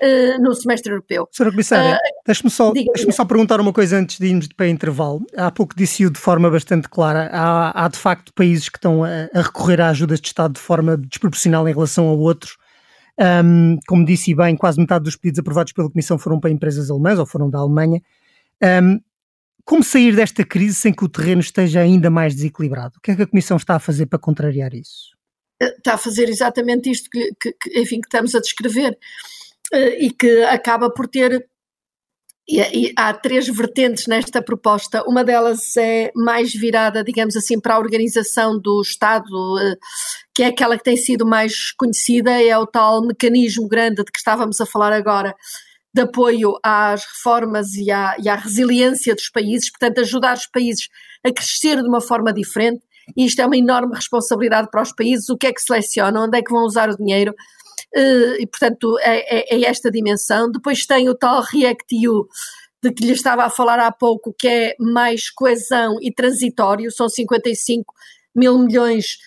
uh, 0.00 0.42
no 0.42 0.54
semestre 0.54 0.90
europeu. 0.92 1.28
Senhora 1.30 1.52
Comissária, 1.52 1.94
uh, 1.96 2.22
deixe-me 2.26 2.50
só, 2.50 2.72
deixe 2.72 3.12
só 3.12 3.24
perguntar 3.26 3.60
uma 3.60 3.72
coisa 3.72 3.98
antes 3.98 4.18
de 4.18 4.26
irmos 4.26 4.48
para 4.48 4.68
intervalo. 4.68 5.20
Há 5.36 5.50
pouco 5.50 5.76
disse-o 5.76 6.10
de 6.10 6.18
forma 6.18 6.50
bastante 6.50 6.88
clara, 6.88 7.28
há, 7.30 7.84
há 7.84 7.88
de 7.88 7.98
facto 7.98 8.32
países 8.32 8.70
que 8.70 8.78
estão 8.78 9.04
a, 9.04 9.28
a 9.34 9.42
recorrer 9.42 9.80
a 9.82 9.90
ajudas 9.90 10.20
de 10.20 10.28
Estado 10.28 10.54
de 10.54 10.60
forma 10.60 10.96
desproporcional 10.96 11.68
em 11.68 11.72
relação 11.72 12.08
a 12.08 12.12
outros, 12.12 12.56
Um, 13.20 13.76
como 13.88 14.04
disse 14.06 14.32
bem, 14.32 14.56
quase 14.56 14.78
metade 14.78 15.02
dos 15.02 15.16
pedidos 15.16 15.40
aprovados 15.40 15.72
pela 15.72 15.90
Comissão 15.90 16.16
foram 16.18 16.38
para 16.38 16.50
empresas 16.50 16.88
alemãs 16.88 17.18
ou 17.18 17.26
foram 17.26 17.50
da 17.50 17.58
Alemanha. 17.58 18.00
Um, 18.62 19.00
como 19.68 19.84
sair 19.84 20.16
desta 20.16 20.42
crise 20.46 20.76
sem 20.76 20.94
que 20.94 21.04
o 21.04 21.08
terreno 21.10 21.42
esteja 21.42 21.80
ainda 21.80 22.08
mais 22.08 22.34
desequilibrado? 22.34 22.94
O 22.96 23.00
que 23.02 23.10
é 23.10 23.16
que 23.16 23.22
a 23.22 23.26
Comissão 23.26 23.58
está 23.58 23.76
a 23.76 23.78
fazer 23.78 24.06
para 24.06 24.18
contrariar 24.18 24.72
isso? 24.72 25.14
Está 25.60 25.92
a 25.92 25.98
fazer 25.98 26.26
exatamente 26.26 26.90
isto 26.90 27.10
que, 27.10 27.30
que 27.38 27.78
enfim, 27.78 28.00
que 28.00 28.06
estamos 28.06 28.34
a 28.34 28.40
descrever 28.40 28.96
eh, 29.70 30.06
e 30.06 30.10
que 30.10 30.42
acaba 30.44 30.88
por 30.88 31.06
ter 31.06 31.46
e, 32.48 32.60
e, 32.60 32.92
há 32.96 33.12
três 33.12 33.46
vertentes 33.46 34.06
nesta 34.06 34.40
proposta. 34.40 35.04
Uma 35.06 35.22
delas 35.22 35.76
é 35.76 36.10
mais 36.16 36.50
virada, 36.54 37.04
digamos 37.04 37.36
assim, 37.36 37.60
para 37.60 37.74
a 37.74 37.78
organização 37.78 38.58
do 38.58 38.80
Estado, 38.80 39.58
eh, 39.60 39.76
que 40.34 40.44
é 40.44 40.46
aquela 40.46 40.78
que 40.78 40.84
tem 40.84 40.96
sido 40.96 41.26
mais 41.26 41.72
conhecida, 41.72 42.42
é 42.42 42.56
o 42.56 42.66
tal 42.66 43.06
mecanismo 43.06 43.68
grande 43.68 44.02
de 44.02 44.10
que 44.10 44.18
estávamos 44.18 44.62
a 44.62 44.66
falar 44.66 44.94
agora, 44.94 45.36
de 45.94 46.02
apoio 46.02 46.54
às 46.62 47.02
reformas 47.04 47.74
e 47.74 47.90
à, 47.90 48.16
e 48.22 48.28
à 48.28 48.34
resiliência 48.34 49.14
dos 49.14 49.30
países, 49.30 49.70
portanto, 49.70 50.00
ajudar 50.00 50.36
os 50.36 50.46
países 50.46 50.88
a 51.24 51.32
crescer 51.32 51.82
de 51.82 51.88
uma 51.88 52.00
forma 52.00 52.32
diferente. 52.32 52.82
E 53.16 53.24
isto 53.24 53.40
é 53.40 53.46
uma 53.46 53.56
enorme 53.56 53.94
responsabilidade 53.94 54.68
para 54.70 54.82
os 54.82 54.92
países. 54.92 55.28
O 55.30 55.36
que 55.36 55.46
é 55.46 55.52
que 55.52 55.62
selecionam? 55.62 56.24
Onde 56.24 56.38
é 56.38 56.42
que 56.42 56.52
vão 56.52 56.64
usar 56.64 56.90
o 56.90 56.96
dinheiro? 56.96 57.34
Eh, 57.94 58.42
e, 58.42 58.46
portanto, 58.46 58.98
é, 59.00 59.54
é, 59.54 59.56
é, 59.56 59.64
esta 59.64 59.90
dimensão. 59.90 60.50
Depois 60.50 60.86
tem 60.86 61.08
o 61.08 61.14
tal 61.14 61.42
REACT-EU, 61.42 62.28
de 62.82 62.92
que 62.92 63.04
lhe 63.04 63.12
estava 63.12 63.44
a 63.44 63.50
falar 63.50 63.78
há 63.80 63.90
pouco, 63.90 64.34
que 64.38 64.46
é 64.46 64.74
mais 64.78 65.30
coesão 65.30 65.96
e 66.00 66.12
transitório, 66.12 66.92
são 66.92 67.08
55 67.08 67.92
mil 68.34 68.58
milhões 68.58 69.18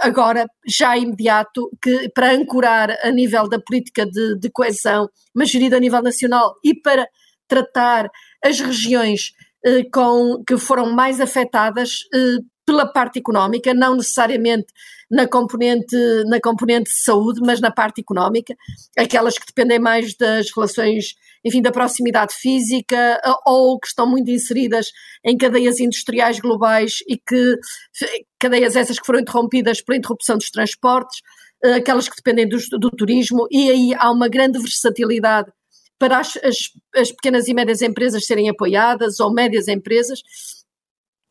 agora, 0.00 0.46
já 0.66 0.96
imediato, 0.96 1.70
que, 1.82 2.08
para 2.10 2.32
ancorar 2.32 2.96
a 3.02 3.10
nível 3.10 3.48
da 3.48 3.60
política 3.60 4.06
de, 4.06 4.38
de 4.38 4.50
coesão, 4.50 5.08
mas 5.34 5.50
gerida 5.50 5.76
a 5.76 5.80
nível 5.80 6.02
nacional, 6.02 6.54
e 6.64 6.74
para 6.74 7.06
tratar 7.48 8.10
as 8.44 8.60
regiões 8.60 9.32
uh, 9.66 9.90
com, 9.92 10.44
que 10.46 10.56
foram 10.58 10.92
mais 10.92 11.20
afetadas 11.20 12.02
uh, 12.14 12.44
pela 12.64 12.86
parte 12.86 13.18
económica, 13.18 13.72
não 13.72 13.96
necessariamente 13.96 14.66
na 15.10 15.26
componente, 15.26 15.96
na 16.26 16.38
componente 16.38 16.90
de 16.90 17.00
saúde, 17.00 17.40
mas 17.40 17.60
na 17.60 17.70
parte 17.70 18.02
económica, 18.02 18.54
aquelas 18.96 19.38
que 19.38 19.46
dependem 19.46 19.78
mais 19.78 20.14
das 20.14 20.54
relações, 20.54 21.14
enfim, 21.44 21.62
da 21.62 21.70
proximidade 21.70 22.34
física 22.34 23.20
ou 23.46 23.78
que 23.78 23.88
estão 23.88 24.08
muito 24.08 24.30
inseridas 24.30 24.90
em 25.24 25.36
cadeias 25.36 25.80
industriais 25.80 26.40
globais 26.40 26.98
e 27.08 27.16
que, 27.16 27.56
cadeias 28.38 28.76
essas 28.76 28.98
que 28.98 29.06
foram 29.06 29.20
interrompidas 29.20 29.80
pela 29.80 29.98
interrupção 29.98 30.36
dos 30.36 30.50
transportes, 30.50 31.20
eh, 31.64 31.74
aquelas 31.74 32.08
que 32.08 32.16
dependem 32.16 32.48
do, 32.48 32.58
do 32.78 32.90
turismo, 32.90 33.46
e 33.50 33.70
aí 33.70 33.94
há 33.96 34.10
uma 34.10 34.28
grande 34.28 34.58
versatilidade 34.58 35.50
para 35.98 36.18
as, 36.18 36.36
as, 36.36 36.56
as 36.94 37.10
pequenas 37.10 37.48
e 37.48 37.54
médias 37.54 37.82
empresas 37.82 38.24
serem 38.24 38.48
apoiadas 38.48 39.18
ou 39.20 39.32
médias 39.32 39.66
empresas, 39.68 40.20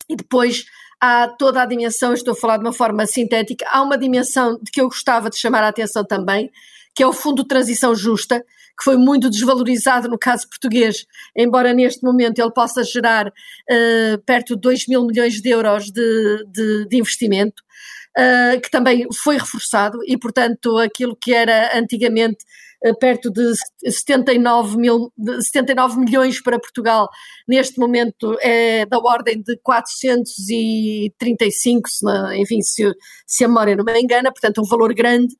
e 0.08 0.16
depois 0.16 0.64
há 1.00 1.28
toda 1.28 1.62
a 1.62 1.66
dimensão, 1.66 2.12
estou 2.12 2.32
a 2.32 2.36
falar 2.36 2.58
de 2.58 2.64
uma 2.64 2.72
forma 2.72 3.06
sintética, 3.06 3.66
há 3.70 3.82
uma 3.82 3.96
dimensão 3.96 4.58
de 4.62 4.70
que 4.70 4.80
eu 4.80 4.88
gostava 4.88 5.30
de 5.30 5.38
chamar 5.38 5.62
a 5.62 5.68
atenção 5.68 6.04
também, 6.04 6.50
que 6.94 7.02
é 7.02 7.06
o 7.06 7.12
Fundo 7.12 7.42
de 7.42 7.48
Transição 7.48 7.94
Justa, 7.94 8.44
que 8.78 8.84
foi 8.84 8.96
muito 8.96 9.28
desvalorizado 9.28 10.08
no 10.08 10.18
caso 10.18 10.48
português, 10.48 11.04
embora 11.36 11.74
neste 11.74 12.04
momento 12.04 12.38
ele 12.38 12.52
possa 12.52 12.84
gerar 12.84 13.26
uh, 13.26 14.18
perto 14.24 14.54
de 14.54 14.60
2 14.60 14.86
mil 14.86 15.04
milhões 15.04 15.40
de 15.40 15.48
euros 15.48 15.90
de, 15.90 16.44
de, 16.46 16.86
de 16.86 16.96
investimento, 16.96 17.60
uh, 18.16 18.60
que 18.60 18.70
também 18.70 19.08
foi 19.12 19.36
reforçado 19.36 19.98
e, 20.06 20.16
portanto, 20.16 20.78
aquilo 20.78 21.16
que 21.16 21.34
era 21.34 21.76
antigamente 21.76 22.44
eh, 22.84 22.94
perto 22.94 23.32
de 23.32 23.54
79, 23.84 24.76
mil, 24.76 25.12
79 25.40 25.98
milhões 25.98 26.40
para 26.40 26.60
Portugal, 26.60 27.08
neste 27.46 27.78
momento 27.80 28.38
é 28.40 28.86
da 28.86 28.98
ordem 28.98 29.42
de 29.42 29.56
435, 29.64 31.88
se 31.88 32.06
enfim, 32.40 32.62
se, 32.62 32.94
se 33.26 33.44
a 33.44 33.48
memória 33.48 33.74
não 33.74 33.84
me 33.84 34.00
engana, 34.00 34.30
portanto 34.30 34.60
um 34.60 34.68
valor 34.68 34.94
grande. 34.94 35.34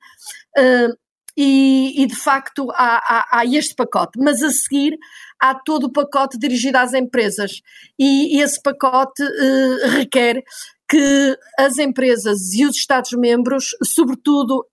Uh, 0.59 1.08
e, 1.41 2.03
e, 2.03 2.07
de 2.09 2.17
facto 2.17 2.69
há, 2.73 2.97
há, 2.97 3.39
há, 3.39 3.47
este 3.47 3.73
pacote, 3.77 4.19
mas 4.19 4.43
a 4.43 4.51
seguir 4.51 4.99
há 5.41 5.55
todo 5.55 5.85
o 5.85 5.93
pacote 5.93 6.37
dirigido 6.37 6.77
às 6.79 6.93
empresas. 6.93 7.63
E, 7.97 8.43
esse 8.43 8.61
pacote 8.61 9.23
uh, 9.23 9.89
requer 9.91 10.43
que 10.91 11.39
as 11.57 11.79
empresas 11.79 12.53
e 12.55 12.65
os 12.67 12.77
Estados-membros, 12.77 13.69
sobretudo 13.85 14.67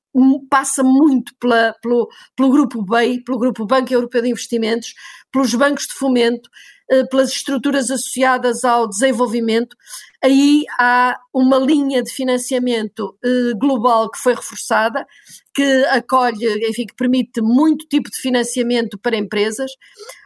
passa 0.50 0.82
muito 0.82 1.34
pela, 1.40 1.76
pelo, 1.84 2.10
pelo 2.36 2.50
grupo 2.50 2.82
BEI, 2.82 3.22
pelo 3.22 3.38
grupo 3.38 3.68
Banco 3.68 3.94
Europeu 3.94 4.24
de 4.24 4.30
Investimentos, 4.30 4.94
pelos 5.32 5.54
bancos 5.54 5.86
de 5.86 5.94
fomento, 5.94 6.50
eh, 6.50 6.75
pelas 7.10 7.32
estruturas 7.32 7.90
associadas 7.90 8.64
ao 8.64 8.88
desenvolvimento. 8.88 9.76
Aí 10.24 10.64
há 10.80 11.18
uma 11.34 11.58
linha 11.58 12.02
de 12.02 12.12
financiamento 12.12 13.18
eh, 13.24 13.54
global 13.58 14.10
que 14.10 14.20
foi 14.20 14.34
reforçada, 14.34 15.06
que 15.54 15.86
acolhe, 15.86 16.68
enfim, 16.70 16.86
que 16.86 16.96
permite 16.96 17.42
muito 17.42 17.88
tipo 17.88 18.10
de 18.10 18.18
financiamento 18.18 18.98
para 19.00 19.18
empresas. 19.18 19.72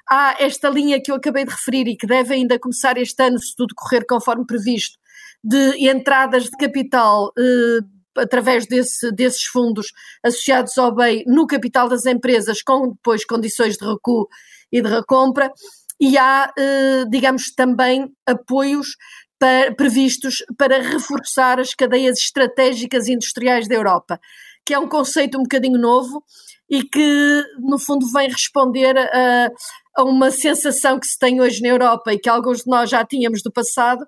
Há 0.10 0.36
esta 0.39 0.69
linha 0.69 1.02
que 1.02 1.12
eu 1.12 1.15
acabei 1.15 1.45
de 1.45 1.52
referir 1.52 1.88
e 1.88 1.98
que 1.98 2.08
deve 2.08 2.34
ainda 2.34 2.60
começar 2.60 2.98
este 2.98 3.22
ano, 3.24 3.39
se 3.39 3.56
tudo 3.56 3.76
correr 3.76 4.06
conforme 4.06 4.45
previsto, 4.45 4.98
de 5.43 5.88
entradas 5.89 6.45
de 6.45 6.58
capital 6.58 7.32
eh, 7.38 7.80
através 8.17 8.67
desse, 8.67 9.12
desses 9.12 9.43
fundos 9.43 9.91
associados 10.24 10.78
ao 10.78 10.93
BEI 10.93 11.24
no 11.26 11.48
capital 11.48 11.88
das 11.88 12.06
empresas, 12.06 12.62
com 12.62 12.89
depois 12.89 13.26
condições 13.26 13.78
de 13.78 13.86
recuo 13.86 14.28
e 14.72 14.82
de 14.82 14.89
recompra, 14.89 15.52
e 16.00 16.18
há, 16.18 16.52
eh, 16.58 17.06
digamos, 17.10 17.52
também 17.54 18.10
apoios 18.26 18.96
para, 19.38 19.74
previstos 19.74 20.38
para 20.58 20.82
reforçar 20.82 21.60
as 21.60 21.74
cadeias 21.74 22.20
estratégicas 22.20 23.08
industriais 23.08 23.68
da 23.68 23.76
Europa, 23.76 24.20
que 24.66 24.74
é 24.74 24.80
um 24.80 24.88
conceito 24.88 25.38
um 25.38 25.44
bocadinho 25.44 25.80
novo 25.80 26.24
e 26.70 26.84
que, 26.84 27.44
no 27.60 27.80
fundo, 27.80 28.06
vem 28.12 28.30
responder 28.30 28.98
a, 28.98 29.50
a 29.98 30.04
uma 30.04 30.30
sensação 30.32 31.00
que 31.00 31.08
se 31.08 31.18
tem 31.18 31.42
hoje 31.42 31.62
na 31.62 31.70
Europa 31.70 32.14
e 32.14 32.20
que 32.20 32.30
alguns 32.30 32.60
de 32.60 32.68
nós 32.68 32.90
já 32.90 33.04
tínhamos 33.04 33.42
do 33.42 33.52
passado, 33.52 34.06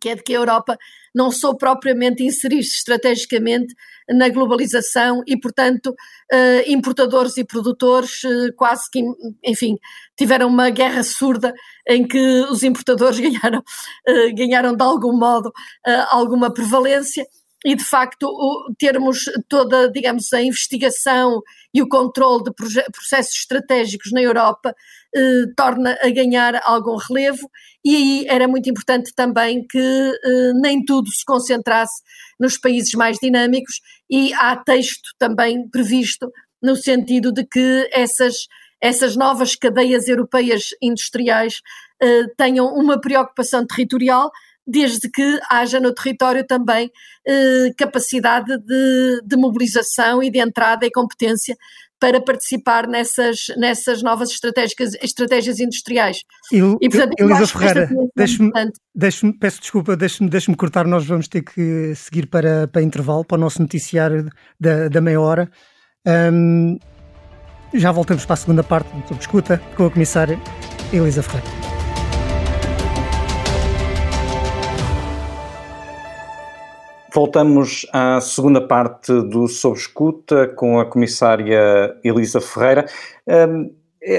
que 0.00 0.10
é 0.10 0.14
de 0.14 0.22
que 0.22 0.34
a 0.34 0.38
Europa 0.38 0.76
não 1.14 1.30
sou 1.30 1.56
propriamente 1.56 2.22
inserir-se 2.22 2.76
estrategicamente 2.76 3.74
na 4.08 4.28
globalização 4.28 5.22
e, 5.26 5.38
portanto, 5.38 5.94
eh, 6.32 6.70
importadores 6.70 7.36
e 7.36 7.44
produtores 7.44 8.24
eh, 8.24 8.52
quase 8.56 8.90
que, 8.90 9.02
enfim, 9.44 9.76
tiveram 10.16 10.48
uma 10.48 10.70
guerra 10.70 11.02
surda 11.02 11.52
em 11.88 12.06
que 12.06 12.18
os 12.50 12.62
importadores 12.62 13.18
ganharam, 13.20 13.62
eh, 14.06 14.32
ganharam 14.32 14.76
de 14.76 14.82
algum 14.82 15.16
modo 15.16 15.52
alguma 16.10 16.52
prevalência 16.52 17.24
e 17.64 17.74
de 17.74 17.84
facto 17.84 18.26
termos 18.78 19.20
toda, 19.48 19.90
digamos, 19.90 20.32
a 20.32 20.42
investigação 20.42 21.40
e 21.72 21.80
o 21.80 21.88
controle 21.88 22.44
de 22.44 22.52
processos 22.52 23.34
estratégicos 23.36 24.12
na 24.12 24.20
Europa 24.20 24.74
eh, 25.14 25.44
torna 25.56 25.96
a 26.02 26.10
ganhar 26.10 26.60
algum 26.64 26.96
relevo. 26.96 27.48
E 27.84 27.96
aí 27.96 28.26
era 28.28 28.48
muito 28.48 28.68
importante 28.68 29.12
também 29.14 29.66
que 29.66 29.78
eh, 29.78 30.52
nem 30.54 30.84
tudo 30.84 31.08
se 31.10 31.24
concentrasse 31.24 32.02
nos 32.38 32.58
países 32.58 32.92
mais 32.94 33.18
dinâmicos. 33.22 33.80
E 34.10 34.32
há 34.34 34.56
texto 34.56 35.14
também 35.18 35.68
previsto 35.70 36.30
no 36.62 36.76
sentido 36.76 37.32
de 37.32 37.44
que 37.44 37.88
essas 37.92 38.46
essas 38.82 39.14
novas 39.14 39.54
cadeias 39.54 40.08
europeias 40.08 40.70
industriais 40.82 41.60
eh, 42.02 42.24
tenham 42.36 42.66
uma 42.74 43.00
preocupação 43.00 43.64
territorial, 43.64 44.28
desde 44.66 45.10
que 45.10 45.40
haja 45.50 45.80
no 45.80 45.92
território 45.92 46.46
também 46.46 46.90
eh, 47.26 47.70
capacidade 47.76 48.56
de, 48.58 49.20
de, 49.24 49.36
mobilização 49.36 50.22
e 50.22 50.30
de 50.30 50.38
entrada 50.38 50.86
e 50.86 50.90
competência 50.90 51.56
para 51.98 52.20
participar 52.20 52.88
nessas, 52.88 53.46
nessas 53.56 54.02
novas 54.02 54.30
estratégias, 54.30 54.94
estratégias 55.00 55.60
industriais. 55.60 56.22
Eu, 56.50 56.76
e, 56.80 56.88
portanto, 56.88 57.14
Elisa 57.16 57.46
Ferreira, 57.46 57.88
deixe-me, 58.16 58.50
deixe 58.92 59.32
peço 59.34 59.60
desculpa, 59.60 59.96
deixe-me 59.96 60.28
deixe 60.28 60.52
cortar, 60.56 60.84
nós 60.84 61.06
vamos 61.06 61.28
ter 61.28 61.42
que 61.42 61.94
seguir 61.94 62.26
para, 62.26 62.66
para 62.66 62.82
intervalo, 62.82 63.24
para 63.24 63.36
o 63.36 63.40
nosso 63.40 63.62
noticiário 63.62 64.28
da, 64.58 64.88
da 64.88 65.00
meia 65.00 65.20
hora. 65.20 65.48
Um, 66.04 66.76
já 67.72 67.92
voltamos 67.92 68.24
para 68.24 68.34
a 68.34 68.36
segunda 68.36 68.64
parte 68.64 68.90
do 68.90 69.14
Escuta 69.18 69.62
com 69.76 69.86
a 69.86 69.90
comissária 69.90 70.38
Elisa 70.92 71.22
Ferreira. 71.22 71.81
Voltamos 77.14 77.86
à 77.92 78.22
segunda 78.22 78.66
parte 78.66 79.12
do 79.12 79.46
Sob 79.46 79.76
Escuta 79.76 80.48
com 80.48 80.80
a 80.80 80.86
comissária 80.86 81.94
Elisa 82.02 82.40
Ferreira. 82.40 82.86
Um, 83.28 83.70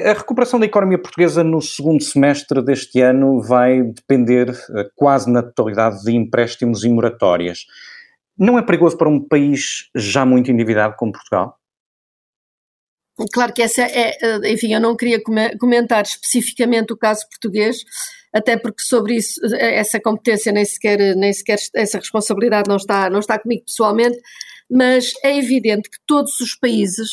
a 0.08 0.14
recuperação 0.14 0.60
da 0.60 0.68
economia 0.68 1.00
portuguesa 1.00 1.44
no 1.44 1.60
segundo 1.60 2.04
semestre 2.04 2.62
deste 2.62 3.02
ano 3.02 3.42
vai 3.42 3.82
depender 3.82 4.52
uh, 4.52 4.86
quase 4.96 5.32
na 5.32 5.42
totalidade 5.42 6.04
de 6.04 6.16
empréstimos 6.16 6.84
e 6.84 6.90
moratórias. 6.90 7.66
Não 8.38 8.60
é 8.60 8.62
perigoso 8.62 8.96
para 8.96 9.10
um 9.10 9.20
país 9.20 9.90
já 9.96 10.24
muito 10.24 10.52
endividado 10.52 10.94
como 10.96 11.14
Portugal? 11.14 11.58
Claro 13.32 13.54
que 13.54 13.62
essa 13.62 13.84
é, 13.84 14.18
enfim, 14.52 14.74
eu 14.74 14.80
não 14.80 14.96
queria 14.96 15.22
comentar 15.60 16.04
especificamente 16.04 16.92
o 16.92 16.98
caso 16.98 17.28
português, 17.30 17.78
até 18.34 18.58
porque 18.58 18.82
sobre 18.82 19.16
isso, 19.18 19.40
essa 19.56 20.00
competência 20.00 20.52
nem 20.52 20.66
sequer, 20.66 21.16
nem 21.16 21.32
sequer 21.32 21.60
essa 21.76 22.00
responsabilidade 22.00 22.68
não 22.68 22.78
está, 22.78 23.10
não 23.12 23.20
está 23.20 23.38
comigo 23.38 23.66
pessoalmente, 23.66 24.18
mas 24.70 25.12
é 25.24 25.38
evidente 25.38 25.90
que 25.90 25.98
todos 26.08 26.40
os 26.40 26.56
países 26.56 27.12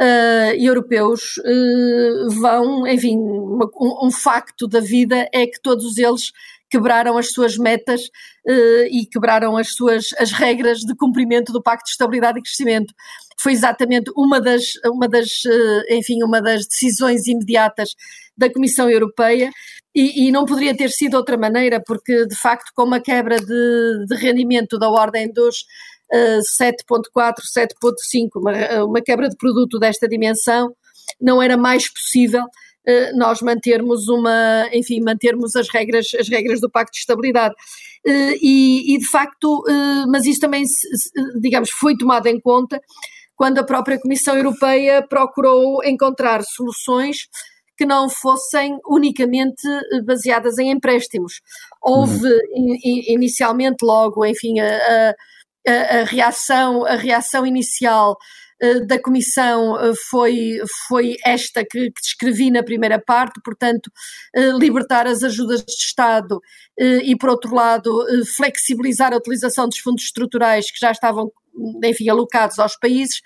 uh, 0.00 0.54
europeus 0.56 1.36
uh, 1.38 2.30
vão, 2.40 2.86
enfim, 2.86 3.18
uma, 3.18 3.66
um, 3.80 4.06
um, 4.06 4.10
facto 4.10 4.66
da 4.68 4.80
vida 4.80 5.28
é 5.32 5.46
que 5.46 5.60
todos 5.60 5.98
eles 5.98 6.32
quebraram 6.70 7.16
as 7.16 7.32
suas 7.32 7.56
metas 7.56 8.02
uh, 8.46 8.86
e 8.90 9.06
quebraram 9.06 9.56
as 9.56 9.74
suas 9.74 10.08
as 10.18 10.30
regras 10.32 10.80
de 10.80 10.94
cumprimento 10.94 11.52
do 11.52 11.62
Pacto 11.62 11.84
de 11.84 11.90
Estabilidade 11.90 12.38
e 12.38 12.42
Crescimento. 12.42 12.94
Foi 13.40 13.52
exatamente 13.52 14.10
uma 14.16 14.40
das, 14.40 14.72
uma 14.86 15.08
das 15.08 15.28
enfim, 15.90 16.22
uma 16.24 16.42
das 16.42 16.66
decisões 16.66 17.26
imediatas 17.26 17.90
da 18.36 18.52
Comissão 18.52 18.90
Europeia 18.90 19.50
e, 19.94 20.28
e, 20.28 20.32
não 20.32 20.44
poderia 20.44 20.76
ter 20.76 20.90
sido 20.90 21.14
outra 21.14 21.36
maneira, 21.36 21.82
porque 21.84 22.26
de 22.26 22.36
facto 22.36 22.70
com 22.74 22.84
uma 22.84 23.00
quebra 23.00 23.36
de, 23.36 24.06
de 24.06 24.14
rendimento 24.16 24.78
da 24.78 24.88
ordem 24.88 25.32
dos 25.32 25.64
7.4, 26.12 27.34
7.5, 27.56 28.28
uma, 28.36 28.84
uma 28.84 29.00
quebra 29.00 29.28
de 29.28 29.36
produto 29.36 29.78
desta 29.78 30.08
dimensão, 30.08 30.74
não 31.20 31.42
era 31.42 31.56
mais 31.56 31.90
possível 31.92 32.42
uh, 32.42 33.16
nós 33.16 33.40
mantermos 33.42 34.08
uma, 34.08 34.68
enfim, 34.72 35.00
mantermos 35.00 35.54
as 35.54 35.68
regras, 35.68 36.06
as 36.18 36.28
regras 36.28 36.60
do 36.60 36.70
Pacto 36.70 36.92
de 36.92 36.98
Estabilidade. 36.98 37.54
Uh, 38.06 38.34
e, 38.40 38.94
e, 38.94 38.98
de 38.98 39.08
facto, 39.08 39.62
uh, 39.68 40.10
mas 40.10 40.24
isso 40.24 40.40
também, 40.40 40.64
digamos, 41.40 41.70
foi 41.70 41.96
tomado 41.96 42.26
em 42.26 42.40
conta 42.40 42.80
quando 43.36 43.58
a 43.58 43.64
própria 43.64 44.00
Comissão 44.00 44.36
Europeia 44.36 45.06
procurou 45.06 45.84
encontrar 45.84 46.42
soluções 46.42 47.28
que 47.76 47.86
não 47.86 48.08
fossem 48.08 48.76
unicamente 48.88 49.62
baseadas 50.04 50.58
em 50.58 50.72
empréstimos. 50.72 51.34
Houve 51.80 52.26
uhum. 52.26 52.74
in, 52.82 53.14
inicialmente 53.14 53.84
logo, 53.84 54.26
enfim, 54.26 54.58
a, 54.58 54.66
a 54.66 55.14
a, 55.68 56.04
reação, 56.04 56.84
a 56.86 56.94
reação 56.94 57.46
inicial 57.46 58.16
uh, 58.62 58.86
da 58.86 59.00
Comissão 59.00 59.74
uh, 59.74 59.94
foi, 60.10 60.58
foi 60.86 61.16
esta 61.24 61.64
que, 61.64 61.90
que, 61.90 62.00
descrevi 62.00 62.50
na 62.50 62.62
primeira 62.62 63.00
parte, 63.00 63.40
portanto, 63.44 63.90
uh, 64.36 64.58
libertar 64.58 65.06
as 65.06 65.22
ajudas 65.22 65.64
de 65.64 65.72
Estado 65.72 66.40
e, 66.80 67.16
por 67.16 67.28
outro 67.30 67.52
lado, 67.52 67.90
flexibilizar 68.36 69.12
a 69.12 69.16
utilização 69.16 69.68
dos 69.68 69.78
fundos 69.78 70.04
estruturais 70.04 70.70
que 70.70 70.78
já 70.78 70.92
estavam, 70.92 71.28
enfim, 71.82 72.08
alocados 72.08 72.56
aos 72.60 72.76
países, 72.78 73.20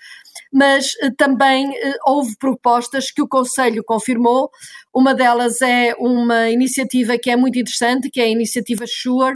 mas 0.51 0.93
também 1.19 1.71
houve 2.03 2.35
propostas 2.39 3.11
que 3.11 3.21
o 3.21 3.27
Conselho 3.27 3.83
confirmou. 3.85 4.49
Uma 4.91 5.13
delas 5.13 5.61
é 5.61 5.93
uma 5.99 6.49
iniciativa 6.49 7.15
que 7.15 7.29
é 7.29 7.35
muito 7.35 7.59
interessante, 7.59 8.09
que 8.09 8.19
é 8.19 8.23
a 8.23 8.29
iniciativa 8.29 8.85
SURE, 8.87 9.35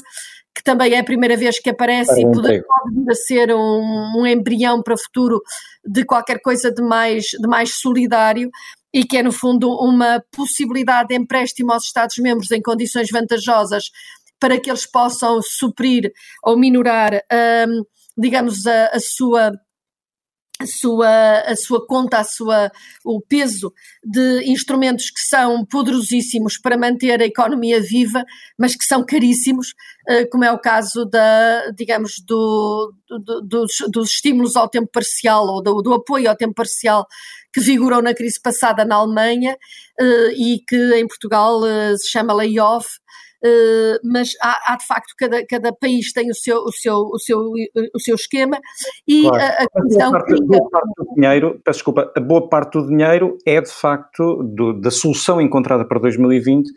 que 0.58 0.64
também 0.64 0.94
é 0.94 1.00
a 1.00 1.04
primeira 1.04 1.38
vez 1.38 1.60
que 1.60 1.70
aparece 1.70 2.20
e 2.20 2.24
pode, 2.24 2.48
vir 2.48 3.12
a 3.12 3.14
ser 3.14 3.54
um, 3.54 4.14
um, 4.18 4.26
embrião 4.26 4.82
para 4.82 4.96
o 4.96 4.98
futuro 4.98 5.40
de 5.86 6.04
qualquer 6.04 6.42
coisa 6.42 6.72
de 6.72 6.82
mais, 6.82 7.26
de 7.26 7.48
mais 7.48 7.76
solidário 7.80 8.50
e 8.92 9.04
que 9.04 9.18
é, 9.18 9.24
no 9.24 9.32
fundo, 9.32 9.70
uma 9.70 10.20
possibilidade 10.32 11.10
de 11.10 11.16
empréstimo 11.16 11.72
aos 11.72 11.86
Estados-membros 11.86 12.50
em 12.50 12.60
condições 12.60 13.10
vantajosas 13.12 13.84
para 14.40 14.60
que 14.60 14.72
eles 14.72 14.90
possam 14.90 15.40
suprir 15.44 16.12
ou 16.44 16.58
minorar, 16.58 17.22
um, 17.68 17.84
digamos, 18.18 18.66
a, 18.66 18.88
a 18.88 19.00
sua 19.00 19.52
a 20.60 20.66
sua, 20.66 21.40
a 21.42 21.56
sua 21.56 21.86
conta, 21.86 22.18
a 22.18 22.24
sua, 22.24 22.72
o 23.06 23.22
peso 23.22 23.72
de 24.04 24.44
instrumentos 24.46 25.12
que 25.12 25.20
são 25.20 25.64
poderosíssimos 25.66 26.58
para 26.58 26.78
manter 26.78 27.22
a 27.22 27.26
economia 27.26 27.80
viva, 27.80 28.24
mas 28.58 28.76
que 28.76 28.84
são 28.84 29.06
caríssimos, 29.06 29.76
eh, 30.08 30.26
como 30.26 30.44
é 30.44 30.52
o 30.52 30.60
caso 30.60 31.06
da, 31.06 31.70
digamos, 31.72 32.20
do, 32.26 32.92
do, 33.08 33.42
dos, 33.42 33.72
dos, 33.90 34.12
estímulos 34.12 34.56
ao 34.56 34.68
tempo 34.68 34.90
parcial 34.92 35.46
ou 35.46 35.62
do, 35.62 35.82
do, 35.82 35.94
apoio 35.94 36.30
ao 36.30 36.36
tempo 36.36 36.56
parcial 36.56 37.06
que 37.54 37.62
vigorou 37.62 38.02
na 38.02 38.16
crise 38.16 38.42
passada 38.42 38.84
na 38.84 38.96
Alemanha 38.96 39.56
eh, 40.00 40.32
e 40.36 40.60
que 40.68 40.96
em 40.96 41.08
Portugal 41.08 41.64
eh, 41.66 41.96
se 41.98 42.10
chama 42.10 42.34
layoff, 42.34 42.88
mas 44.04 44.30
há, 44.42 44.74
há, 44.74 44.78
de 44.78 44.86
facto 44.86 45.14
cada, 45.18 45.46
cada 45.46 45.74
país 45.74 46.12
tem 46.12 46.30
o 46.30 46.36
seu, 46.36 46.58
o 46.58 46.72
seu, 46.72 46.96
o 46.96 47.20
seu, 47.20 47.40
o 47.96 48.00
seu 48.00 48.16
esquema 48.16 48.60
e 49.08 49.24
claro. 49.24 49.38
a, 49.38 49.48
a 49.48 49.84
questão 49.84 50.12
boa, 50.12 50.46
boa 50.46 50.70
parte 50.70 50.94
do 50.98 51.16
dinheiro, 51.16 51.62
peço 51.64 51.78
desculpa, 51.78 52.12
a 52.16 52.20
boa 52.20 52.50
parte 52.50 52.74
do 52.74 52.88
dinheiro 52.88 53.38
é 53.46 53.62
de 53.62 53.72
facto 53.72 54.44
do, 54.44 54.74
da 54.74 54.92
solução 54.92 55.40
encontrada 55.40 55.88
para 55.88 56.00
2020 56.00 56.70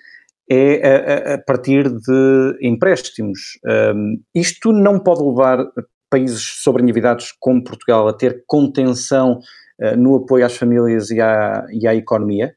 é 0.51 1.33
a, 1.33 1.35
a 1.35 1.39
partir 1.39 1.89
de 1.89 2.59
empréstimos. 2.61 3.59
Um, 3.95 4.21
isto 4.35 4.73
não 4.73 4.99
pode 4.99 5.23
levar 5.23 5.65
países 6.11 6.43
sobreendividados 6.63 7.33
como 7.39 7.63
Portugal 7.63 8.09
a 8.09 8.13
ter 8.13 8.43
contenção 8.49 9.39
uh, 9.81 9.97
no 9.97 10.17
apoio 10.17 10.45
às 10.45 10.57
famílias 10.57 11.11
e 11.11 11.21
à, 11.21 11.65
e 11.71 11.87
à 11.87 11.95
economia? 11.95 12.53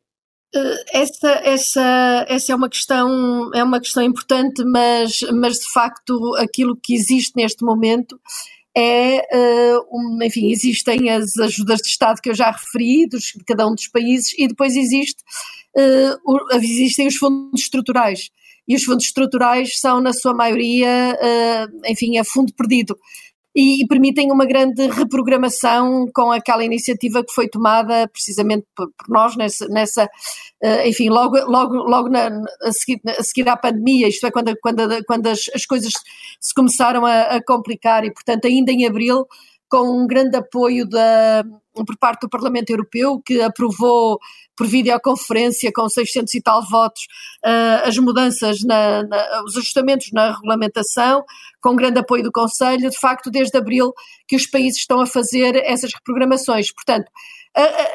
Eh, 0.56 0.84
essa, 1.02 1.30
essa, 1.44 2.26
essa 2.30 2.52
é 2.52 2.56
uma 2.56 2.70
questão 2.70 3.52
é 3.54 3.64
uma 3.64 3.80
questão 3.80 4.04
importante, 4.04 4.64
mas, 4.64 5.22
mas 5.34 5.58
de 5.60 5.72
facto 5.72 6.36
aquilo 6.38 6.78
que 6.78 6.94
existe 6.94 7.34
neste 7.36 7.64
momento 7.64 8.20
é, 8.76 9.20
uh, 9.20 9.86
um, 9.92 10.20
enfim, 10.24 10.52
existem 10.52 11.10
as 11.12 11.38
ajudas 11.38 11.80
de 11.80 11.90
Estado 11.90 12.20
que 12.20 12.30
eu 12.30 12.34
já 12.34 12.50
referi, 12.50 13.08
dos, 13.08 13.26
de 13.26 13.44
cada 13.46 13.68
um 13.68 13.76
dos 13.76 13.88
países, 13.88 14.34
e 14.36 14.48
depois 14.48 14.76
existe, 14.76 15.22
uh, 15.78 16.18
o, 16.26 16.56
existem 16.56 17.08
os 17.08 17.16
fundos 17.16 17.62
estruturais. 17.62 18.32
E 18.68 18.76
os 18.76 18.84
fundos 18.84 19.06
estruturais 19.06 19.80
são, 19.80 20.02
na 20.02 20.12
sua 20.12 20.34
maioria, 20.34 21.16
uh, 21.22 21.82
enfim, 21.86 22.18
a 22.18 22.24
fundo 22.24 22.52
perdido 22.54 22.98
e, 23.56 23.86
permitem 23.88 24.32
uma 24.32 24.46
grande 24.46 24.88
reprogramação 24.88 26.08
com 26.14 26.32
aquela 26.32 26.66
iniciativa 26.66 27.24
que 27.24 27.34
foi 27.34 27.48
tomada 27.48 28.08
precisamente 28.08 28.66
por, 28.76 28.92
por 28.98 29.10
nós 29.10 29.36
nessa, 29.36 29.68
nessa 29.68 30.06
uh, 30.06 30.88
enfim, 30.88 31.10
logo, 31.10 31.38
logo, 31.46 31.76
logo 31.76 32.10
na, 32.10 32.30
a, 32.64 32.72
seguir, 32.72 33.00
a 33.08 33.24
seguir 33.24 33.48
à 33.48 33.56
pandemia, 33.56 34.08
isto 34.08 34.26
é, 34.26 34.32
quando, 34.32 34.56
quando, 34.62 35.06
quando 35.06 35.28
as, 35.28 35.50
as 35.54 35.66
coisas 35.66 35.94
se 36.40 36.54
começaram 36.54 37.06
a, 37.06 37.22
a 37.36 37.44
complicar 37.44 38.04
e, 38.04 38.12
portanto, 38.12 38.46
ainda 38.46 38.72
em 38.72 38.88
abril, 38.88 39.28
com 39.74 40.04
um 40.04 40.06
grande 40.06 40.38
apoio 40.38 40.88
da, 40.88 41.44
por 41.74 41.98
parte 41.98 42.22
do 42.22 42.30
Parlamento 42.30 42.70
Europeu, 42.70 43.20
que 43.26 43.42
aprovou 43.42 44.20
por 44.56 44.68
videoconferência 44.68 45.72
com 45.74 45.90
600 45.90 46.32
e 46.36 46.42
tal 46.44 46.62
votos 46.70 47.02
uh, 47.44 47.88
as 47.88 47.98
mudanças, 47.98 48.62
na, 48.64 49.02
na, 49.02 49.44
os 49.44 49.58
ajustamentos 49.58 50.12
na 50.14 50.32
regulamentação, 50.32 51.26
com 51.60 51.76
grande 51.76 51.98
apoio 51.98 52.22
do 52.22 52.32
Conselho, 52.32 52.88
de 52.88 53.00
facto 53.00 53.32
desde 53.32 53.58
abril 53.58 53.92
que 54.28 54.36
os 54.36 54.46
países 54.46 54.78
estão 54.78 55.02
a 55.02 55.08
fazer 55.08 55.56
essas 55.56 55.92
reprogramações. 55.92 56.72
Portanto, 56.72 57.10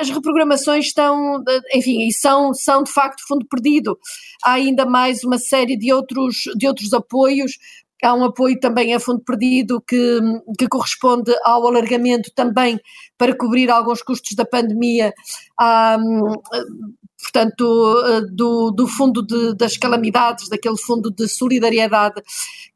as 0.01 0.11
reprogramações 0.11 0.87
estão, 0.87 1.43
enfim, 1.75 2.07
e 2.07 2.12
são, 2.12 2.55
são 2.55 2.83
de 2.83 2.93
facto 2.93 3.23
fundo 3.27 3.47
perdido. 3.47 3.97
Há 4.45 4.53
ainda 4.53 4.85
mais 4.85 5.23
uma 5.23 5.38
série 5.38 5.77
de 5.77 5.93
outros, 5.93 6.43
de 6.57 6.67
outros 6.67 6.93
apoios, 6.93 7.59
Há 8.03 8.15
um 8.15 8.25
apoio 8.25 8.59
também 8.61 8.95
a 8.95 9.01
fundo 9.01 9.21
perdido 9.21 9.81
que, 9.81 10.21
que 10.59 10.69
corresponde 10.69 11.33
ao 11.45 11.67
alargamento 11.67 12.31
também 12.35 12.81
para 13.17 13.37
cobrir 13.37 13.71
alguns 13.71 14.03
custos 14.03 14.37
da 14.37 14.45
pandemia, 14.45 15.13
portanto, 17.21 18.23
do, 18.33 18.71
do 18.71 18.87
fundo 18.87 19.21
de, 19.27 19.55
das 19.57 19.77
calamidades, 19.77 20.49
daquele 20.49 20.79
fundo 20.79 21.11
de 21.11 21.27
solidariedade 21.27 22.23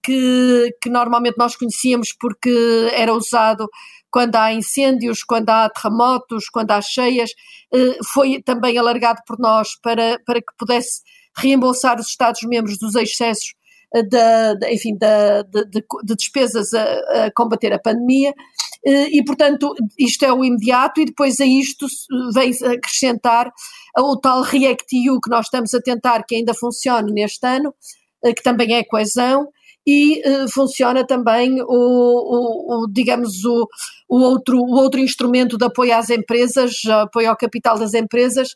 que, 0.02 0.76
que 0.80 0.90
normalmente 0.90 1.38
nós 1.38 1.54
conhecíamos 1.54 2.12
porque 2.12 2.90
era 2.92 3.14
usado 3.14 3.68
quando 4.10 4.36
há 4.36 4.52
incêndios, 4.52 5.24
quando 5.24 5.48
há 5.48 5.70
terremotos, 5.70 6.48
quando 6.50 6.72
há 6.72 6.82
cheias, 6.82 7.30
eh, 7.72 7.96
foi 8.12 8.42
também 8.42 8.76
alargado 8.76 9.22
por 9.26 9.38
nós 9.38 9.74
para, 9.80 10.18
para 10.26 10.40
que 10.40 10.52
pudesse 10.58 11.00
reembolsar 11.34 11.98
os 11.98 12.08
Estados-membros 12.08 12.78
dos 12.78 12.94
excessos 12.94 13.54
da, 14.00 14.54
da 14.54 14.72
enfim, 14.72 14.96
da, 14.96 15.42
de, 15.42 15.64
de, 15.66 16.16
despesas 16.16 16.72
a, 16.72 17.26
a, 17.26 17.30
combater 17.32 17.72
a 17.72 17.78
pandemia. 17.78 18.32
Eh, 18.84 19.18
e, 19.18 19.24
portanto, 19.24 19.74
isto 19.98 20.24
é 20.24 20.32
o 20.32 20.44
imediato, 20.44 21.00
e 21.00 21.04
depois 21.04 21.40
a 21.40 21.46
isto 21.46 21.86
vem 22.34 22.52
acrescentar 22.64 23.50
o 23.96 24.16
tal 24.16 24.42
REACT-EU 24.42 25.20
que 25.20 25.30
nós 25.30 25.46
estamos 25.46 25.72
a 25.74 25.80
tentar 25.80 26.24
que 26.24 26.36
ainda 26.36 26.54
funcione 26.54 27.12
neste 27.12 27.46
ano, 27.46 27.74
eh, 28.24 28.32
que 28.32 28.42
também 28.42 28.74
é 28.74 28.84
coesão, 28.84 29.48
e 29.84 30.22
uh, 30.24 30.48
funciona 30.48 31.04
também 31.04 31.60
o, 31.60 31.66
o, 31.66 32.84
o 32.84 32.86
digamos 32.88 33.44
o, 33.44 33.68
o, 34.08 34.20
outro, 34.20 34.56
o 34.58 34.76
outro 34.76 35.00
instrumento 35.00 35.58
de 35.58 35.64
apoio 35.64 35.96
às 35.96 36.08
empresas, 36.08 36.84
apoio 36.86 37.28
ao 37.28 37.36
capital 37.36 37.76
das 37.76 37.92
empresas 37.92 38.54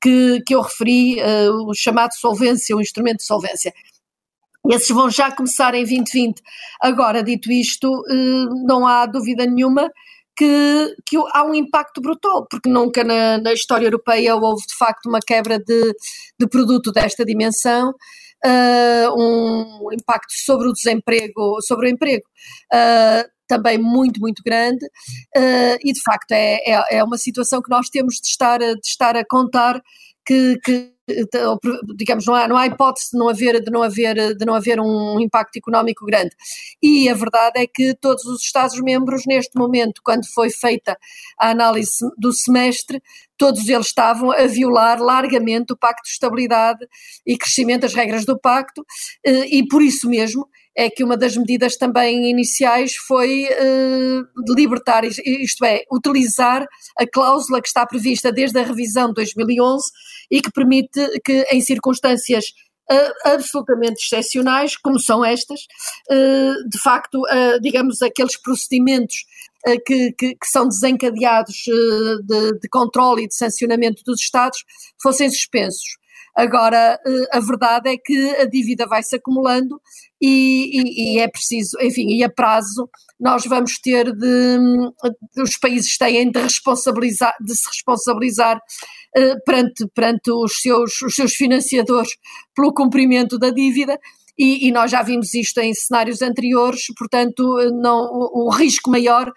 que, 0.00 0.40
que 0.46 0.54
eu 0.54 0.60
referi, 0.60 1.16
o 1.66 1.74
chamado 1.74 2.12
solvência, 2.12 2.76
o 2.76 2.80
instrumento 2.80 3.18
de 3.18 3.24
solvência. 3.24 3.72
Esses 4.68 4.88
vão 4.88 5.10
já 5.10 5.30
começar 5.32 5.74
em 5.74 5.84
2020. 5.84 6.42
Agora, 6.80 7.22
dito 7.22 7.50
isto, 7.50 8.04
eh, 8.08 8.64
não 8.66 8.86
há 8.86 9.06
dúvida 9.06 9.46
nenhuma 9.46 9.90
que, 10.36 10.94
que 11.04 11.16
há 11.32 11.44
um 11.44 11.54
impacto 11.54 12.00
brutal, 12.00 12.46
porque 12.48 12.68
nunca 12.68 13.02
na, 13.02 13.38
na 13.38 13.52
história 13.52 13.86
europeia 13.86 14.36
houve 14.36 14.62
de 14.66 14.76
facto 14.76 15.06
uma 15.06 15.18
quebra 15.20 15.58
de, 15.58 15.94
de 16.38 16.48
produto 16.48 16.92
desta 16.92 17.24
dimensão. 17.24 17.92
Uh, 18.46 19.10
um 19.18 19.92
impacto 19.92 20.32
sobre 20.32 20.68
o 20.68 20.72
desemprego, 20.72 21.60
sobre 21.60 21.88
o 21.88 21.90
emprego, 21.90 22.22
uh, 22.72 23.28
também 23.48 23.78
muito, 23.78 24.20
muito 24.20 24.44
grande, 24.44 24.86
uh, 24.86 25.76
e 25.82 25.92
de 25.92 26.00
facto 26.04 26.30
é, 26.30 26.58
é, 26.64 26.98
é, 26.98 27.02
uma 27.02 27.18
situação 27.18 27.60
que 27.60 27.68
nós 27.68 27.88
temos 27.88 28.14
de 28.20 28.28
estar, 28.28 28.60
de 28.60 28.78
estar 28.84 29.16
a 29.16 29.24
contar 29.26 29.82
que, 30.24 30.56
que 30.62 30.92
digamos, 31.96 32.26
não 32.26 32.34
há, 32.34 32.48
não 32.48 32.56
há 32.56 32.66
hipótese 32.66 33.10
de 33.12 33.18
não, 33.18 33.28
haver, 33.28 33.60
de, 33.60 33.70
não 33.70 33.82
haver, 33.82 34.36
de 34.36 34.44
não 34.44 34.54
haver 34.54 34.80
um 34.80 35.20
impacto 35.20 35.56
económico 35.56 36.04
grande. 36.04 36.30
E 36.82 37.08
a 37.08 37.14
verdade 37.14 37.60
é 37.60 37.66
que 37.66 37.94
todos 37.94 38.24
os 38.24 38.42
Estados-membros, 38.42 39.22
neste 39.26 39.56
momento, 39.58 40.00
quando 40.04 40.26
foi 40.26 40.50
feita 40.50 40.96
a 41.38 41.50
análise 41.50 41.98
do 42.16 42.32
semestre, 42.32 43.02
todos 43.36 43.68
eles 43.68 43.86
estavam 43.86 44.32
a 44.32 44.46
violar 44.46 45.00
largamente 45.00 45.72
o 45.72 45.76
Pacto 45.76 46.02
de 46.02 46.10
Estabilidade 46.10 46.86
e 47.26 47.38
Crescimento, 47.38 47.86
as 47.86 47.94
regras 47.94 48.24
do 48.24 48.38
Pacto, 48.38 48.84
eh, 49.24 49.56
e 49.56 49.66
por 49.66 49.80
isso 49.80 50.08
mesmo 50.08 50.48
é 50.78 50.88
que 50.88 51.02
uma 51.02 51.16
das 51.16 51.36
medidas 51.36 51.76
também 51.76 52.30
iniciais 52.30 52.94
foi 52.94 53.46
uh, 53.46 54.54
libertar, 54.54 55.02
isto 55.04 55.64
é, 55.64 55.82
utilizar 55.92 56.64
a 56.96 57.04
cláusula 57.04 57.60
que 57.60 57.66
está 57.66 57.84
prevista 57.84 58.30
desde 58.30 58.60
a 58.60 58.62
revisão 58.62 59.08
de 59.08 59.14
2011 59.14 59.84
e 60.30 60.40
que 60.40 60.52
permite 60.52 61.20
que, 61.24 61.44
em 61.50 61.60
circunstâncias 61.60 62.44
uh, 62.92 63.28
absolutamente 63.32 64.04
excepcionais, 64.04 64.76
como 64.76 65.00
são 65.00 65.24
estas, 65.24 65.62
uh, 66.12 66.68
de 66.68 66.78
facto, 66.80 67.22
digamos, 67.60 68.00
aqueles 68.00 68.40
procedimentos 68.40 69.16
que, 69.84 70.12
que, 70.12 70.34
que, 70.36 70.46
são 70.46 70.68
desencadeados 70.68 71.56
de, 72.24 72.58
de 72.60 72.68
controle 72.70 73.24
e 73.24 73.28
de 73.28 73.34
sancionamento 73.34 74.04
dos 74.06 74.20
Estados 74.20 74.60
fossem 75.02 75.28
suspensos. 75.28 75.98
Agora, 76.38 76.96
a 77.32 77.40
verdade 77.40 77.90
é 77.90 77.96
que 77.96 78.30
a 78.36 78.44
dívida 78.44 78.86
vai 78.86 79.02
se 79.02 79.16
acumulando 79.16 79.80
e, 80.22 80.70
e, 80.70 81.16
e, 81.16 81.18
é 81.18 81.26
preciso, 81.26 81.76
enfim, 81.80 82.06
e 82.14 82.22
a 82.22 82.30
prazo 82.30 82.88
nós 83.18 83.44
vamos 83.44 83.80
ter 83.80 84.12
de, 84.12 84.56
os 85.36 85.56
países 85.56 85.98
têm 85.98 86.30
de 86.30 86.38
responsabilizar, 86.38 87.34
de 87.40 87.56
se 87.56 87.66
responsabilizar 87.66 88.56
uh, 88.56 89.44
perante, 89.44 89.84
perante 89.92 90.30
os, 90.30 90.60
seus, 90.60 91.02
os 91.02 91.12
seus 91.12 91.34
financiadores 91.34 92.10
pelo 92.54 92.72
cumprimento 92.72 93.36
da 93.36 93.50
dívida 93.50 93.98
e, 94.38 94.68
e, 94.68 94.70
nós 94.70 94.92
já 94.92 95.02
vimos 95.02 95.34
isto 95.34 95.58
em 95.58 95.74
cenários 95.74 96.22
anteriores, 96.22 96.84
portanto 96.96 97.42
não, 97.82 97.98
o, 98.12 98.46
o 98.46 98.50
risco 98.50 98.92
maior 98.92 99.28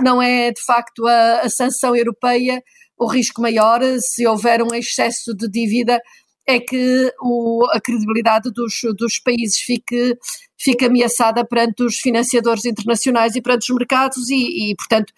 não 0.00 0.22
é 0.22 0.50
de 0.52 0.64
facto 0.64 1.06
a, 1.06 1.40
a 1.40 1.50
sanção 1.50 1.94
europeia, 1.94 2.62
o 2.98 3.06
risco 3.06 3.42
maior 3.42 3.82
se 3.98 4.26
houver 4.26 4.62
um 4.62 4.74
excesso 4.74 5.36
de 5.36 5.50
dívida 5.50 6.00
é 6.46 6.60
que 6.60 7.12
o, 7.20 7.66
a 7.72 7.80
credibilidade 7.80 8.50
dos, 8.52 8.80
dos 8.96 9.18
países 9.18 9.58
fique, 9.58 10.16
fique 10.58 10.84
ameaçada 10.84 11.44
perante 11.44 11.82
os 11.82 11.96
financiadores 11.96 12.64
internacionais 12.64 13.34
e 13.34 13.42
perante 13.42 13.70
os 13.70 13.76
mercados 13.76 14.30
e, 14.30 14.70
e 14.70 14.76
portanto, 14.76 15.12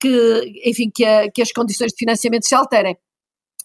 que, 0.00 0.62
enfim, 0.64 0.90
que, 0.92 1.04
a, 1.04 1.30
que 1.30 1.42
as 1.42 1.52
condições 1.52 1.92
de 1.92 1.98
financiamento 1.98 2.46
se 2.46 2.54
alterem. 2.54 2.96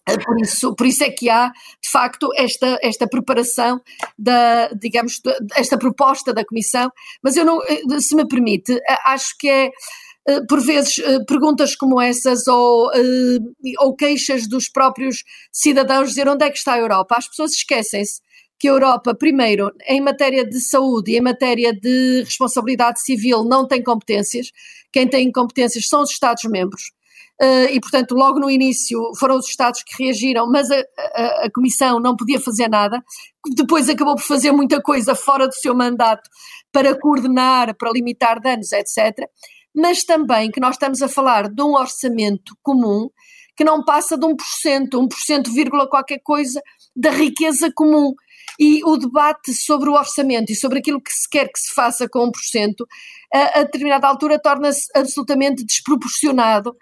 Eh, 0.08 0.17
por 0.19 0.39
isso, 0.39 0.75
por 0.75 0.86
isso 0.86 1.04
é 1.04 1.10
que 1.10 1.30
há, 1.30 1.49
de 1.49 1.89
facto, 1.89 2.30
esta, 2.36 2.78
esta 2.82 3.08
preparação 3.08 3.82
da, 4.17 4.67
digamos, 4.69 5.21
esta 5.56 5.78
proposta 5.78 6.34
da 6.34 6.45
Comissão, 6.45 6.91
mas 7.23 7.36
eu 7.36 7.45
não, 7.45 7.62
eh, 7.63 7.99
se 7.99 8.15
me 8.15 8.28
permite, 8.28 8.73
eh, 8.73 8.97
acho 9.06 9.36
que 9.39 9.49
é 9.49 9.71
por 10.48 10.60
vezes 10.62 10.98
eh, 11.00 11.24
perguntas 11.26 11.76
como 11.76 12.02
essas 12.02 12.48
ou, 12.48 12.92
eh, 12.94 13.38
ou 13.80 13.96
queixas 13.96 14.48
dos 14.48 14.68
próprios 14.68 15.24
cidadãos 15.52 16.10
dizer 16.10 16.28
onde 16.28 16.44
é 16.44 16.50
que 16.50 16.58
está 16.58 16.74
a 16.74 16.80
Europa. 16.80 17.16
As 17.16 17.28
pessoas 17.28 17.52
esquecem-se 17.52 18.22
que 18.58 18.68
a 18.68 18.72
Europa, 18.72 19.14
primeiro, 19.14 19.72
em 19.88 20.02
matéria 20.02 20.44
de 20.46 20.60
saúde 20.60 21.12
e 21.12 21.18
em 21.18 21.22
matéria 21.22 21.74
de 21.74 22.24
responsabilidade 22.24 23.02
civil, 23.02 23.44
não 23.44 23.68
tem 23.68 23.84
competências. 23.84 24.52
Quem 24.92 25.08
tem 25.08 25.32
competências 25.32 25.88
são 25.88 26.02
os 26.02 26.10
Estados-membros. 26.12 26.92
e, 27.70 27.80
portanto, 27.82 28.16
logo 28.16 28.40
no 28.40 28.50
início 28.50 28.98
foram 29.20 29.36
os 29.38 29.48
Estados 29.50 29.84
que 29.84 30.04
reagiram, 30.04 30.50
mas 30.50 30.72
a, 30.72 30.78
a, 30.78 31.46
a, 31.46 31.52
Comissão 31.54 32.00
não 32.00 32.16
podia 32.16 32.40
fazer 32.40 32.70
nada. 32.70 33.04
Depois 33.56 33.90
acabou 33.90 34.16
por 34.16 34.24
fazer 34.24 34.54
muita 34.54 34.82
coisa 34.82 35.14
fora 35.16 35.48
do 35.48 35.54
seu 35.54 35.76
mandato 35.76 36.30
para 36.72 36.98
coordenar, 36.98 37.76
para 37.76 37.92
limitar 37.92 38.40
danos, 38.40 38.72
etc 38.72 39.30
mas 39.76 40.04
também 40.04 40.50
que 40.50 40.60
nós 40.60 40.76
estamos 40.76 41.02
a 41.02 41.10
falar 41.10 41.50
de 41.50 41.62
um 41.62 41.74
orçamento 41.74 42.56
comum 42.64 43.10
que 43.56 43.64
não 43.64 43.84
passa 43.84 44.18
de 44.18 44.26
1%, 44.26 44.36
1%, 44.94 45.54
vírgula 45.54 45.90
qualquer 45.90 46.20
coisa 46.24 46.62
da 46.96 47.10
riqueza 47.10 47.72
comum. 47.74 48.14
E 48.58 48.82
o 48.86 48.96
debate 48.96 49.54
sobre 49.54 49.90
o 49.90 49.94
orçamento 49.94 50.52
e 50.52 50.56
sobre 50.56 50.80
aquilo 50.80 51.02
que 51.02 51.12
se 51.12 51.28
quer 51.30 51.48
que 51.52 51.60
se 51.60 51.74
faça 51.74 52.08
com 52.08 52.32
1%, 52.32 52.32
a, 53.34 53.60
a 53.60 53.64
determinada 53.64 54.08
altura 54.08 54.40
torna-se 54.40 54.88
absolutamente 54.96 55.66
desproporcionado 55.66 56.74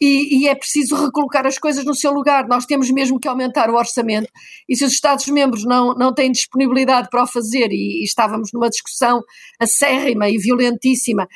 e, 0.00 0.40
e, 0.40 0.48
é 0.48 0.54
preciso 0.54 0.96
recolocar 0.96 1.46
as 1.46 1.58
coisas 1.58 1.84
no 1.84 1.94
seu 1.94 2.12
lugar. 2.12 2.46
Nós 2.48 2.66
temos 2.66 2.90
mesmo 2.90 3.18
que 3.18 3.28
aumentar 3.28 3.70
o 3.70 3.76
orçamento 3.76 4.28
e 4.68 4.76
se 4.76 4.84
os 4.84 4.92
Estados-membros 4.92 5.64
não, 5.64 5.94
não 5.94 6.12
têm 6.12 6.32
disponibilidade 6.32 7.08
para 7.08 7.22
o 7.22 7.26
fazer, 7.26 7.68
e, 7.70 8.00
e 8.00 8.04
estávamos 8.04 8.50
numa 8.52 8.68
discussão 8.68 9.22
acérrima 9.60 10.28
e 10.28 10.36
violentíssima 10.36 11.26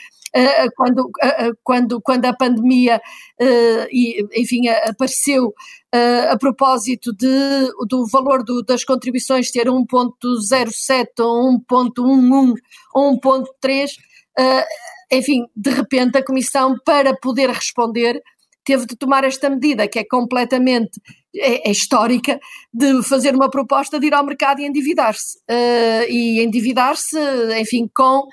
quando, 0.77 1.11
quando, 1.62 2.01
quando 2.01 2.25
a 2.27 2.33
pandemia, 2.35 3.01
e, 3.90 4.22
enfim, 4.35 4.68
apareceu 4.68 5.55
a 6.31 6.37
propósito 6.38 7.12
de, 7.12 7.70
do 7.88 8.07
valor 8.07 8.44
do, 8.44 8.62
das 8.62 8.85
contribuições 8.85 9.51
ter 9.51 9.66
1.07 9.66 11.07
ou 11.20 11.59
1.11 11.59 12.55
ou 12.94 13.20
1.3, 13.20 13.90
enfim, 15.12 15.46
de 15.55 15.70
repente 15.70 16.18
a 16.18 16.25
Comissão, 16.25 16.77
para 16.85 17.14
poder 17.16 17.49
responder, 17.51 18.20
teve 18.66 18.85
de 18.85 18.96
tomar 18.96 19.25
esta 19.25 19.49
medida, 19.49 19.87
que 19.87 20.01
é 20.01 20.05
completamente 20.05 21.01
é, 21.35 21.68
é 21.68 21.70
histórica, 21.70 22.38
de 22.75 23.03
fazer 23.05 23.35
uma 23.35 23.49
proposta 23.49 23.99
de 24.01 24.09
ir 24.09 24.14
ao 24.14 24.27
mercado 24.27 24.61
e 24.61 24.66
endividar-se. 24.66 25.38
Uh, 25.49 26.11
e 26.11 26.42
endividar-se, 26.42 27.16
enfim, 27.61 27.88
com 27.94 28.22
eh, 28.22 28.27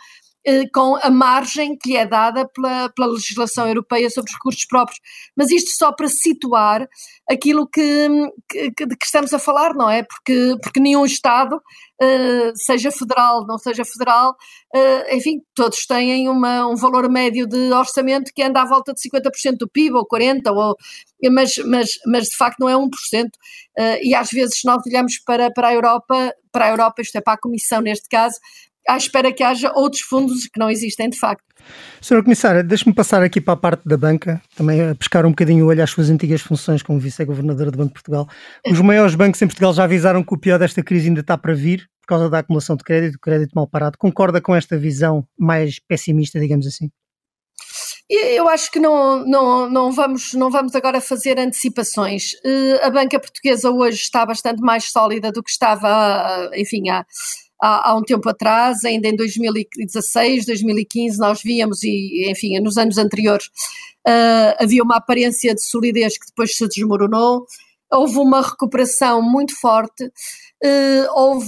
com 0.74 0.98
a 1.02 1.10
margem 1.10 1.78
que 1.78 1.90
lhe 1.90 1.98
é 1.98 2.06
dada 2.06 2.48
pela, 2.48 2.90
pela 2.90 3.08
legislação 3.08 3.68
europeia 3.68 4.10
sobre 4.10 4.30
os 4.30 4.36
recursos 4.36 4.66
próprios. 4.66 5.00
Mas 5.36 5.50
isto 5.52 5.72
só 5.78 5.92
para 5.92 6.08
situar 6.08 6.88
aquilo 7.30 7.68
que, 7.68 8.08
que, 8.50 8.72
que 8.72 9.06
estamos 9.06 9.34
a 9.34 9.40
falar, 9.40 9.74
não 9.74 9.90
é? 9.90 10.04
Porque, 10.04 10.58
porque 10.62 10.80
nenhum 10.80 11.06
Estado, 11.06 11.56
uh, 11.56 12.52
seja 12.56 12.92
federal, 12.92 13.46
não 13.48 13.58
seja 13.58 13.86
federal, 13.86 14.36
uh, 14.76 15.16
enfim, 15.16 15.42
todos 15.56 15.86
têm 15.86 16.28
uma, 16.28 16.68
um 16.68 16.76
valor 16.76 17.10
médio 17.10 17.48
de 17.48 17.72
orçamento 17.72 18.32
que 18.36 18.44
anda 18.44 18.62
à 18.62 18.66
volta 18.66 18.94
de 18.94 19.02
50% 19.02 19.58
do 19.58 19.70
PIB, 19.70 19.96
ou 19.96 20.08
40%, 20.08 20.42
ou, 20.48 20.76
mas, 21.32 21.56
mas, 21.66 21.90
mas 22.06 22.26
de 22.26 22.36
facto 22.36 22.60
não 22.60 22.70
é 22.70 22.74
1%. 22.74 22.86
Uh, 22.86 23.30
e 24.02 24.14
às 24.14 24.30
vezes 24.30 24.60
nós 24.66 24.84
olhamos 24.86 25.18
para, 25.26 25.50
para 25.52 25.70
a 25.70 25.74
Europa, 25.74 26.34
para 26.52 26.66
a 26.66 26.70
Europa, 26.70 27.02
isto 27.02 27.18
é, 27.18 27.22
para 27.22 27.34
a 27.34 27.40
Comissão 27.40 27.82
neste 27.82 28.08
caso, 28.10 28.36
à 28.88 28.98
espera 28.98 29.32
que 29.32 29.44
haja 29.44 29.72
outros 29.76 30.02
fundos 30.02 30.48
que 30.48 30.60
não 30.60 30.70
existem 30.70 31.10
de 31.10 31.18
facto. 31.18 31.44
Senhora 32.02 32.24
Comissária, 32.24 32.64
deixe-me 32.64 32.94
passar 32.94 33.24
aqui 33.24 33.40
para 33.40 33.54
a 33.54 33.58
parte 33.58 33.88
da 33.88 33.98
banca, 33.98 34.42
também 34.56 34.82
a 34.82 34.96
pescar 34.96 35.26
um 35.26 35.30
bocadinho 35.30 35.66
o 35.66 35.68
olho 35.70 35.82
às 35.82 35.90
suas 35.90 36.10
antigas 36.10 36.42
funções 36.42 36.84
como 36.84 37.00
vice-governadora 37.00 37.72
do 37.72 37.78
Banco 37.78 37.90
de 37.90 37.94
Portugal. 37.94 38.28
Os 38.68 38.82
maiores 38.82 39.16
bancos 39.16 39.42
em 39.42 39.48
Portugal 39.48 39.74
já 39.74 39.86
avisaram 39.86 40.24
que 40.24 40.34
o 40.34 40.38
pior 40.38 40.60
desta 40.60 40.84
crise 40.84 41.08
ainda 41.08 41.22
está 41.22 41.38
para 41.38 41.54
vir, 41.54 41.88
por 42.02 42.08
causa 42.08 42.30
da 42.30 42.40
acumulação 42.40 42.76
de 42.76 42.84
crédito, 42.84 43.18
crédito 43.22 43.54
mal 43.54 43.68
parado. 43.68 43.98
Concorda 43.98 44.42
com 44.42 44.54
esta 44.54 44.78
visão 44.78 45.26
mais 45.40 45.80
pessimista, 45.80 46.40
digamos 46.40 46.68
assim? 46.68 46.90
Eu 48.10 48.50
acho 48.50 48.70
que 48.70 48.80
não, 48.80 49.26
não, 49.26 49.70
não, 49.70 49.92
vamos, 49.92 50.34
não 50.34 50.52
vamos 50.52 50.76
agora 50.76 51.00
fazer 51.00 51.40
antecipações. 51.40 52.32
Eh, 52.46 52.80
a 52.84 52.90
banca 52.90 53.18
portuguesa 53.20 53.72
hoje 53.72 54.02
está 54.02 54.26
bastante 54.26 54.62
mais 54.62 54.92
sólida 54.92 55.32
do 55.32 55.42
que 55.42 55.50
estava, 55.50 56.52
enfim, 56.54 56.90
há, 56.90 57.06
há, 57.64 57.96
um 57.96 58.02
tempo 58.02 58.28
atrás, 58.28 58.84
ainda 58.84 59.08
em 59.08 59.16
2016, 59.16 60.46
2015, 60.46 61.18
nós 61.18 61.42
víamos, 61.42 61.82
e 61.84 62.30
enfim, 62.30 62.60
nos 62.60 62.78
anos 62.78 62.98
anteriores, 62.98 63.46
uh, 64.06 64.56
havia 64.60 64.84
uma 64.84 64.98
aparência 64.98 65.56
de 65.56 65.64
solidez 65.64 66.18
que 66.18 66.28
depois 66.28 66.58
se 66.58 66.68
desmoronou, 66.68 67.46
houve 67.92 68.18
uma 68.18 68.42
recuperação 68.42 69.22
muito 69.22 69.58
forte, 69.60 70.04
uh, 70.04 71.08
houve, 71.14 71.48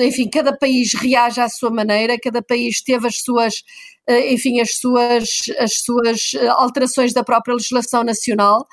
enfim, 0.00 0.28
cada 0.30 0.56
país 0.56 0.94
reage 0.94 1.40
à 1.40 1.48
sua 1.50 1.70
maneira, 1.70 2.18
cada 2.18 2.40
país 2.40 2.80
teve 2.82 3.06
as 3.06 3.20
suas, 3.20 3.56
uh, 4.08 4.32
enfim, 4.32 4.60
as 4.60 4.76
suas, 4.76 5.28
as 5.58 5.74
suas 5.82 6.30
alterações 6.56 7.12
da 7.12 7.22
própria 7.22 7.54
legislação 7.54 8.02
nacional. 8.02 8.66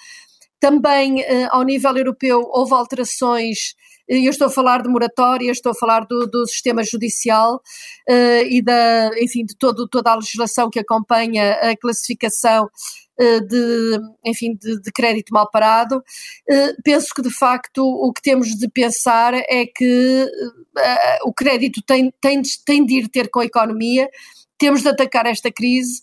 Também, 0.59 1.23
ao 1.51 1.61
nível 1.61 1.95
europeu, 1.95 2.49
houve 2.51 2.73
alterações 2.73 3.75
eu 4.07 4.29
estou 4.29 4.47
a 4.47 4.51
falar 4.51 4.81
de 4.81 4.89
moratória, 4.89 5.51
estou 5.51 5.71
a 5.71 5.75
falar 5.75 6.05
do, 6.05 6.25
do 6.27 6.47
sistema 6.47 6.83
judicial 6.83 7.61
uh, 8.09 8.45
e 8.49 8.61
da, 8.61 9.11
enfim, 9.19 9.45
de 9.45 9.55
todo, 9.55 9.87
toda 9.87 10.11
a 10.11 10.15
legislação 10.15 10.69
que 10.69 10.79
acompanha 10.79 11.53
a 11.55 11.75
classificação 11.75 12.65
uh, 12.65 13.47
de, 13.47 13.99
enfim, 14.25 14.55
de, 14.55 14.81
de, 14.81 14.91
crédito 14.93 15.33
mal 15.33 15.49
parado. 15.51 15.97
Uh, 16.49 16.81
penso 16.83 17.07
que, 17.13 17.21
de 17.21 17.29
facto, 17.29 17.83
o 17.83 18.13
que 18.13 18.21
temos 18.21 18.47
de 18.47 18.69
pensar 18.69 19.33
é 19.33 19.65
que 19.65 20.25
o 21.23 21.33
crédito 21.33 21.81
tem, 21.85 22.13
tem, 22.21 22.41
tem 22.65 22.85
de 22.85 22.99
ir 22.99 23.09
ter 23.09 23.29
com 23.29 23.41
a 23.41 23.45
economia, 23.45 24.07
temos 24.57 24.83
de 24.83 24.89
atacar 24.89 25.25
esta 25.25 25.51
crise, 25.51 26.01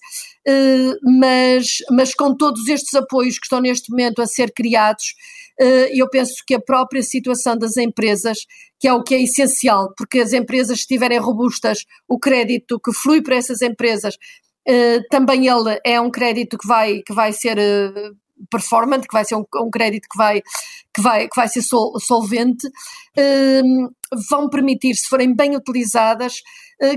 mas, 1.03 1.79
mas 1.91 2.15
com 2.15 2.37
todos 2.37 2.69
estes 2.69 2.93
apoios 2.95 3.39
que 3.39 3.47
estão 3.47 3.61
neste 3.61 3.91
momento 3.91 4.21
a 4.21 4.27
ser 4.27 4.53
criados, 4.53 5.15
eh, 5.61 5.91
eu 5.95 6.09
penso 6.09 6.35
que 6.47 6.55
a 6.55 6.61
própria 6.61 7.03
situação 7.03 7.57
das 7.57 7.77
empresas, 7.77 8.39
que 8.79 8.89
é 8.89 8.93
o 8.93 9.03
que 9.03 9.15
é 9.15 9.23
essencial, 9.23 9.93
porque 9.97 10.21
as 10.21 10.33
empresas 10.33 10.79
estiverem 10.81 11.19
robustas, 11.19 11.85
o 12.09 12.19
crédito 12.19 12.81
que 12.81 12.93
flui 12.93 13.23
para 13.23 13.37
essas 13.37 13.63
empresas, 13.63 14.17
eh, 14.67 15.01
também 15.11 15.47
ele 15.47 15.79
é 15.85 16.01
um 16.01 16.11
crédito 16.11 16.59
que 16.59 16.67
vai, 16.67 17.03
que 17.03 17.13
vai 17.13 17.33
ser 17.33 17.59
eh, 17.59 18.11
performant, 18.51 19.03
que 19.03 19.13
vai 19.13 19.25
ser 19.25 19.37
um, 19.37 19.45
um, 19.57 19.71
crédito 19.71 20.09
que 20.11 20.19
vai, 20.19 20.43
que 20.95 21.01
vai, 21.01 21.29
que 21.29 21.37
vai 21.37 21.49
ser 21.49 21.63
sol, 21.63 21.99
solvente, 22.01 22.69
vão 24.29 24.49
permitir, 24.51 24.95
se 24.97 25.09
forem 25.09 25.35
bem 25.35 25.57
utilizadas, 25.57 26.43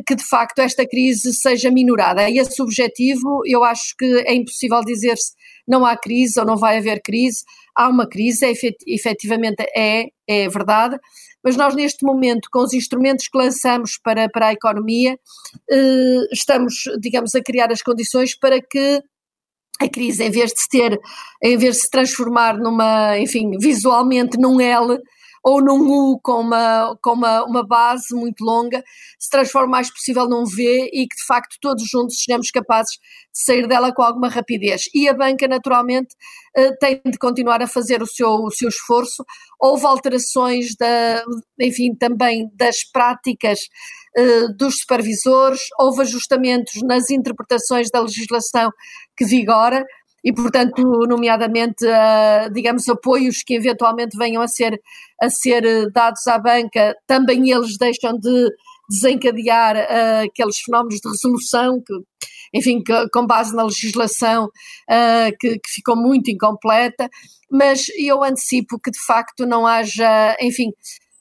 que 0.05 0.15
de 0.15 0.23
facto 0.23 0.59
esta 0.59 0.88
crise 0.88 1.34
seja 1.34 1.71
minorada. 1.71 2.30
E 2.30 2.39
esse 2.39 2.61
objetivo, 2.61 3.41
eu 3.45 3.63
acho 3.63 3.95
que 3.97 4.05
é 4.25 4.34
impossível 4.34 4.82
dizer-se 4.82 5.34
não 5.67 5.86
há 5.86 5.97
crise 5.97 6.39
ou 6.39 6.45
não 6.45 6.57
vai 6.57 6.78
haver 6.78 7.01
crise 7.01 7.43
há 7.78 7.88
uma 7.88 8.09
crise, 8.09 8.43
é, 8.43 8.53
efetivamente 8.88 9.63
é, 9.75 10.07
é 10.28 10.49
verdade, 10.49 10.97
mas 11.43 11.55
nós 11.55 11.75
neste 11.75 12.03
momento, 12.03 12.49
com 12.51 12.63
os 12.63 12.73
instrumentos 12.73 13.28
que 13.28 13.38
lançamos 13.38 13.99
para, 14.03 14.28
para 14.28 14.47
a 14.47 14.53
economia, 14.53 15.17
eh, 15.69 16.21
estamos, 16.34 16.73
digamos, 16.99 17.36
a 17.36 17.41
criar 17.41 17.71
as 17.71 17.84
condições 17.84 18.36
para 18.36 18.59
que 18.59 19.01
a 19.80 19.88
crise, 19.88 20.23
em 20.23 20.32
vez 20.32 20.51
de 20.51 20.59
se 20.59 20.67
ter, 20.67 20.99
em 21.41 21.55
vez 21.55 21.75
de 21.75 21.82
se 21.84 21.89
transformar 21.91 22.57
numa, 22.57 23.17
enfim, 23.19 23.51
visualmente 23.59 24.38
num 24.39 24.59
L, 24.59 24.99
ou 25.43 25.61
num 25.61 25.88
U 25.89 26.19
com 26.21 26.41
uma, 26.41 26.97
com 27.01 27.13
uma, 27.13 27.43
uma 27.45 27.65
base 27.65 28.13
muito 28.13 28.43
longa, 28.43 28.83
se 29.19 29.29
transforma 29.29 29.67
o 29.67 29.71
mais 29.71 29.91
possível 29.91 30.27
num 30.27 30.45
V 30.45 30.89
e 30.93 31.07
que 31.07 31.15
de 31.15 31.25
facto 31.25 31.57
todos 31.61 31.83
juntos 31.88 32.17
sejamos 32.23 32.51
capazes 32.51 32.93
de 32.93 33.43
sair 33.43 33.67
dela 33.67 33.93
com 33.93 34.01
alguma 34.01 34.29
rapidez. 34.29 34.83
E 34.93 35.07
a 35.07 35.13
banca, 35.13 35.47
naturalmente, 35.47 36.15
eh, 36.55 36.75
tem 36.77 37.01
de 37.05 37.17
continuar 37.17 37.61
a 37.61 37.67
fazer 37.67 38.01
o 38.01 38.07
seu, 38.07 38.29
o 38.29 38.51
seu 38.51 38.69
esforço. 38.69 39.23
Houve 39.59 39.85
alterações, 39.85 40.75
da, 40.75 41.23
enfim, 41.59 41.93
também 41.95 42.49
das 42.55 42.83
práticas 42.83 43.59
uh, 44.17 44.53
dos 44.57 44.79
supervisores, 44.79 45.61
houve 45.79 46.01
ajustamentos 46.01 46.81
nas 46.83 47.09
interpretações 47.09 47.89
da 47.91 48.01
legislação 48.01 48.71
que 49.15 49.25
vigora 49.25 49.85
e, 50.24 50.34
portanto, 50.34 50.82
nomeadamente, 51.07 51.86
uh, 51.86 52.51
digamos, 52.51 52.88
apoios 52.89 53.43
que 53.43 53.53
eventualmente 53.53 54.18
venham 54.18 54.41
a 54.41 54.47
ser, 54.47 54.82
a 55.22 55.30
ser 55.30 55.63
eh, 55.63 55.89
dados 55.89 56.26
à 56.28 56.38
banca, 56.38 56.95
também 57.05 57.49
eles 57.49 57.78
deixam 57.78 58.18
de 58.18 58.51
desencadear 58.89 59.76
uh, 59.76 60.26
aqueles 60.26 60.59
fenómenos 60.59 60.99
de 60.99 61.09
resolução 61.09 61.82
que, 61.82 61.93
enfim, 62.53 62.82
que, 62.82 63.09
com 63.09 63.26
base 63.26 63.55
na 63.55 63.63
legislação 63.63 64.45
uh, 64.45 65.38
que, 65.39 65.59
que, 65.59 65.70
ficou 65.70 65.95
muito 65.95 66.32
incompleta, 66.32 67.09
mas 67.51 67.86
eu 67.97 68.24
antecipo 68.24 68.80
que 68.80 68.91
de 68.91 68.99
facto 69.05 69.45
não 69.45 69.68
haja, 69.68 70.36
enfim, 70.41 70.72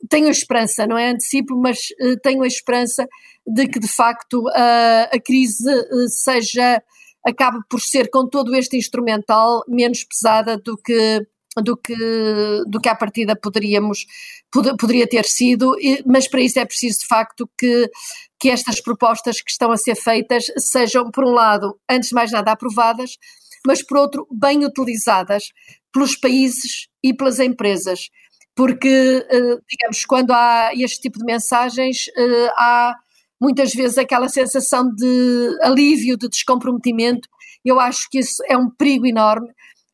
tenho 0.09 0.29
a 0.29 0.31
esperança, 0.31 0.87
não 0.87 0.97
é? 0.97 1.11
Antecipo, 1.11 1.57
mas 1.57 1.79
uh, 2.01 2.19
tenho 2.23 2.43
a 2.43 2.47
esperança 2.47 3.07
de 3.47 3.67
que 3.69 3.79
de 3.79 3.89
facto 3.89 4.43
a 4.49 5.21
crise 5.21 5.71
seja 6.09 6.83
acaba 7.27 7.59
por 7.69 7.81
ser, 7.81 8.09
com 8.09 8.29
todo 8.29 8.55
este 8.55 8.77
instrumental, 8.77 9.65
menos 9.69 10.05
pesada 10.05 10.57
do 10.57 10.77
que 10.79 11.27
do 11.63 11.75
que, 11.75 11.97
do 12.67 12.79
que 12.79 12.89
à 12.89 12.95
partida 12.95 13.35
poderíamos, 13.35 14.05
pod, 14.53 14.77
poderia 14.77 15.07
ter 15.09 15.25
sido, 15.25 15.75
mas 16.05 16.29
para 16.29 16.43
isso 16.43 16.59
é 16.59 16.67
preciso 16.67 16.99
de 16.99 17.07
facto 17.07 17.49
que, 17.59 17.91
que 18.39 18.51
estas 18.51 18.79
propostas 18.79 19.41
que 19.41 19.51
estão 19.51 19.73
a 19.73 19.77
ser 19.79 19.95
feitas 19.95 20.45
sejam, 20.59 21.11
por 21.11 21.25
um 21.25 21.33
lado, 21.33 21.79
antes 21.89 22.11
de 22.11 22.15
mais 22.15 22.31
nada 22.31 22.53
aprovadas, 22.53 23.17
mas 23.67 23.83
por 23.83 23.97
outro, 23.97 24.29
bem 24.31 24.67
utilizadas 24.67 25.45
pelos 25.93 26.15
países 26.15 26.89
e 27.03 27.15
pelas 27.15 27.41
empresas. 27.41 28.11
Porque, 28.55 28.89
eh, 29.31 29.59
digamos, 29.69 30.05
quando 30.07 30.33
há 30.33 30.71
este 30.75 31.01
tipo 31.01 31.19
de 31.19 31.25
mensagens, 31.25 32.07
eh, 32.17 32.51
há 32.57 32.95
muitas 33.41 33.73
vezes 33.73 33.99
aquela 33.99 34.29
sensação 34.29 34.89
de 34.95 35.59
alívio, 35.63 36.17
de 36.17 36.29
descomprometimento. 36.29 37.29
Eu 37.65 37.81
acho 37.81 38.09
que 38.11 38.19
isso 38.19 38.43
é 38.49 38.57
um 38.57 38.71
perigo 38.71 39.07
enorme, 39.07 39.49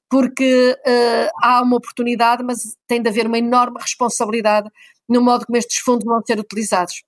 porque 0.08 0.76
uh, 0.86 1.30
há 1.42 1.62
uma 1.62 1.76
oportunidade, 1.76 2.42
mas 2.44 2.76
tem 2.86 3.02
de 3.02 3.08
haver 3.08 3.26
uma 3.26 3.38
enorme 3.38 3.78
responsabilidade 3.80 4.68
no 5.08 5.22
modo 5.22 5.46
como 5.46 5.56
estes 5.56 5.78
fundos 5.78 6.04
vão 6.04 6.20
ser 6.24 6.38
utilizados. 6.38 7.02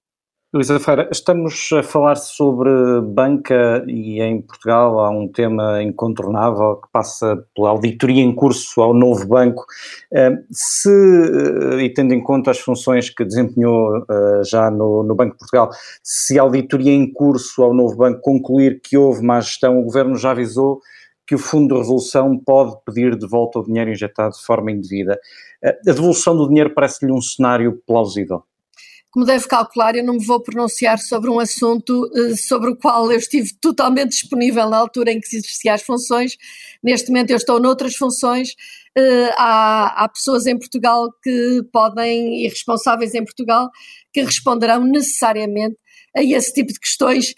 Luísa 0.55 0.79
Feira, 0.79 1.09
estamos 1.11 1.69
a 1.73 1.83
falar 1.83 2.15
sobre 2.15 2.71
banca 3.01 3.85
e 3.89 4.23
em 4.23 4.41
Portugal 4.41 5.01
há 5.01 5.11
um 5.11 5.27
tema 5.27 5.83
incontornável 5.83 6.77
que 6.77 6.89
passa 6.93 7.45
pela 7.57 7.71
auditoria 7.71 8.23
em 8.23 8.33
curso 8.33 8.81
ao 8.81 8.95
novo 8.95 9.27
banco. 9.27 9.67
Eh, 10.13 10.31
se, 10.53 10.89
eh, 10.89 11.83
e 11.83 11.93
tendo 11.93 12.15
em 12.15 12.23
conta 12.23 12.53
as 12.53 12.61
funções 12.61 13.11
que 13.11 13.25
desempenhou 13.25 13.97
eh, 14.09 14.43
já 14.45 14.71
no, 14.71 15.03
no 15.03 15.17
Banco 15.17 15.33
de 15.33 15.39
Portugal, 15.41 15.71
se 16.05 16.39
a 16.39 16.43
auditoria 16.43 16.93
em 16.93 17.13
curso 17.13 17.61
ao 17.65 17.75
novo 17.75 17.97
banco 17.97 18.21
concluir 18.21 18.81
que 18.81 18.97
houve 18.97 19.25
má 19.25 19.41
gestão, 19.41 19.81
o 19.81 19.83
Governo 19.83 20.17
já 20.17 20.31
avisou 20.31 20.81
que 21.27 21.35
o 21.35 21.39
Fundo 21.39 21.75
de 21.75 21.81
Resolução 21.81 22.39
pode 22.39 22.77
pedir 22.87 23.19
de 23.19 23.27
volta 23.27 23.59
o 23.59 23.65
dinheiro 23.65 23.91
injetado 23.91 24.37
de 24.37 24.45
forma 24.45 24.71
indevida. 24.71 25.19
A 25.65 25.73
devolução 25.85 26.37
do 26.37 26.47
dinheiro 26.47 26.73
parece-lhe 26.73 27.11
um 27.11 27.21
cenário 27.21 27.83
plausível? 27.85 28.45
Como 29.15 29.25
deve 29.25 29.47
calcular, 29.47 29.95
eu 29.95 30.03
não 30.03 30.15
me 30.15 30.27
vou 30.27 30.41
pronunciar 30.41 30.99
sobre 30.99 31.31
um 31.31 31.39
assunto 31.39 32.11
uh, 32.13 32.37
sobre 32.37 32.73
o 32.73 32.77
qual 32.77 33.13
eu 33.13 33.19
estive 33.19 33.55
totalmente 33.61 34.09
disponível 34.09 34.69
na 34.69 34.77
altura 34.77 35.13
em 35.13 35.21
que 35.21 35.29
exercia 35.29 35.73
as 35.73 35.83
funções. 35.83 36.37
Neste 36.83 37.11
momento 37.13 37.31
eu 37.31 37.37
estou 37.37 37.61
noutras 37.61 37.95
funções. 37.95 38.55
Uh, 38.99 39.31
há, 39.39 40.03
há 40.03 40.09
pessoas 40.09 40.47
em 40.47 40.59
Portugal 40.59 41.15
que 41.23 41.63
podem, 41.73 42.45
e 42.45 42.49
responsáveis 42.49 43.15
em 43.15 43.25
Portugal, 43.25 43.71
que 44.13 44.21
responderão 44.21 44.83
necessariamente 44.83 45.77
a 46.17 46.21
esse 46.21 46.53
tipo 46.53 46.73
de 46.73 46.81
questões 46.81 47.35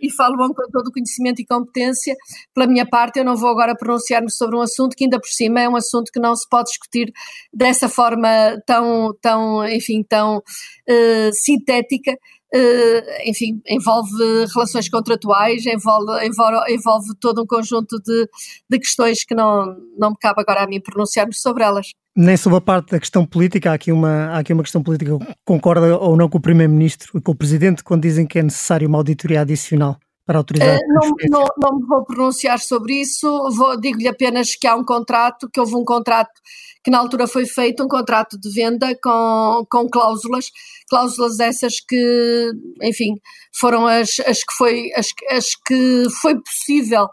e 0.00 0.10
falo 0.12 0.36
com 0.36 0.70
todo 0.70 0.88
o 0.88 0.92
conhecimento 0.92 1.40
e 1.40 1.46
competência. 1.46 2.14
Pela 2.54 2.66
minha 2.66 2.86
parte, 2.86 3.18
eu 3.18 3.24
não 3.24 3.36
vou 3.36 3.50
agora 3.50 3.76
pronunciar-me 3.76 4.30
sobre 4.30 4.56
um 4.56 4.62
assunto 4.62 4.96
que 4.96 5.04
ainda 5.04 5.20
por 5.20 5.28
cima 5.28 5.60
é 5.60 5.68
um 5.68 5.76
assunto 5.76 6.10
que 6.10 6.20
não 6.20 6.34
se 6.34 6.48
pode 6.48 6.70
discutir 6.70 7.12
dessa 7.52 7.88
forma 7.88 8.28
tão, 8.66 9.14
tão 9.20 9.66
enfim, 9.68 10.02
tão 10.02 10.38
uh, 10.38 11.32
sintética. 11.32 12.16
Uh, 12.54 13.30
enfim, 13.30 13.62
envolve 13.66 14.10
relações 14.54 14.88
contratuais, 14.88 15.64
envolve, 15.64 16.26
envolve, 16.26 16.72
envolve 16.72 17.08
todo 17.18 17.42
um 17.42 17.46
conjunto 17.46 17.98
de, 18.02 18.28
de 18.68 18.78
questões 18.78 19.24
que 19.24 19.34
não, 19.34 19.74
não 19.98 20.10
me 20.10 20.16
cabe 20.20 20.42
agora 20.42 20.64
a 20.64 20.66
mim 20.66 20.80
pronunciar-me 20.80 21.34
sobre 21.34 21.64
elas. 21.64 21.92
Nem 22.14 22.36
sobre 22.36 22.58
a 22.58 22.60
parte 22.60 22.90
da 22.90 23.00
questão 23.00 23.24
política, 23.24 23.70
há 23.70 23.74
aqui 23.74 23.90
uma, 23.90 24.26
há 24.26 24.38
aqui 24.40 24.52
uma 24.52 24.62
questão 24.62 24.82
política, 24.82 25.12
concorda 25.46 25.96
ou 25.96 26.14
não 26.14 26.28
com 26.28 26.36
o 26.36 26.42
Primeiro-Ministro 26.42 27.16
e 27.16 27.22
com 27.22 27.32
o 27.32 27.34
Presidente 27.34 27.82
quando 27.82 28.02
dizem 28.02 28.26
que 28.26 28.38
é 28.38 28.42
necessário 28.42 28.86
uma 28.86 28.98
auditoria 28.98 29.40
adicional 29.40 29.98
para 30.24 30.38
autorizar? 30.38 30.76
Uh, 30.76 30.80
não, 30.88 31.10
não, 31.30 31.44
não, 31.58 31.78
me 31.78 31.86
vou 31.86 32.04
pronunciar 32.04 32.58
sobre 32.60 33.00
isso, 33.00 33.48
digo-lhe 33.80 34.08
apenas 34.08 34.54
que 34.54 34.66
há 34.66 34.74
um 34.74 34.84
contrato, 34.84 35.48
que 35.52 35.60
houve 35.60 35.74
um 35.74 35.84
contrato 35.84 36.32
que 36.84 36.90
na 36.90 36.98
altura 36.98 37.26
foi 37.26 37.46
feito, 37.46 37.84
um 37.84 37.88
contrato 37.88 38.38
de 38.38 38.50
venda 38.50 38.92
com, 39.02 39.64
com 39.70 39.88
cláusulas, 39.88 40.46
cláusulas 40.88 41.38
essas 41.38 41.74
que, 41.80 42.50
enfim, 42.82 43.14
foram 43.58 43.86
as, 43.86 44.18
as 44.26 44.38
que 44.38 44.52
foi, 44.56 44.90
as, 44.96 45.06
as 45.30 45.46
que 45.66 46.04
foi 46.20 46.34
possível 46.40 47.08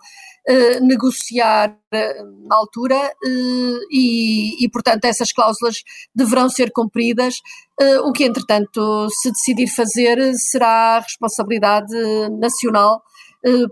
eh, 0.48 0.80
negociar 0.80 1.70
uh, 1.72 2.48
na 2.48 2.56
altura 2.56 2.96
uh, 2.96 3.80
e, 3.92 4.64
e, 4.64 4.70
portanto, 4.70 5.06
essas 5.06 5.32
cláusulas 5.32 5.84
deverão 6.16 6.50
ser 6.50 6.72
cumpridas. 6.72 7.36
o 8.04 8.12
que, 8.12 8.24
entretanto, 8.26 9.08
se 9.10 9.32
decidir 9.32 9.68
fazer 9.68 10.18
será 10.36 10.98
a 10.98 11.00
responsabilidade 11.00 11.94
nacional 12.40 13.02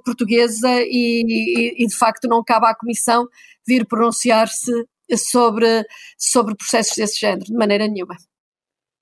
portuguesa 0.05 0.69
e, 0.81 1.23
e, 1.27 1.83
e, 1.83 1.87
de 1.87 1.97
facto, 1.97 2.27
não 2.27 2.43
cabe 2.43 2.67
à 2.67 2.75
Comissão 2.75 3.25
vir 3.67 3.85
pronunciar-se 3.85 4.71
sobre, 5.17 5.85
sobre 6.17 6.55
processos 6.55 6.95
desse 6.95 7.19
género, 7.19 7.45
de 7.45 7.53
maneira 7.53 7.87
nenhuma. 7.87 8.15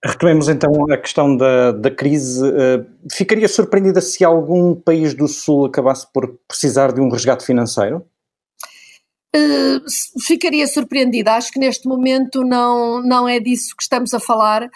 Retomemos 0.05 0.47
então 0.47 0.71
a 0.91 0.97
questão 0.97 1.35
da, 1.35 1.71
da 1.71 1.89
crise. 1.89 2.39
Uh, 2.39 2.85
ficaria 3.11 3.47
surpreendida 3.47 3.99
se 3.99 4.23
algum 4.23 4.75
país 4.75 5.15
do 5.15 5.27
Sul 5.27 5.65
acabasse 5.65 6.05
por 6.13 6.37
precisar 6.47 6.93
de 6.93 7.01
um 7.01 7.09
resgate 7.09 7.43
financeiro? 7.43 8.05
Uh, 9.35 9.81
ficaria 10.21 10.67
surpreendida. 10.67 11.33
Acho 11.33 11.51
que 11.51 11.59
neste 11.59 11.87
momento 11.87 12.43
não, 12.43 13.01
não 13.01 13.27
é 13.27 13.39
disso 13.39 13.75
que 13.75 13.81
estamos 13.81 14.13
a 14.13 14.19
falar. 14.19 14.69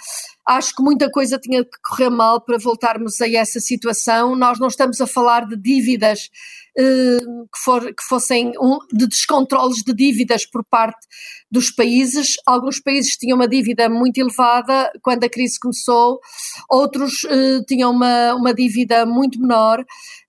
Acho 0.47 0.75
que 0.75 0.81
muita 0.81 1.11
coisa 1.11 1.37
tinha 1.37 1.63
que 1.63 1.77
correr 1.83 2.09
mal 2.09 2.41
para 2.41 2.57
voltarmos 2.57 3.21
a 3.21 3.29
essa 3.29 3.59
situação. 3.59 4.35
Nós 4.35 4.57
não 4.57 4.67
estamos 4.67 4.99
a 4.99 5.05
falar 5.05 5.45
de 5.45 5.55
dívidas 5.55 6.27
uh, 6.75 7.47
que, 7.53 7.59
for, 7.63 7.81
que, 7.81 8.03
fossem 8.03 8.51
um, 8.59 8.79
de 8.91 9.05
descontroles 9.05 9.83
de 9.83 9.93
dívidas 9.93 10.43
por 10.43 10.65
parte 10.65 11.07
dos 11.51 11.71
países. 11.71 12.33
Alguns 12.45 12.79
países 12.79 13.15
tinham 13.17 13.35
uma 13.35 13.47
dívida 13.47 13.89
muito 13.89 14.17
elevada 14.17 14.91
quando 15.01 15.23
a 15.23 15.29
crise 15.29 15.59
começou, 15.59 16.19
outros 16.69 17.23
uh, 17.23 17.63
tinham 17.67 17.91
uma, 17.91 18.33
uma 18.35 18.53
dívida 18.53 19.05
muito 19.05 19.39
menor. 19.39 19.81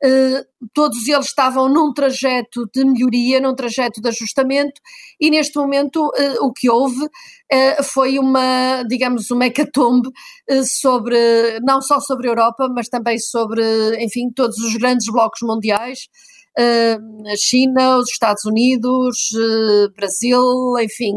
Uh, 0.03 0.45
todos 0.73 1.07
eles 1.07 1.27
estavam 1.27 1.69
num 1.69 1.93
trajeto 1.93 2.69
de 2.75 2.85
melhoria, 2.85 3.41
num 3.41 3.55
trajeto 3.55 4.01
de 4.01 4.09
ajustamento, 4.09 4.81
e 5.21 5.31
neste 5.31 5.57
momento 5.57 6.07
uh, 6.07 6.45
o 6.45 6.53
que 6.53 6.71
houve 6.71 7.09
foi 7.83 8.17
uma, 8.17 8.85
digamos, 8.85 9.29
uma 9.33 9.47
hecatombe 9.47 10.09
sobre, 10.65 11.59
não 11.65 11.83
só 11.83 11.99
sobre 11.99 12.29
a 12.29 12.31
Europa, 12.31 12.69
mas 12.73 12.89
também 12.89 13.19
sobre, 13.19 13.61
enfim, 14.05 14.31
todos 14.31 14.57
os 14.59 14.77
grandes 14.77 15.11
blocos 15.11 15.41
mundiais, 15.43 16.09
a 16.59 17.37
China, 17.37 17.99
os 17.99 18.11
Estados 18.11 18.45
Unidos, 18.45 19.31
Brasil, 19.97 20.43
enfim, 20.81 21.15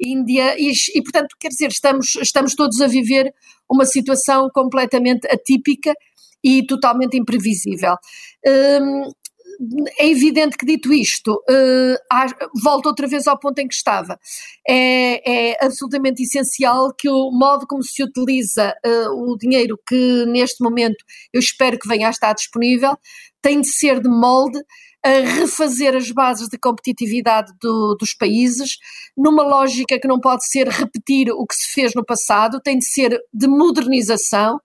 Índia, 0.00 0.54
e, 0.58 0.72
e 0.94 1.02
portanto, 1.02 1.36
quer 1.38 1.48
dizer, 1.48 1.68
estamos, 1.68 2.16
estamos 2.16 2.54
todos 2.54 2.80
a 2.80 2.86
viver 2.86 3.32
uma 3.70 3.84
situação 3.84 4.48
completamente 4.52 5.26
atípica 5.28 5.94
e 6.42 6.66
totalmente 6.66 7.16
imprevisível. 7.16 7.94
É 9.98 10.08
evidente 10.08 10.56
que, 10.56 10.66
dito 10.66 10.92
isto, 10.92 11.32
uh, 11.32 12.60
volto 12.62 12.86
outra 12.86 13.06
vez 13.06 13.26
ao 13.26 13.38
ponto 13.38 13.58
em 13.58 13.68
que 13.68 13.74
estava. 13.74 14.18
É, 14.68 15.52
é 15.52 15.64
absolutamente 15.64 16.22
essencial 16.22 16.92
que 16.94 17.08
o 17.08 17.30
modo 17.30 17.66
como 17.66 17.82
se 17.82 18.02
utiliza 18.02 18.74
uh, 18.84 19.32
o 19.32 19.36
dinheiro 19.36 19.78
que 19.86 20.26
neste 20.26 20.62
momento 20.62 21.04
eu 21.32 21.40
espero 21.40 21.78
que 21.78 21.88
venha 21.88 22.08
a 22.08 22.10
estar 22.10 22.32
disponível 22.32 22.96
tem 23.42 23.60
de 23.60 23.68
ser 23.68 24.00
de 24.00 24.08
molde 24.08 24.58
a 25.04 25.20
refazer 25.20 25.94
as 25.94 26.10
bases 26.10 26.48
de 26.48 26.56
competitividade 26.56 27.52
do, 27.60 27.94
dos 28.00 28.14
países, 28.14 28.78
numa 29.14 29.42
lógica 29.42 30.00
que 30.00 30.08
não 30.08 30.18
pode 30.18 30.48
ser 30.48 30.66
repetir 30.66 31.30
o 31.30 31.46
que 31.46 31.54
se 31.54 31.72
fez 31.74 31.94
no 31.94 32.02
passado, 32.04 32.58
tem 32.58 32.78
de 32.78 32.86
ser 32.86 33.20
de 33.32 33.46
modernização, 33.46 34.58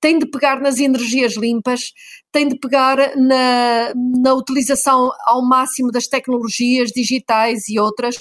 tem 0.00 0.18
de 0.18 0.26
pegar 0.26 0.60
nas 0.60 0.80
energias 0.80 1.36
limpas, 1.36 1.92
tem 2.32 2.48
de 2.48 2.58
pegar 2.58 3.16
na, 3.16 3.92
na 3.94 4.34
utilização 4.34 5.10
ao 5.24 5.46
máximo 5.46 5.92
das 5.92 6.06
tecnologias 6.08 6.90
digitais 6.90 7.68
e 7.68 7.78
outras, 7.78 8.16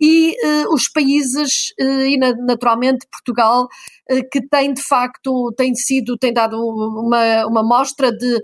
e 0.00 0.36
uh, 0.44 0.72
os 0.72 0.88
países, 0.88 1.72
uh, 1.80 2.02
e 2.02 2.16
na, 2.16 2.32
naturalmente 2.34 3.06
Portugal, 3.10 3.64
uh, 3.64 4.28
que 4.30 4.40
tem 4.48 4.72
de 4.72 4.82
facto, 4.82 5.52
tem 5.56 5.74
sido, 5.74 6.16
tem 6.16 6.32
dado 6.32 6.56
uma, 6.56 7.44
uma 7.46 7.62
mostra 7.62 8.12
de 8.12 8.40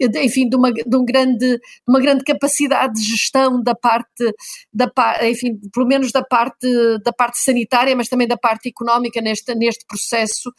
enfim, 0.00 0.48
de 0.48 0.56
uma, 0.56 0.72
de 0.72 0.96
um 0.96 1.04
grande, 1.04 1.38
de 1.38 1.60
uma 1.88 2.00
grande 2.00 2.24
capacidade 2.24 2.94
de 2.94 3.02
gestão 3.02 3.62
da 3.62 3.74
parte, 3.74 4.34
da, 4.72 4.90
enfim, 5.22 5.58
pelo 5.72 5.86
menos 5.86 6.12
da 6.12 6.22
parte, 6.22 6.66
da 7.04 7.12
parte 7.12 7.38
sanitária, 7.38 7.96
mas 7.96 8.08
também 8.08 8.26
da 8.26 8.36
parte 8.36 8.68
económica 8.68 9.20
neste, 9.20 9.54
neste 9.54 9.84
processo, 9.86 10.52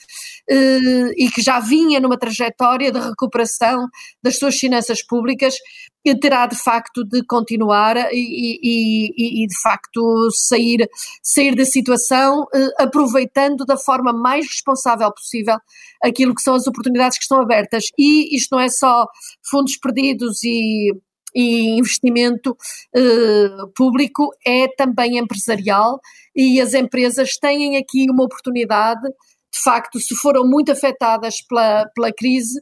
eh, 0.50 1.14
e 1.18 1.30
que 1.30 1.42
já 1.42 1.60
vinha 1.60 2.00
numa 2.00 2.18
trajetória 2.18 2.92
de 2.92 3.00
recuperação 3.00 3.88
das 4.22 4.38
suas 4.38 4.56
finanças 4.58 5.06
públicas, 5.06 5.56
terá 6.22 6.48
de 6.48 6.56
facto 6.56 7.04
de 7.04 7.24
continuar 7.26 7.96
e, 8.12 8.60
e, 8.64 9.44
e, 9.44 9.48
de 9.48 9.62
facto 9.62 10.30
sair, 10.32 10.90
sair 11.22 11.56
da 11.56 11.66
situação 11.66 12.46
eh, 12.54 12.84
aproveitando 12.84 13.66
da 13.66 13.78
forma 13.78 14.14
mais 14.14 14.48
responsável 14.48 15.12
possível 15.14 15.58
aquilo 16.02 16.34
que 16.34 16.42
são 16.42 16.56
as 16.56 16.66
oportunidades 16.66 17.18
que 17.18 17.24
estão 17.24 17.42
abertas. 17.42 17.86
E 17.98 18.36
isto 18.36 18.56
não 18.56 18.60
é 18.60 18.70
só 18.70 19.06
fundos 19.44 19.78
perdidos 19.78 20.44
e, 20.44 20.94
e 21.36 21.78
investimento 21.78 22.56
eh, 22.96 23.50
público, 23.76 24.30
é 24.46 24.68
também 24.68 25.18
empresarial 25.18 26.00
e 26.36 26.60
as 26.62 26.74
empresas 26.74 27.38
têm 27.38 27.78
aqui 27.78 28.10
uma 28.10 28.24
oportunidade, 28.24 29.02
de 29.52 29.64
facto, 29.64 30.00
se 30.00 30.16
foram 30.16 30.48
muito 30.48 30.72
afetadas 30.72 31.42
pela, 31.42 31.86
pela 31.96 32.14
crise, 32.14 32.60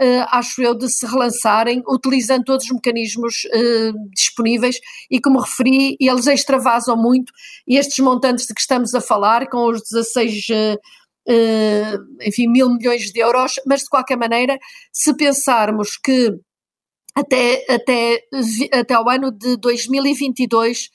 uh, 0.00 0.26
acho 0.30 0.62
eu, 0.62 0.74
de 0.74 0.88
se 0.88 1.04
relançarem, 1.04 1.82
utilizando 1.88 2.44
todos 2.44 2.66
os 2.66 2.72
mecanismos 2.72 3.44
uh, 3.46 4.10
disponíveis 4.14 4.76
e, 5.10 5.20
como 5.20 5.40
referi, 5.40 5.96
eles 6.00 6.26
extravasam 6.26 6.96
muito 6.96 7.32
estes 7.66 7.98
montantes 7.98 8.46
de 8.46 8.54
que 8.54 8.60
estamos 8.60 8.94
a 8.94 9.00
falar, 9.00 9.48
com 9.48 9.66
os 9.66 9.82
16 9.82 10.46
Uh, 10.48 10.78
enfim, 12.22 12.48
mil 12.48 12.70
milhões 12.70 13.12
de 13.12 13.20
euros, 13.20 13.54
mas 13.66 13.82
de 13.82 13.88
qualquer 13.88 14.16
maneira, 14.16 14.58
se 14.92 15.14
pensarmos 15.14 15.96
que 15.96 16.32
até, 17.14 17.64
até, 17.68 18.22
até 18.72 18.98
o 18.98 19.08
ano 19.08 19.30
de 19.30 19.56
2022 19.56 20.88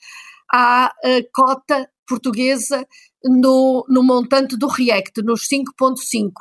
há 0.52 0.92
cota 1.32 1.88
portuguesa 2.06 2.86
no, 3.22 3.84
no 3.88 4.02
montante 4.02 4.56
do 4.56 4.66
REACT, 4.66 5.22
nos 5.22 5.46
5,5 5.48 6.32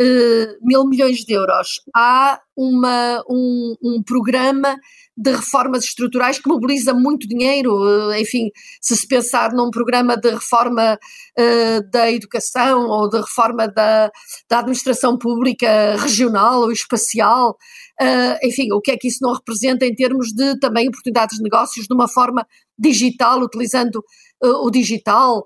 uh, 0.00 0.66
mil 0.66 0.86
milhões 0.86 1.18
de 1.18 1.32
euros. 1.32 1.80
Há 1.94 2.40
uma, 2.56 3.22
um, 3.28 3.74
um 3.82 4.02
programa 4.02 4.76
de 5.18 5.32
reformas 5.32 5.84
estruturais 5.84 6.38
que 6.38 6.48
mobiliza 6.48 6.94
muito 6.94 7.26
dinheiro. 7.26 8.12
Eh, 8.12 8.20
enfim, 8.20 8.50
se 8.80 8.96
se 8.96 9.06
pensar 9.06 9.52
num 9.52 9.70
programa 9.70 10.16
de 10.16 10.30
reforma 10.30 10.94
uh, 10.94 11.90
da 11.90 12.10
educação 12.10 12.86
ou 12.88 13.08
de 13.08 13.18
reforma 13.18 13.66
da, 13.66 14.10
da 14.48 14.60
administração 14.60 15.18
pública 15.18 15.96
regional 15.96 16.60
ou 16.60 16.72
espacial, 16.72 17.56
uh, 18.00 18.46
enfim, 18.46 18.72
o 18.72 18.80
que 18.80 18.92
é 18.92 18.96
que 18.96 19.08
isso 19.08 19.18
não 19.20 19.32
representa 19.34 19.84
em 19.84 19.94
termos 19.94 20.28
de 20.32 20.58
também 20.60 20.88
oportunidades 20.88 21.36
de 21.36 21.42
negócios 21.42 21.86
de 21.86 21.94
uma 21.94 22.06
forma 22.06 22.46
digital, 22.78 23.40
utilizando 23.40 23.96
uh, 24.44 24.64
o 24.64 24.70
digital, 24.70 25.44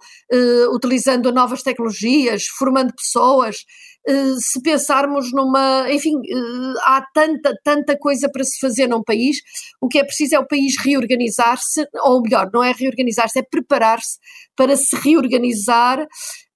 utilizando 0.75 1.33
novas 1.33 1.63
tecnologias, 1.63 2.47
formando 2.47 2.93
pessoas. 2.95 3.65
Eh, 4.07 4.35
se 4.39 4.61
pensarmos 4.61 5.33
numa. 5.33 5.87
Enfim, 5.91 6.15
eh, 6.29 6.75
há 6.83 7.07
tanta, 7.15 7.55
tanta 7.63 7.97
coisa 7.97 8.29
para 8.29 8.43
se 8.43 8.59
fazer 8.59 8.89
num 8.89 9.03
país, 9.03 9.37
o 9.81 9.87
que 9.87 9.99
é 9.99 10.05
preciso 10.05 10.35
é 10.35 10.39
o 10.41 10.47
país 10.47 10.75
reorganizar-se, 10.77 11.87
ou 12.03 12.21
melhor, 12.21 12.51
não 12.53 12.65
é 12.65 12.73
reorganizar-se, 12.73 13.39
é 13.39 13.43
preparar-se 13.43 14.19
para 14.57 14.77
se 14.77 14.97
reorganizar, 14.97 16.05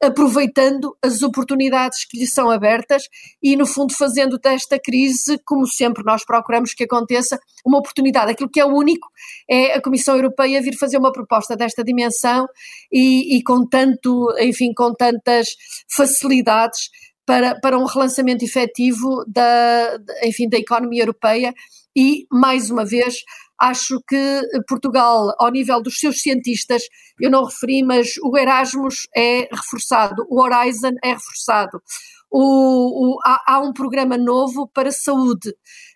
aproveitando 0.02 0.96
as 1.02 1.22
oportunidades 1.22 2.04
que 2.04 2.18
lhe 2.18 2.26
são 2.26 2.50
abertas 2.50 3.04
e, 3.42 3.56
no 3.56 3.64
fundo, 3.64 3.94
fazendo 3.94 4.38
desta 4.38 4.78
crise, 4.78 5.38
como 5.44 5.66
sempre 5.66 6.02
nós 6.04 6.24
procuramos 6.24 6.74
que 6.74 6.84
aconteça, 6.84 7.38
uma 7.64 7.78
oportunidade. 7.78 8.32
Aquilo 8.32 8.50
que 8.50 8.60
é 8.60 8.64
único 8.64 9.08
é 9.48 9.74
a 9.74 9.80
Comissão 9.80 10.16
Europeia 10.16 10.60
vir 10.60 10.76
fazer 10.76 10.98
uma 10.98 11.12
proposta 11.12 11.56
desta 11.56 11.82
dimensão 11.82 12.46
e, 12.92 13.38
e 13.38 13.42
com 13.42 13.66
tanto, 13.66 14.34
enfim, 14.40 14.74
com 14.74 14.92
tantas 14.92 15.48
facilidades 15.96 16.90
para, 17.26 17.58
para 17.60 17.78
um 17.78 17.84
relançamento 17.84 18.44
efetivo 18.44 19.24
da, 19.26 19.98
enfim, 20.22 20.48
da 20.48 20.56
economia 20.56 21.02
europeia 21.02 21.52
e, 21.94 22.26
mais 22.30 22.70
uma 22.70 22.84
vez, 22.84 23.16
acho 23.60 24.00
que 24.08 24.42
Portugal, 24.68 25.34
ao 25.38 25.50
nível 25.50 25.82
dos 25.82 25.98
seus 25.98 26.20
cientistas, 26.20 26.82
eu 27.20 27.30
não 27.30 27.44
referi, 27.44 27.82
mas 27.82 28.14
o 28.22 28.36
Erasmus 28.36 29.08
é 29.14 29.48
reforçado, 29.50 30.26
o 30.28 30.40
Horizon 30.40 30.92
é 31.02 31.10
reforçado. 31.10 31.82
O, 32.30 33.14
o, 33.14 33.18
há, 33.24 33.40
há, 33.46 33.60
um 33.60 33.72
programa 33.72 34.18
novo 34.18 34.68
para 34.74 34.90
saúde, 34.90 35.54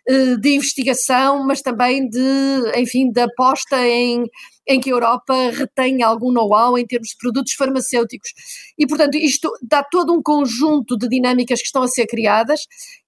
eh, 0.09 0.37
de 0.37 0.55
investigação, 0.55 1.45
mas 1.45 1.61
também 1.61 2.09
de, 2.09 2.72
enfim, 2.76 3.11
de 3.11 3.20
aposta 3.20 3.76
em, 3.87 4.24
em 4.71 4.81
que 4.81 4.89
a 4.89 4.93
Europa 4.93 5.35
retém 5.51 6.01
algum 6.01 6.31
know-how 6.31 6.79
em 6.79 6.87
termos 6.87 7.09
de 7.09 7.16
produtos 7.18 7.55
farmacêuticos. 7.55 8.31
E, 8.79 8.87
portanto, 8.87 9.16
isto 9.16 9.51
dá 9.61 9.83
todo 9.83 10.14
um 10.14 10.23
conjunto 10.23 10.97
de 10.97 11.09
dinâmicas 11.09 11.61
que 11.61 11.66
estão 11.66 11.83
a 11.83 11.89
ser 11.89 12.07
criadas. 12.07 12.61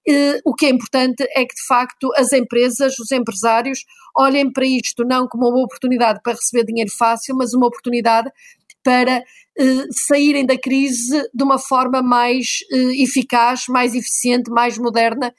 Eh, 0.05 0.41
o 0.43 0.53
que 0.53 0.65
é 0.65 0.69
importante 0.69 1.23
é 1.23 1.45
que, 1.45 1.55
de 1.55 1.65
facto, 1.65 2.11
as 2.17 2.33
empresas, 2.33 2.99
os 2.99 3.09
empresários, 3.13 3.79
olhem 4.17 4.51
para 4.51 4.65
isto 4.65 5.05
não 5.05 5.25
como 5.25 5.47
uma 5.47 5.63
oportunidade 5.63 6.19
para 6.21 6.33
receber 6.33 6.65
dinheiro 6.65 6.91
fácil, 6.91 7.33
mas 7.37 7.53
uma 7.53 7.67
oportunidade 7.67 8.29
para 8.83 9.23
eh, 9.57 9.85
saírem 9.91 10.45
da 10.45 10.57
crise 10.57 11.29
de 11.33 11.43
uma 11.43 11.57
forma 11.57 12.01
mais 12.01 12.57
eh, 12.71 13.03
eficaz, 13.03 13.65
mais 13.69 13.95
eficiente, 13.95 14.51
mais 14.51 14.77
moderna 14.77 15.33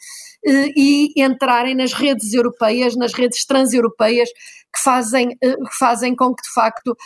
eh, 0.47 0.71
e 0.75 1.13
entrarem 1.23 1.75
nas 1.75 1.93
redes 1.93 2.33
europeias, 2.33 2.97
nas 2.97 3.13
redes 3.13 3.45
transeuropeias 3.45 4.31
que 4.75 4.83
fazem, 4.83 5.37
eh, 5.43 5.57
que 5.57 5.79
fazem 5.79 6.15
com 6.17 6.35
que 6.35 6.43
de 6.43 6.53
facto, 6.53 6.97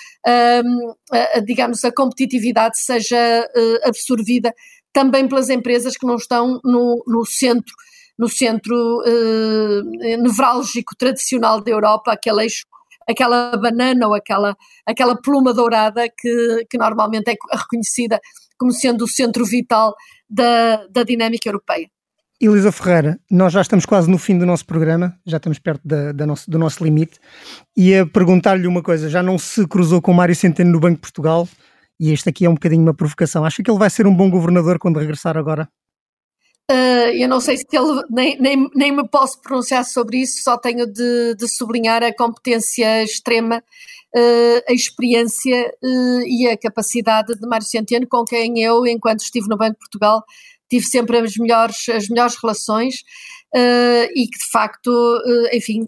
digamos, 1.45 1.85
a 1.85 1.93
competitividade 1.93 2.79
seja 2.81 3.17
eh, 3.17 3.81
absorvida 3.85 4.53
também 4.93 5.29
pelas 5.29 5.51
empresas 5.51 5.97
que 5.97 6.07
não 6.07 6.17
estão 6.17 6.61
no, 6.65 7.03
no 7.07 7.25
centro 7.27 7.75
no 8.19 8.29
centro 8.29 8.75
eh, 9.07 10.17
nevrálgico 10.17 10.97
tradicional 10.97 11.63
da 11.63 11.71
Europa, 11.71 12.13
aquele 12.13 12.43
eixo 12.43 12.65
aquela 13.09 13.57
banana 13.57 14.07
ou 14.07 14.15
aquela, 14.15 14.55
aquela 14.87 15.17
pluma 15.17 15.55
dourada 15.55 16.07
que, 16.09 16.67
que 16.69 16.77
normalmente 16.77 17.31
é 17.31 17.37
reconhecida 17.57 18.21
como 18.59 18.71
sendo 18.71 19.05
o 19.05 19.09
centro 19.09 19.47
vital 19.47 19.95
da, 20.29 20.87
da 20.89 21.05
dinâmica 21.05 21.49
europeia. 21.49 21.89
Elisa 22.41 22.71
Ferreira, 22.71 23.19
nós 23.29 23.53
já 23.53 23.61
estamos 23.61 23.85
quase 23.85 24.09
no 24.09 24.17
fim 24.17 24.39
do 24.39 24.47
nosso 24.47 24.65
programa, 24.65 25.19
já 25.27 25.39
estamos 25.39 25.59
perto 25.59 25.81
da, 25.85 26.13
da 26.13 26.25
nosso, 26.25 26.49
do 26.49 26.57
nosso 26.57 26.85
limite, 26.85 27.19
e 27.77 27.97
a 27.97 28.07
perguntar-lhe 28.07 28.67
uma 28.67 28.81
coisa: 28.83 29.09
já 29.09 29.23
não 29.23 29.37
se 29.37 29.67
cruzou 29.67 30.01
com 30.01 30.13
Mário 30.13 30.37
Centeno 30.37 30.71
no 30.71 30.79
Banco 30.79 30.97
de 30.97 31.01
Portugal? 31.01 31.49
E 32.01 32.13
este 32.13 32.29
aqui 32.29 32.47
é 32.47 32.51
um 32.51 32.55
bocadinho 32.55 32.83
uma 32.83 32.95
provocação. 32.95 33.45
Acha 33.45 33.61
que 33.61 33.69
ele 33.69 33.79
vai 33.79 33.91
ser 33.91 34.07
um 34.07 34.15
bom 34.15 34.31
governador 34.31 34.79
quando 34.79 35.01
regressar 35.01 35.37
agora? 35.37 35.69
Uh, 36.71 37.11
eu 37.15 37.29
não 37.29 37.41
sei 37.41 37.57
se 37.57 37.65
ele, 37.73 38.05
nem, 38.11 38.39
nem, 38.41 38.71
nem 38.75 38.93
me 38.93 39.09
posso 39.09 39.41
pronunciar 39.41 39.85
sobre 39.85 40.19
isso, 40.19 40.43
só 40.45 40.57
tenho 40.57 40.87
de, 40.87 41.35
de 41.35 41.49
sublinhar 41.49 42.05
a 42.05 42.15
competência 42.15 43.03
extrema, 43.03 43.65
uh, 44.15 44.63
a 44.69 44.73
experiência 44.73 45.73
uh, 45.83 46.21
e 46.27 46.47
a 46.47 46.59
capacidade 46.59 47.35
de 47.35 47.49
Mário 47.49 47.67
Centeno, 47.67 48.07
com 48.07 48.23
quem 48.23 48.61
eu, 48.63 48.87
enquanto 48.87 49.21
estive 49.21 49.49
no 49.49 49.57
Banco 49.57 49.73
de 49.73 49.79
Portugal, 49.79 50.23
tive 50.69 50.85
sempre 50.85 51.19
as 51.19 51.37
melhores, 51.37 51.89
as 51.89 52.09
melhores 52.09 52.37
relações 52.43 52.95
e 53.55 54.27
que 54.27 54.39
de 54.39 54.51
facto, 54.53 55.23
enfim, 55.53 55.87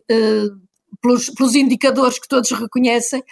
pelos, 1.02 1.30
pelos 1.30 1.54
indicadores 1.54 2.18
que 2.18 2.28
todos 2.28 2.50
reconhecem, 2.50 3.22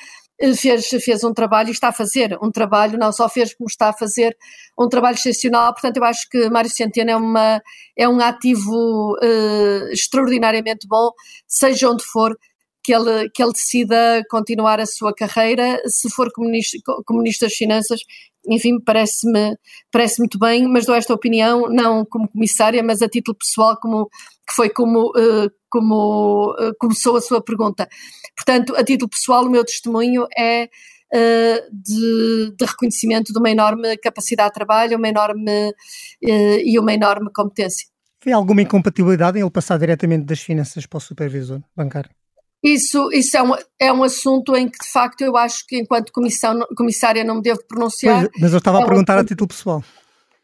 eh, 0.40 0.54
fez, 0.54 0.86
fez 0.86 1.24
um 1.24 1.32
trabalho 1.32 1.68
e 1.68 1.72
está 1.72 1.88
a 1.88 1.92
fazer 1.92 2.38
um 2.40 2.50
trabalho, 2.50 2.98
não 2.98 3.12
só 3.12 3.28
fez 3.28 3.54
como 3.54 3.68
está 3.68 3.88
a 3.88 3.92
fazer 3.92 4.36
um 4.78 4.88
trabalho 4.88 5.16
excepcional, 5.16 5.72
portanto 5.72 5.96
eu 5.96 6.04
acho 6.04 6.28
que 6.30 6.48
Mário 6.48 6.70
Centeno 6.70 7.10
é, 7.10 7.16
uma, 7.16 7.62
é 7.96 8.08
um 8.08 8.20
ativo 8.20 9.16
uh, 9.20 9.88
extraordinariamente 9.92 10.86
bom, 10.86 11.10
seja 11.46 11.90
onde 11.90 12.04
for, 12.04 12.36
que 12.82 12.94
ele, 12.94 13.28
que 13.30 13.42
ele 13.42 13.52
decida 13.52 14.24
continuar 14.30 14.80
a 14.80 14.86
sua 14.86 15.14
carreira, 15.14 15.80
se 15.86 16.10
for 16.10 16.30
comunista, 16.32 16.78
comunista 17.04 17.46
das 17.46 17.54
finanças, 17.54 18.00
enfim, 18.48 18.80
parece-me 18.80 19.56
parece 19.92 20.18
muito 20.18 20.38
bem, 20.38 20.66
mas 20.66 20.86
dou 20.86 20.94
esta 20.94 21.12
opinião, 21.12 21.68
não 21.68 22.04
como 22.04 22.28
comissária, 22.28 22.82
mas 22.82 23.02
a 23.02 23.08
título 23.08 23.36
pessoal, 23.36 23.76
como, 23.80 24.08
que 24.48 24.54
foi 24.54 24.70
como, 24.70 25.10
uh, 25.10 25.50
como 25.70 26.52
uh, 26.52 26.72
começou 26.78 27.16
a 27.16 27.20
sua 27.20 27.42
pergunta. 27.42 27.88
Portanto, 28.36 28.74
a 28.76 28.84
título 28.84 29.10
pessoal, 29.10 29.44
o 29.44 29.50
meu 29.50 29.64
testemunho 29.64 30.26
é 30.36 30.64
uh, 30.64 31.70
de, 31.72 32.54
de, 32.56 32.64
reconhecimento 32.64 33.32
de 33.32 33.38
uma 33.38 33.50
enorme 33.50 33.96
capacidade 33.98 34.50
de 34.50 34.54
trabalho, 34.54 34.96
uma 34.96 35.08
enorme 35.08 35.72
e 36.22 36.78
uma 36.78 36.92
enorme 36.92 37.30
competência. 37.32 37.86
Foi 38.20 38.32
alguma 38.32 38.62
incompatibilidade 38.62 39.38
em 39.38 39.42
ele 39.42 39.50
passar 39.50 39.78
diretamente 39.78 40.24
das 40.24 40.40
finanças 40.40 40.86
para 40.86 40.96
o 40.96 41.00
supervisor 41.00 41.62
bancário? 41.76 42.10
Isso, 42.62 43.10
isso 43.12 43.36
é, 43.36 43.42
um, 43.42 43.54
é 43.78 43.92
um 43.92 44.02
assunto 44.02 44.56
em 44.56 44.68
que, 44.68 44.78
de 44.78 44.90
facto, 44.90 45.20
eu 45.20 45.36
acho 45.36 45.64
que, 45.66 45.78
enquanto 45.78 46.12
comissão, 46.12 46.58
comissária, 46.76 47.22
não 47.22 47.36
me 47.36 47.42
devo 47.42 47.60
pronunciar. 47.68 48.28
Pois, 48.28 48.42
mas 48.42 48.52
eu 48.52 48.58
estava 48.58 48.80
é 48.80 48.82
a 48.82 48.86
perguntar 48.86 49.16
um... 49.16 49.20
a 49.20 49.24
título 49.24 49.48
pessoal. 49.48 49.84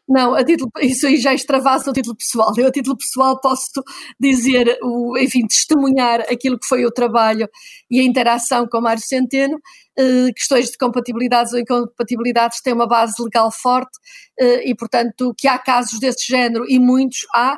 Não, 0.07 0.35
a 0.35 0.43
título, 0.43 0.69
isso 0.81 1.07
aí 1.07 1.17
já 1.17 1.33
extravasa 1.33 1.89
o 1.89 1.93
título 1.93 2.15
pessoal. 2.15 2.53
Eu, 2.55 2.67
a 2.67 2.71
título 2.71 2.95
pessoal, 2.95 3.39
posso 3.41 3.83
dizer, 4.19 4.77
o, 4.83 5.17
enfim, 5.17 5.47
testemunhar 5.47 6.21
aquilo 6.31 6.59
que 6.59 6.67
foi 6.67 6.85
o 6.85 6.91
trabalho 6.91 7.49
e 7.89 7.99
a 7.99 8.03
interação 8.03 8.67
com 8.67 8.77
o 8.77 8.81
Mário 8.81 9.01
Centeno. 9.01 9.59
Eh, 9.97 10.31
questões 10.35 10.69
de 10.69 10.77
compatibilidades 10.77 11.53
ou 11.53 11.59
incompatibilidades 11.59 12.61
têm 12.61 12.73
uma 12.73 12.87
base 12.87 13.15
legal 13.21 13.51
forte 13.51 13.97
eh, 14.39 14.69
e, 14.69 14.75
portanto, 14.75 15.33
que 15.35 15.47
há 15.47 15.57
casos 15.57 15.99
desse 15.99 16.27
género 16.27 16.65
e 16.69 16.79
muitos 16.79 17.25
há, 17.33 17.57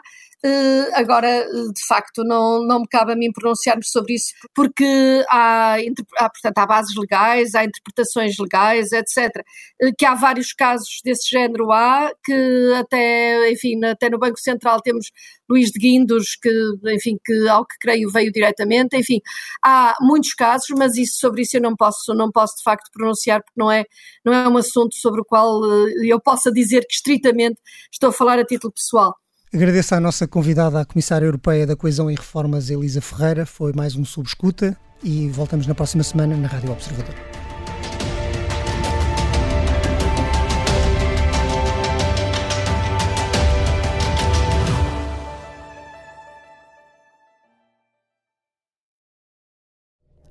agora, 0.94 1.28
eh, 1.28 1.46
de 1.74 1.86
facto, 1.88 2.24
não, 2.24 2.64
não 2.66 2.82
me 2.82 2.88
cabe 2.88 3.14
a 3.14 3.16
mim 3.16 3.32
pronunciar-me 3.32 3.86
sobre 3.86 4.14
isso, 4.16 4.34
porque 4.54 4.86
há, 5.30 5.78
há, 6.18 6.30
portanto, 6.30 6.58
há 6.60 6.66
bases 6.66 6.96
legais, 6.96 7.56
há 7.56 7.64
interpretações 7.64 8.38
legais, 8.38 8.92
etc. 8.92 9.44
Uh, 9.82 9.92
que 9.98 10.06
há 10.06 10.14
vários 10.16 10.54
casos 10.54 11.02
desse 11.04 11.30
género, 11.30 11.72
há, 11.72 12.12
que 12.24 12.74
até, 12.80 13.52
enfim, 13.52 13.84
até 13.86 14.10
no 14.10 14.20
Banco 14.20 14.40
Central 14.40 14.82
temos 14.82 15.12
Luís 15.50 15.72
de 15.72 15.80
Guindos, 15.80 16.36
que, 16.36 16.50
enfim, 16.88 17.18
que 17.24 17.48
ao 17.48 17.66
que 17.66 17.78
creio 17.80 18.10
veio 18.12 18.32
diretamente, 18.32 18.98
enfim, 18.98 19.20
há 19.64 19.96
muitos 20.02 20.34
casos, 20.34 20.68
mas 20.78 20.98
isso, 20.98 21.20
sobre 21.20 21.42
isso 21.44 21.58
eu 21.58 21.62
não 21.62 21.76
posso, 21.76 22.14
não 22.14 22.32
posso 22.32 22.58
de 22.58 22.64
facto 22.64 22.92
pronunciar, 22.92 23.42
porque 23.44 23.60
não 23.60 23.72
é, 23.72 23.86
não 24.26 24.34
é 24.34 24.48
um 24.48 24.58
assunto 24.58 24.96
sobre 24.96 25.22
o 25.22 25.26
qual 25.26 25.64
eu 26.04 26.20
possa 26.22 26.52
dizer 26.52 26.86
que 26.86 26.94
estritamente 26.94 27.60
estou 27.92 28.10
a 28.10 28.14
falar 28.14 28.40
a 28.40 28.46
título 28.46 28.74
pessoal. 28.74 29.16
Agradeço 29.54 29.96
à 29.96 30.00
nossa 30.02 30.28
convidada, 30.28 30.82
a 30.82 30.86
Comissária 30.86 31.26
Europeia 31.26 31.66
da 31.66 31.74
Coesão 31.74 32.12
e 32.12 32.16
Reformas, 32.16 32.70
Elisa 32.70 33.00
Ferreira. 33.00 33.46
Foi 33.46 33.72
mais 33.72 33.96
um 33.96 34.04
Subescuta 34.04 34.78
e 35.02 35.30
voltamos 35.30 35.66
na 35.66 35.74
próxima 35.74 36.04
semana 36.04 36.36
na 36.36 36.50
Rádio 36.50 36.70
Observador. 36.70 37.16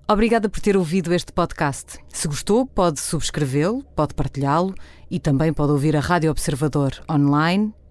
Obrigada 0.07 0.49
por 0.51 0.61
ter 0.61 0.77
ouvido 0.77 1.15
este 1.15 1.33
podcast. 1.33 1.99
Se 2.13 2.29
gostou, 2.29 2.67
pode 2.67 3.01
subscrevê-lo, 3.01 3.83
pode 3.97 4.15
partilhá-lo 4.15 4.75
e 5.11 5.19
também 5.19 5.55
pode 5.55 5.73
ouvir 5.73 5.97
a 5.97 6.01
Rádio 6.01 6.31
Observador 6.31 6.93
online 7.11 7.73